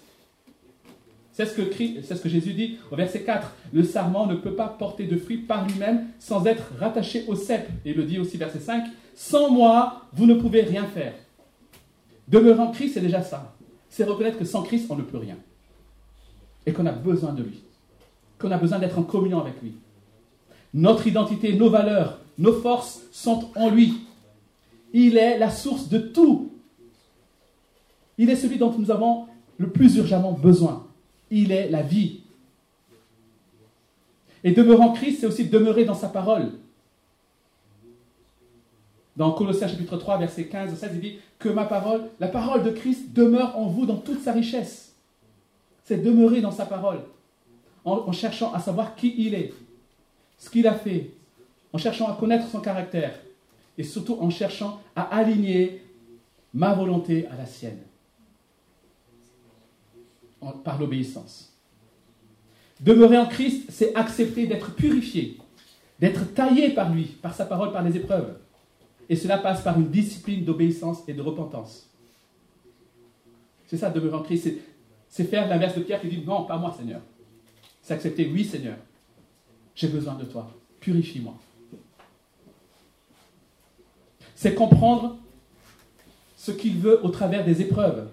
C'est 1.33 1.45
ce, 1.45 1.53
que, 1.53 1.61
c'est 2.03 2.15
ce 2.15 2.21
que 2.21 2.29
Jésus 2.29 2.53
dit 2.53 2.77
au 2.91 2.95
verset 2.95 3.21
4. 3.21 3.51
Le 3.73 3.83
sarment 3.83 4.25
ne 4.25 4.35
peut 4.35 4.55
pas 4.55 4.67
porter 4.67 5.05
de 5.05 5.17
fruits 5.17 5.37
par 5.37 5.67
lui-même 5.67 6.07
sans 6.19 6.45
être 6.45 6.71
rattaché 6.79 7.25
au 7.27 7.35
cep. 7.35 7.67
Et 7.85 7.91
il 7.91 7.97
le 7.97 8.03
dit 8.03 8.19
aussi 8.19 8.37
verset 8.37 8.59
5. 8.59 8.85
Sans 9.15 9.51
moi, 9.51 10.01
vous 10.13 10.25
ne 10.25 10.35
pouvez 10.35 10.61
rien 10.61 10.85
faire. 10.85 11.13
Demeurer 12.27 12.59
en 12.59 12.71
Christ, 12.71 12.95
c'est 12.95 13.01
déjà 13.01 13.21
ça. 13.21 13.55
C'est 13.89 14.03
reconnaître 14.03 14.37
que 14.37 14.45
sans 14.45 14.63
Christ, 14.63 14.87
on 14.89 14.95
ne 14.95 15.03
peut 15.03 15.17
rien 15.17 15.37
et 16.67 16.73
qu'on 16.73 16.85
a 16.85 16.91
besoin 16.91 17.31
de 17.31 17.41
lui, 17.41 17.63
qu'on 18.37 18.51
a 18.51 18.57
besoin 18.57 18.77
d'être 18.77 18.99
en 18.99 19.03
communion 19.03 19.39
avec 19.39 19.59
lui. 19.63 19.71
Notre 20.73 21.07
identité, 21.07 21.53
nos 21.53 21.69
valeurs, 21.69 22.19
nos 22.37 22.53
forces 22.53 23.01
sont 23.11 23.49
en 23.55 23.69
lui. 23.69 24.01
Il 24.93 25.17
est 25.17 25.39
la 25.39 25.49
source 25.49 25.87
de 25.87 25.97
tout. 25.97 26.51
Il 28.17 28.29
est 28.29 28.35
celui 28.35 28.57
dont 28.57 28.77
nous 28.77 28.91
avons 28.91 29.27
le 29.57 29.69
plus 29.69 29.95
urgemment 29.95 30.33
besoin. 30.33 30.85
Il 31.31 31.53
est 31.53 31.69
la 31.69 31.83
vie. 31.83 32.19
Et 34.43 34.51
demeurer 34.51 34.83
en 34.83 34.91
Christ, 34.91 35.21
c'est 35.21 35.25
aussi 35.25 35.45
demeurer 35.45 35.85
dans 35.85 35.95
sa 35.95 36.09
parole. 36.09 36.51
Dans 39.15 39.31
Colossiens 39.31 39.69
chapitre 39.69 39.95
3, 39.95 40.17
verset 40.17 40.45
15 40.45 40.77
16, 40.77 40.91
il 40.95 40.99
dit 40.99 41.19
que 41.39 41.47
ma 41.47 41.63
parole, 41.63 42.01
la 42.19 42.27
parole 42.27 42.63
de 42.63 42.71
Christ 42.71 43.13
demeure 43.13 43.57
en 43.57 43.67
vous 43.67 43.85
dans 43.85 43.95
toute 43.95 44.21
sa 44.21 44.33
richesse 44.33 44.86
c'est 45.87 46.03
demeurer 46.03 46.41
dans 46.41 46.51
sa 46.51 46.65
parole, 46.65 46.99
en, 47.85 48.11
cherchant 48.11 48.53
à 48.53 48.59
savoir 48.59 48.93
qui 48.93 49.15
il 49.17 49.33
est, 49.33 49.53
ce 50.37 50.49
qu'il 50.49 50.67
a 50.67 50.73
fait, 50.73 51.11
en 51.71 51.77
cherchant 51.77 52.11
à 52.11 52.17
connaître 52.17 52.45
son 52.49 52.59
caractère, 52.59 53.17
et 53.77 53.83
surtout 53.83 54.17
en 54.19 54.29
cherchant 54.29 54.81
à 54.97 55.03
aligner 55.03 55.81
ma 56.53 56.73
volonté 56.73 57.25
à 57.27 57.37
la 57.37 57.45
sienne, 57.45 57.79
par 60.65 60.77
l'obéissance. 60.77 61.53
Demeurer 62.81 63.17
en 63.17 63.27
Christ, 63.27 63.67
c'est 63.69 63.95
accepter 63.95 64.45
d'être 64.45 64.75
purifié, 64.75 65.37
d'être 66.01 66.33
taillé 66.33 66.71
par 66.71 66.93
lui, 66.93 67.05
par 67.21 67.33
sa 67.33 67.45
parole, 67.45 67.71
par 67.71 67.83
les 67.83 67.95
épreuves. 67.95 68.37
Et 69.07 69.15
cela 69.15 69.37
passe 69.37 69.61
par 69.61 69.79
une 69.79 69.87
discipline 69.87 70.43
d'obéissance 70.43 71.07
et 71.07 71.13
de 71.13 71.21
repentance. 71.21 71.89
C'est 73.67 73.77
ça, 73.77 73.89
demeurer 73.89 74.17
en 74.17 74.23
Christ, 74.23 74.49
c'est 75.09 75.25
faire 75.25 75.47
l'inverse 75.47 75.75
de 75.75 75.81
Pierre 75.81 76.01
qui 76.01 76.07
dit 76.07 76.23
non, 76.25 76.43
pas 76.43 76.57
moi, 76.57 76.73
Seigneur. 76.77 77.01
C'est 77.81 77.93
accepter, 77.93 78.29
oui, 78.31 78.43
Seigneur, 78.43 78.77
j'ai 79.75 79.87
besoin 79.87 80.15
de 80.15 80.25
toi, 80.25 80.51
purifie-moi. 80.79 81.35
C'est 84.35 84.53
comprendre 84.53 85.17
ce 86.35 86.51
qu'il 86.51 86.77
veut 86.77 87.03
au 87.03 87.09
travers 87.09 87.43
des 87.43 87.61
épreuves. 87.61 88.09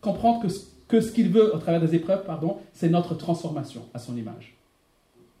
Comprendre 0.00 0.46
que, 0.46 0.52
que 0.88 1.00
ce 1.00 1.10
qu'il 1.10 1.30
veut 1.30 1.54
au 1.54 1.58
travers 1.58 1.80
des 1.80 1.94
épreuves, 1.94 2.24
pardon, 2.24 2.58
c'est 2.72 2.88
notre 2.88 3.14
transformation 3.14 3.82
à 3.92 3.98
son 3.98 4.16
image. 4.16 4.56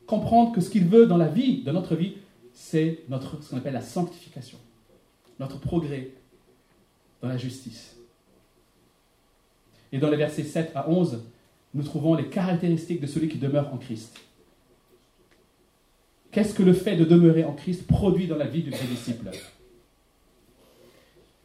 Comprendre 0.06 0.52
que 0.52 0.60
ce 0.60 0.70
qu'il 0.70 0.86
veut 0.86 1.06
dans 1.06 1.16
la 1.16 1.28
vie, 1.28 1.62
dans 1.62 1.72
notre 1.72 1.94
vie, 1.94 2.14
c'est 2.52 3.00
notre, 3.08 3.42
ce 3.42 3.50
qu'on 3.50 3.58
appelle 3.58 3.74
la 3.74 3.80
sanctification, 3.80 4.58
notre 5.38 5.60
progrès 5.60 6.10
dans 7.20 7.28
la 7.28 7.36
justice. 7.36 7.95
Et 9.92 9.98
dans 9.98 10.10
les 10.10 10.16
versets 10.16 10.42
7 10.42 10.72
à 10.74 10.88
11, 10.88 11.22
nous 11.74 11.82
trouvons 11.82 12.14
les 12.14 12.26
caractéristiques 12.26 13.00
de 13.00 13.06
celui 13.06 13.28
qui 13.28 13.38
demeure 13.38 13.72
en 13.72 13.76
Christ. 13.76 14.16
Qu'est-ce 16.32 16.54
que 16.54 16.62
le 16.62 16.72
fait 16.72 16.96
de 16.96 17.04
demeurer 17.04 17.44
en 17.44 17.52
Christ 17.52 17.86
produit 17.86 18.26
dans 18.26 18.36
la 18.36 18.46
vie 18.46 18.62
du 18.62 18.70
vrai 18.70 18.86
disciple 18.86 19.30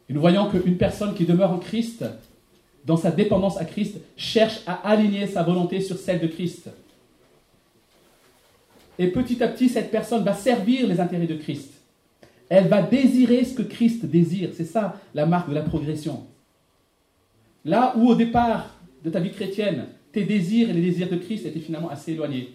Et 0.08 0.12
nous 0.12 0.20
voyons 0.20 0.50
qu'une 0.50 0.76
personne 0.76 1.14
qui 1.14 1.24
demeure 1.24 1.52
en 1.52 1.58
Christ, 1.58 2.04
dans 2.84 2.96
sa 2.96 3.10
dépendance 3.10 3.58
à 3.58 3.64
Christ, 3.64 3.98
cherche 4.16 4.60
à 4.66 4.74
aligner 4.88 5.26
sa 5.26 5.42
volonté 5.42 5.80
sur 5.80 5.96
celle 5.96 6.20
de 6.20 6.26
Christ. 6.26 6.68
Et 8.98 9.08
petit 9.08 9.42
à 9.42 9.48
petit, 9.48 9.68
cette 9.68 9.90
personne 9.90 10.24
va 10.24 10.34
servir 10.34 10.86
les 10.86 11.00
intérêts 11.00 11.26
de 11.26 11.36
Christ. 11.36 11.70
Elle 12.48 12.68
va 12.68 12.82
désirer 12.82 13.44
ce 13.44 13.54
que 13.54 13.62
Christ 13.62 14.04
désire. 14.04 14.50
C'est 14.54 14.66
ça 14.66 15.00
la 15.14 15.24
marque 15.24 15.48
de 15.48 15.54
la 15.54 15.62
progression. 15.62 16.26
Là 17.64 17.94
où 17.96 18.08
au 18.08 18.14
départ 18.14 18.74
de 19.04 19.10
ta 19.10 19.20
vie 19.20 19.30
chrétienne, 19.30 19.86
tes 20.12 20.24
désirs 20.24 20.70
et 20.70 20.72
les 20.72 20.82
désirs 20.82 21.08
de 21.08 21.16
Christ 21.16 21.46
étaient 21.46 21.60
finalement 21.60 21.90
assez 21.90 22.12
éloignés. 22.12 22.54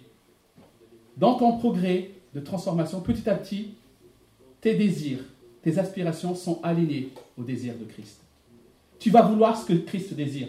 Dans 1.16 1.36
ton 1.36 1.58
progrès 1.58 2.12
de 2.36 2.39
transformation, 2.39 3.01
petit 3.01 3.28
à 3.30 3.36
petit, 3.36 3.70
tes 4.62 4.76
désirs, 4.76 5.20
tes 5.64 5.80
aspirations 5.80 6.36
sont 6.36 6.60
alignés 6.62 7.10
aux 7.38 7.43
désirs 7.43 7.74
de 7.80 7.86
Christ. 7.86 8.22
Tu 8.99 9.10
vas 9.10 9.22
vouloir 9.22 9.60
ce 9.60 9.66
que 9.66 9.74
Christ 9.74 10.14
désire. 10.14 10.47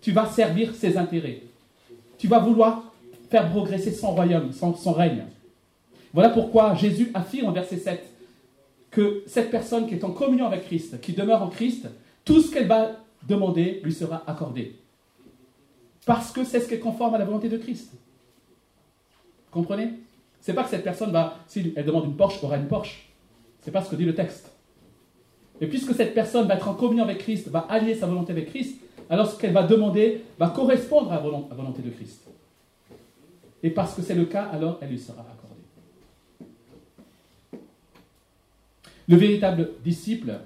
Tu 0.00 0.12
vas 0.12 0.26
servir 0.26 0.74
ses 0.74 0.96
intérêts. 0.96 1.42
Tu 2.18 2.28
vas 2.28 2.38
vouloir 2.38 2.92
faire 3.30 3.50
progresser 3.50 3.92
son 3.92 4.12
royaume, 4.12 4.52
son, 4.52 4.74
son 4.74 4.92
règne. 4.92 5.24
Voilà 6.12 6.30
pourquoi 6.30 6.74
Jésus 6.74 7.10
affirme 7.14 7.48
en 7.48 7.52
verset 7.52 7.76
7 7.76 8.02
que 8.90 9.22
cette 9.26 9.50
personne 9.50 9.86
qui 9.86 9.94
est 9.94 10.04
en 10.04 10.12
communion 10.12 10.46
avec 10.46 10.64
Christ, 10.64 11.00
qui 11.00 11.12
demeure 11.12 11.42
en 11.42 11.48
Christ, 11.48 11.86
tout 12.24 12.40
ce 12.40 12.50
qu'elle 12.50 12.66
va 12.66 12.96
demandé 13.26 13.80
lui 13.82 13.92
sera 13.92 14.22
accordé. 14.26 14.76
Parce 16.06 16.32
que 16.32 16.44
c'est 16.44 16.60
ce 16.60 16.68
qui 16.68 16.74
est 16.74 16.78
conforme 16.78 17.14
à 17.14 17.18
la 17.18 17.24
volonté 17.24 17.48
de 17.48 17.58
Christ. 17.58 17.92
Comprenez? 19.50 19.94
C'est 20.40 20.54
pas 20.54 20.64
que 20.64 20.70
cette 20.70 20.84
personne 20.84 21.10
va, 21.10 21.38
si 21.46 21.72
elle 21.76 21.84
demande 21.84 22.06
une 22.06 22.16
Porsche, 22.16 22.42
aura 22.42 22.56
une 22.56 22.68
Porsche. 22.68 23.10
C'est 23.60 23.70
pas 23.70 23.82
ce 23.82 23.90
que 23.90 23.96
dit 23.96 24.04
le 24.04 24.14
texte. 24.14 24.50
Et 25.60 25.66
puisque 25.66 25.94
cette 25.94 26.14
personne 26.14 26.46
va 26.46 26.54
être 26.54 26.68
en 26.68 26.74
communion 26.74 27.04
avec 27.04 27.18
Christ, 27.18 27.48
va 27.48 27.60
allier 27.68 27.94
sa 27.94 28.06
volonté 28.06 28.32
avec 28.32 28.48
Christ, 28.50 28.80
alors 29.10 29.30
ce 29.30 29.38
qu'elle 29.38 29.52
va 29.52 29.64
demander 29.64 30.22
va 30.38 30.48
correspondre 30.50 31.12
à 31.12 31.16
la 31.16 31.20
volonté 31.20 31.82
de 31.82 31.90
Christ. 31.90 32.22
Et 33.62 33.70
parce 33.70 33.94
que 33.94 34.02
c'est 34.02 34.14
le 34.14 34.26
cas, 34.26 34.44
alors 34.44 34.78
elle 34.80 34.90
lui 34.90 34.98
sera 34.98 35.20
accordée. 35.22 35.38
Le 39.08 39.16
véritable 39.16 39.70
disciple, 39.82 40.38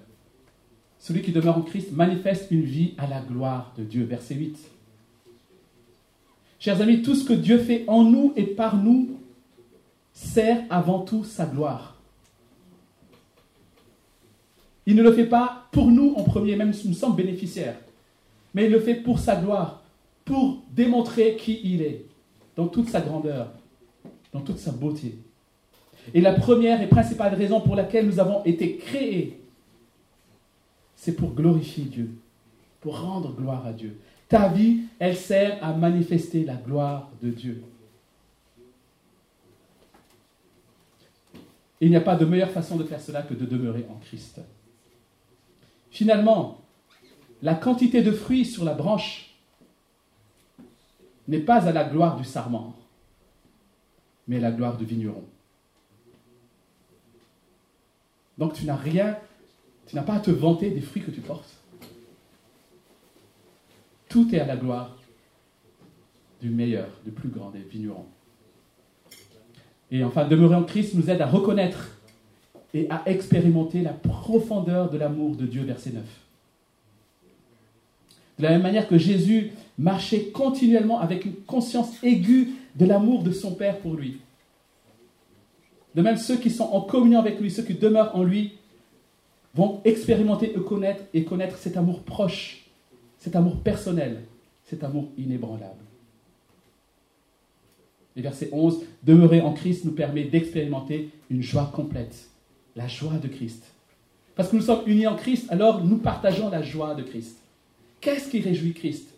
celui 1.03 1.21
qui 1.21 1.33
demeure 1.33 1.59
en 1.59 1.63
Christ, 1.63 1.91
manifeste 1.91 2.47
une 2.53 2.63
vie 2.63 2.95
à 2.97 3.09
la 3.09 3.21
gloire 3.21 3.75
de 3.77 3.83
Dieu. 3.83 4.05
Verset 4.05 4.37
8. 4.37 4.57
Chers 6.61 6.81
amis, 6.81 7.03
tout 7.03 7.17
ce 7.17 7.25
que 7.25 7.33
Dieu 7.33 7.59
fait 7.59 7.83
en 7.89 8.05
nous 8.05 8.33
et 8.37 8.45
par 8.45 8.77
nous 8.77 9.19
sert 10.13 10.63
avant 10.71 11.01
tout 11.01 11.25
sa 11.25 11.45
gloire. 11.45 11.97
Il 14.87 14.95
ne 14.95 15.03
le 15.03 15.13
fait 15.13 15.27
pas 15.27 15.67
pour 15.73 15.89
nous 15.89 16.15
en 16.17 16.23
premier, 16.23 16.55
même 16.55 16.73
si 16.73 16.87
nous 16.87 16.95
sommes 16.95 17.17
bénéficiaires, 17.17 17.79
mais 18.55 18.67
il 18.67 18.71
le 18.71 18.79
fait 18.79 18.95
pour 18.95 19.19
sa 19.19 19.35
gloire, 19.35 19.83
pour 20.25 20.63
démontrer 20.71 21.35
qui 21.35 21.61
il 21.65 21.83
est, 21.83 22.05
dans 22.55 22.69
toute 22.69 22.89
sa 22.89 23.01
grandeur, 23.01 23.51
dans 24.33 24.41
toute 24.41 24.59
sa 24.59 24.71
beauté. 24.71 25.17
Et 26.15 26.21
la 26.21 26.33
première 26.33 26.81
et 26.81 26.87
principale 26.87 27.35
raison 27.35 27.61
pour 27.61 27.75
laquelle 27.75 28.07
nous 28.07 28.21
avons 28.21 28.45
été 28.45 28.77
créés, 28.77 29.42
c'est 31.03 31.17
pour 31.17 31.35
glorifier 31.35 31.83
Dieu, 31.83 32.11
pour 32.81 33.01
rendre 33.01 33.35
gloire 33.35 33.67
à 33.67 33.73
Dieu. 33.73 33.99
Ta 34.29 34.49
vie, 34.49 34.83
elle 35.01 35.17
sert 35.17 35.59
à 35.61 35.73
manifester 35.73 36.45
la 36.45 36.55
gloire 36.55 37.11
de 37.21 37.31
Dieu. 37.31 37.65
il 41.81 41.91
n'y 41.91 41.97
a 41.97 42.01
pas 42.01 42.15
de 42.15 42.25
meilleure 42.25 42.53
façon 42.53 42.77
de 42.77 42.85
faire 42.85 43.01
cela 43.01 43.23
que 43.23 43.35
de 43.35 43.45
demeurer 43.45 43.85
en 43.91 43.97
Christ. 43.97 44.41
Finalement, 45.91 46.61
la 47.43 47.57
quantité 47.57 48.03
de 48.03 48.13
fruits 48.13 48.45
sur 48.45 48.65
la 48.65 48.73
branche 48.73 49.35
n'est 51.27 51.41
pas 51.41 51.67
à 51.67 51.73
la 51.73 51.83
gloire 51.83 52.17
du 52.17 52.23
sarment, 52.23 52.77
mais 54.29 54.37
à 54.37 54.41
la 54.43 54.53
gloire 54.53 54.77
du 54.77 54.85
vigneron. 54.85 55.25
Donc 58.39 58.53
tu 58.53 58.65
n'as 58.65 58.77
rien, 58.77 59.19
tu 59.87 59.97
n'as 59.97 60.03
pas 60.03 60.15
à 60.15 60.21
te 60.21 60.31
vanter 60.31 60.71
des 60.71 60.81
fruits 60.81 61.03
que 61.03 61.11
tu 61.11 61.21
portes. 61.21 61.55
Tout 64.09 64.35
est 64.35 64.41
à 64.41 64.47
la 64.47 64.57
gloire 64.57 64.97
du 66.41 66.51
meilleur, 66.51 66.89
du 67.05 67.11
plus 67.11 67.29
grand 67.29 67.51
des 67.51 67.61
vignerons. 67.61 68.07
Et 69.91 70.03
enfin, 70.05 70.27
demeurer 70.27 70.55
en 70.55 70.65
Christ 70.65 70.95
nous 70.95 71.09
aide 71.11 71.21
à 71.21 71.27
reconnaître 71.27 71.99
et 72.75 72.89
à 72.91 73.03
expérimenter 73.07 73.83
la 73.83 73.93
profondeur 73.93 74.91
de 74.91 74.99
l'amour 74.99 75.37
de 75.37 75.47
Dieu, 75.47 75.63
verset 75.63 75.91
9. 75.91 76.03
De 78.39 78.43
la 78.43 78.51
même 78.51 78.63
manière 78.63 78.89
que 78.89 78.99
Jésus 78.99 79.53
marchait 79.79 80.31
continuellement 80.31 80.99
avec 80.99 81.25
une 81.25 81.35
conscience 81.47 82.03
aiguë 82.03 82.55
de 82.77 82.87
l'amour 82.87 83.23
de 83.23 83.31
son 83.31 83.55
Père 83.55 83.79
pour 83.79 83.95
lui. 83.95 84.19
De 85.95 86.03
même, 86.03 86.17
ceux 86.17 86.37
qui 86.37 86.51
sont 86.51 86.65
en 86.65 86.81
communion 86.81 87.19
avec 87.19 87.39
lui, 87.39 87.51
ceux 87.51 87.63
qui 87.63 87.75
demeurent 87.75 88.17
en 88.17 88.25
lui, 88.25 88.55
vont 89.55 89.81
expérimenter 89.85 90.55
et 90.57 90.61
connaître, 90.61 91.05
et 91.13 91.25
connaître 91.25 91.59
cet 91.59 91.77
amour 91.77 92.03
proche, 92.03 92.67
cet 93.19 93.37
amour 93.37 93.61
personnel, 93.61 94.23
cet 94.65 94.85
amour 94.85 95.09
inébranlable. 95.19 95.85
Et 98.17 98.23
verset 98.23 98.49
11, 98.53 98.85
demeurer 99.03 99.41
en 99.41 99.53
Christ 99.53 99.85
nous 99.85 99.93
permet 99.93 100.25
d'expérimenter 100.25 101.11
une 101.31 101.43
joie 101.43 101.71
complète, 101.73 102.29
la 102.77 102.89
joie 102.89 103.19
de 103.19 103.29
Christ. 103.29 103.65
Parce 104.35 104.49
que 104.49 104.57
nous 104.57 104.63
sommes 104.63 104.83
unis 104.87 105.07
en 105.07 105.17
Christ, 105.17 105.47
alors 105.51 105.85
nous 105.85 105.99
partageons 105.99 106.49
la 106.49 106.63
joie 106.63 106.95
de 106.95 107.03
Christ. 107.03 107.39
Qu'est-ce 108.01 108.31
qui 108.31 108.41
réjouit 108.41 108.73
Christ? 108.73 109.09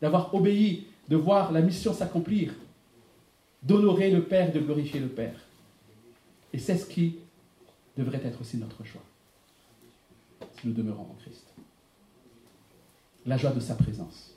D'avoir 0.00 0.34
obéi, 0.34 0.86
de 1.08 1.16
voir 1.16 1.52
la 1.52 1.60
mission 1.60 1.92
s'accomplir, 1.92 2.54
d'honorer 3.62 4.10
le 4.10 4.22
Père, 4.22 4.52
de 4.52 4.60
glorifier 4.60 5.00
le 5.00 5.08
Père. 5.08 5.34
Et 6.52 6.58
c'est 6.58 6.76
ce 6.76 6.86
qui 6.86 7.16
devrait 7.96 8.20
être 8.24 8.40
aussi 8.40 8.56
notre 8.56 8.84
joie, 8.84 9.02
si 10.60 10.66
nous 10.66 10.72
demeurons 10.72 11.02
en 11.02 11.16
Christ. 11.22 11.46
La 13.26 13.36
joie 13.36 13.50
de 13.50 13.60
sa 13.60 13.74
présence. 13.74 14.34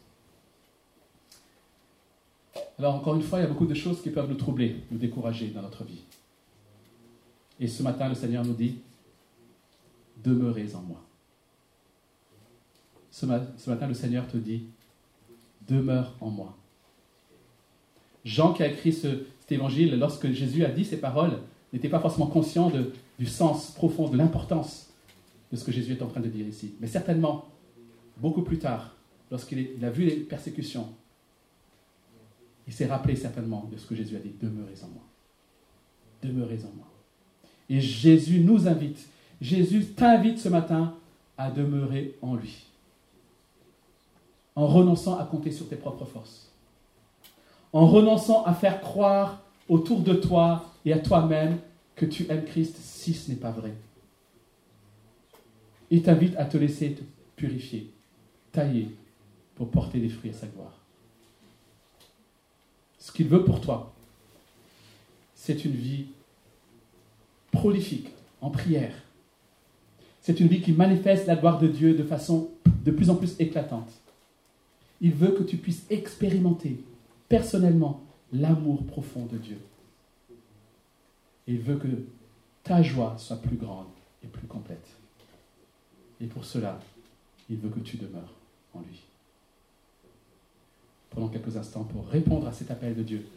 Alors 2.77 2.95
encore 2.95 3.15
une 3.15 3.21
fois, 3.21 3.39
il 3.39 3.43
y 3.43 3.45
a 3.45 3.49
beaucoup 3.49 3.67
de 3.67 3.73
choses 3.73 4.01
qui 4.01 4.09
peuvent 4.09 4.29
nous 4.29 4.35
troubler, 4.35 4.83
nous 4.89 4.97
décourager 4.97 5.49
dans 5.49 5.61
notre 5.61 5.83
vie. 5.83 6.01
Et 7.59 7.67
ce 7.67 7.83
matin, 7.83 8.09
le 8.09 8.15
Seigneur 8.15 8.43
nous 8.43 8.53
dit, 8.53 8.79
demeurez 10.23 10.73
en 10.73 10.81
moi. 10.81 11.01
Ce, 13.11 13.25
matin, 13.25 13.87
le 13.87 13.93
Seigneur 13.93 14.27
te 14.27 14.37
dit, 14.37 14.63
demeure 15.67 16.15
en 16.21 16.29
moi. 16.29 16.57
Jean 18.25 18.53
qui 18.53 18.63
a 18.63 18.67
écrit 18.67 18.93
cet 18.93 19.51
évangile, 19.51 19.99
lorsque 19.99 20.31
Jésus 20.31 20.65
a 20.65 20.69
dit 20.69 20.85
ces 20.85 20.97
paroles, 20.97 21.39
n'était 21.73 21.89
pas 21.89 21.99
forcément 21.99 22.27
conscient 22.27 22.71
du 23.19 23.25
sens 23.25 23.71
profond, 23.71 24.09
de 24.09 24.17
l'importance 24.17 24.90
de 25.51 25.57
ce 25.57 25.63
que 25.63 25.71
Jésus 25.71 25.93
est 25.93 26.01
en 26.01 26.07
train 26.07 26.21
de 26.21 26.29
dire 26.29 26.47
ici. 26.47 26.75
Mais 26.79 26.87
certainement, 26.87 27.45
beaucoup 28.17 28.41
plus 28.41 28.59
tard, 28.59 28.95
lorsqu'il 29.29 29.83
a 29.83 29.89
vu 29.89 30.05
les 30.05 30.15
persécutions, 30.17 30.87
il 32.67 32.73
s'est 32.73 32.85
rappelé 32.85 33.15
certainement 33.15 33.67
de 33.71 33.77
ce 33.77 33.85
que 33.85 33.95
Jésus 33.95 34.15
a 34.15 34.19
dit, 34.19 34.33
demeurez 34.41 34.75
en 34.83 34.87
moi. 34.87 35.03
Demeurez 36.21 36.59
en 36.59 36.75
moi. 36.75 36.87
Et 37.69 37.81
Jésus 37.81 38.39
nous 38.39 38.67
invite, 38.67 39.07
Jésus 39.39 39.85
t'invite 39.85 40.39
ce 40.39 40.49
matin 40.49 40.95
à 41.37 41.49
demeurer 41.49 42.15
en 42.21 42.35
lui, 42.35 42.65
en 44.55 44.67
renonçant 44.67 45.17
à 45.17 45.25
compter 45.25 45.51
sur 45.51 45.67
tes 45.67 45.75
propres 45.75 46.05
forces, 46.05 46.51
en 47.73 47.87
renonçant 47.87 48.43
à 48.43 48.53
faire 48.53 48.81
croire 48.81 49.41
autour 49.67 50.01
de 50.01 50.13
toi 50.13 50.71
et 50.85 50.93
à 50.93 50.99
toi-même 50.99 51.57
que 51.95 52.05
tu 52.05 52.29
aimes 52.29 52.45
Christ 52.45 52.75
si 52.77 53.13
ce 53.13 53.31
n'est 53.31 53.37
pas 53.37 53.51
vrai. 53.51 53.73
Il 55.91 56.01
t'invite 56.01 56.35
à 56.37 56.45
te 56.45 56.57
laisser 56.57 56.97
purifier, 57.35 57.91
tailler 58.51 58.87
pour 59.55 59.69
porter 59.69 59.99
des 59.99 60.09
fruits 60.09 60.31
à 60.31 60.33
sa 60.33 60.47
gloire 60.47 60.81
ce 63.01 63.11
qu'il 63.11 63.27
veut 63.27 63.43
pour 63.43 63.59
toi, 63.59 63.91
c'est 65.35 65.65
une 65.65 65.73
vie 65.73 66.05
prolifique 67.51 68.09
en 68.41 68.51
prière. 68.51 68.93
C'est 70.21 70.39
une 70.39 70.47
vie 70.47 70.61
qui 70.61 70.71
manifeste 70.71 71.25
la 71.25 71.35
gloire 71.35 71.59
de 71.59 71.67
Dieu 71.67 71.95
de 71.95 72.03
façon 72.03 72.51
de 72.85 72.91
plus 72.91 73.09
en 73.09 73.15
plus 73.15 73.35
éclatante. 73.39 73.91
Il 75.01 75.13
veut 75.13 75.31
que 75.31 75.41
tu 75.41 75.57
puisses 75.57 75.83
expérimenter 75.89 76.83
personnellement 77.27 78.01
l'amour 78.31 78.85
profond 78.85 79.25
de 79.25 79.37
Dieu. 79.37 79.57
il 81.47 81.59
veut 81.59 81.77
que 81.77 81.87
ta 82.63 82.83
joie 82.83 83.15
soit 83.17 83.41
plus 83.41 83.57
grande 83.57 83.87
et 84.23 84.27
plus 84.27 84.47
complète. 84.47 85.00
Et 86.21 86.27
pour 86.27 86.45
cela, 86.45 86.79
il 87.49 87.57
veut 87.57 87.69
que 87.69 87.79
tu 87.79 87.97
demeures 87.97 88.33
en 88.73 88.81
lui 88.81 89.01
pendant 91.11 91.27
quelques 91.27 91.57
instants 91.57 91.83
pour 91.83 92.07
répondre 92.07 92.47
à 92.47 92.53
cet 92.53 92.71
appel 92.71 92.95
de 92.95 93.03
Dieu 93.03 93.27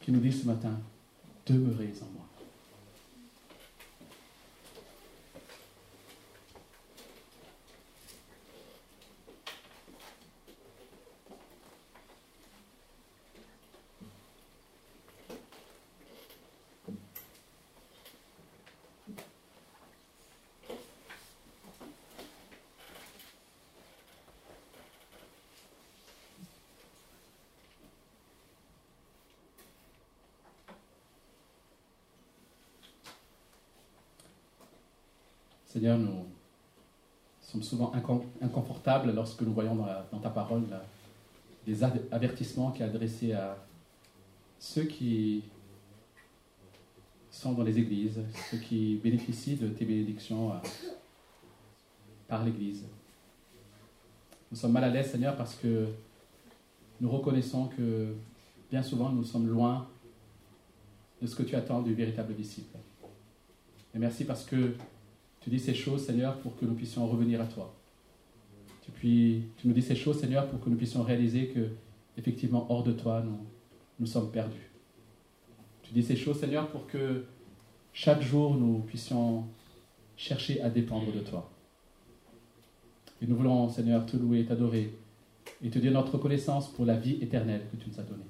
qui 0.00 0.12
nous 0.12 0.20
dit 0.20 0.32
ce 0.32 0.46
matin, 0.46 0.78
demeurez 1.46 1.92
en 2.02 2.12
moi. 2.12 2.26
Seigneur, 35.72 35.96
nous 35.96 36.26
sommes 37.40 37.62
souvent 37.62 37.94
inconfortables 38.42 39.10
lorsque 39.14 39.40
nous 39.40 39.54
voyons 39.54 39.74
dans, 39.74 40.18
ta 40.18 40.28
parole 40.28 40.64
des 41.66 41.82
avertissements 41.82 42.72
qui 42.72 42.80
sont 42.80 42.84
adressés 42.84 43.32
à 43.32 43.56
ceux 44.58 44.84
qui 44.84 45.44
sont 47.30 47.52
dans 47.52 47.62
les 47.62 47.78
églises, 47.78 48.20
ceux 48.50 48.58
qui 48.58 49.00
bénéficient 49.02 49.56
de 49.56 49.68
tes 49.68 49.86
bénédictions 49.86 50.52
euh, 50.52 50.56
par 52.28 52.44
l'Église. 52.44 52.84
Nous 54.50 54.58
sommes 54.58 54.72
mal 54.72 54.84
à 54.84 54.90
l'aise, 54.90 55.10
Seigneur, 55.10 55.38
parce 55.38 55.54
que 55.54 55.86
nous 57.00 57.10
reconnaissons 57.10 57.68
que 57.68 58.14
bien 58.70 58.82
souvent 58.82 59.08
nous 59.08 59.24
sommes 59.24 59.48
loin 59.48 59.88
de 61.22 61.26
ce 61.26 61.34
que 61.34 61.44
tu 61.44 61.56
attends 61.56 61.80
du 61.80 61.94
véritable 61.94 62.34
disciple. 62.34 62.76
Et 63.94 63.98
merci 63.98 64.26
parce 64.26 64.44
que 64.44 64.74
Tu 65.42 65.50
dis 65.50 65.58
ces 65.58 65.74
choses, 65.74 66.04
Seigneur, 66.04 66.38
pour 66.38 66.56
que 66.56 66.64
nous 66.64 66.74
puissions 66.74 67.06
revenir 67.06 67.40
à 67.40 67.46
toi. 67.46 67.74
Tu, 69.00 69.42
nous 69.64 69.72
dis 69.72 69.82
ces 69.82 69.96
choses, 69.96 70.20
Seigneur, 70.20 70.48
pour 70.48 70.60
que 70.60 70.70
nous 70.70 70.76
puissions 70.76 71.02
réaliser 71.02 71.48
que, 71.48 71.70
effectivement, 72.16 72.66
hors 72.70 72.84
de 72.84 72.92
toi, 72.92 73.20
nous, 73.24 73.38
nous 73.98 74.06
sommes 74.06 74.30
perdus. 74.30 74.70
Tu 75.82 75.92
dis 75.92 76.04
ces 76.04 76.14
choses, 76.14 76.38
Seigneur, 76.38 76.68
pour 76.68 76.86
que 76.86 77.24
chaque 77.92 78.22
jour 78.22 78.54
nous 78.54 78.78
puissions 78.78 79.44
chercher 80.16 80.60
à 80.60 80.70
dépendre 80.70 81.12
de 81.12 81.18
toi. 81.18 81.50
Et 83.20 83.26
nous 83.26 83.34
voulons, 83.34 83.68
Seigneur, 83.68 84.06
te 84.06 84.16
louer, 84.16 84.44
t'adorer 84.44 84.94
et 85.64 85.70
te 85.70 85.78
dire 85.80 85.92
notre 85.92 86.12
reconnaissance 86.12 86.72
pour 86.72 86.84
la 86.84 86.96
vie 86.96 87.18
éternelle 87.20 87.62
que 87.72 87.76
tu 87.76 87.90
nous 87.90 87.98
as 87.98 88.04
donnée. 88.04 88.22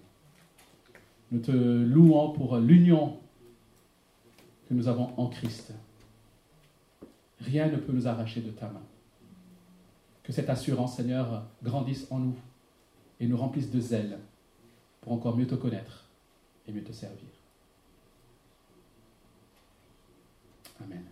Nous 1.31 1.41
te 1.41 1.51
louons 1.51 2.31
pour 2.31 2.57
l'union 2.57 3.19
que 4.69 4.75
nous 4.75 4.89
avons 4.89 5.11
en 5.19 5.27
Christ. 5.29 5.73
Rien 7.43 7.69
ne 7.69 7.77
peut 7.77 7.93
nous 7.93 8.07
arracher 8.07 8.41
de 8.41 8.51
ta 8.51 8.67
main. 8.69 8.83
Que 10.23 10.33
cette 10.33 10.49
assurance, 10.49 10.97
Seigneur, 10.97 11.45
grandisse 11.63 12.07
en 12.11 12.19
nous 12.19 12.37
et 13.19 13.27
nous 13.27 13.37
remplisse 13.37 13.71
de 13.71 13.81
zèle 13.81 14.19
pour 15.01 15.13
encore 15.13 15.37
mieux 15.37 15.47
te 15.47 15.57
connaître 15.57 16.05
et 16.67 16.73
mieux 16.73 16.85
te 16.85 16.93
servir. 16.93 17.29
Amen. 20.83 21.05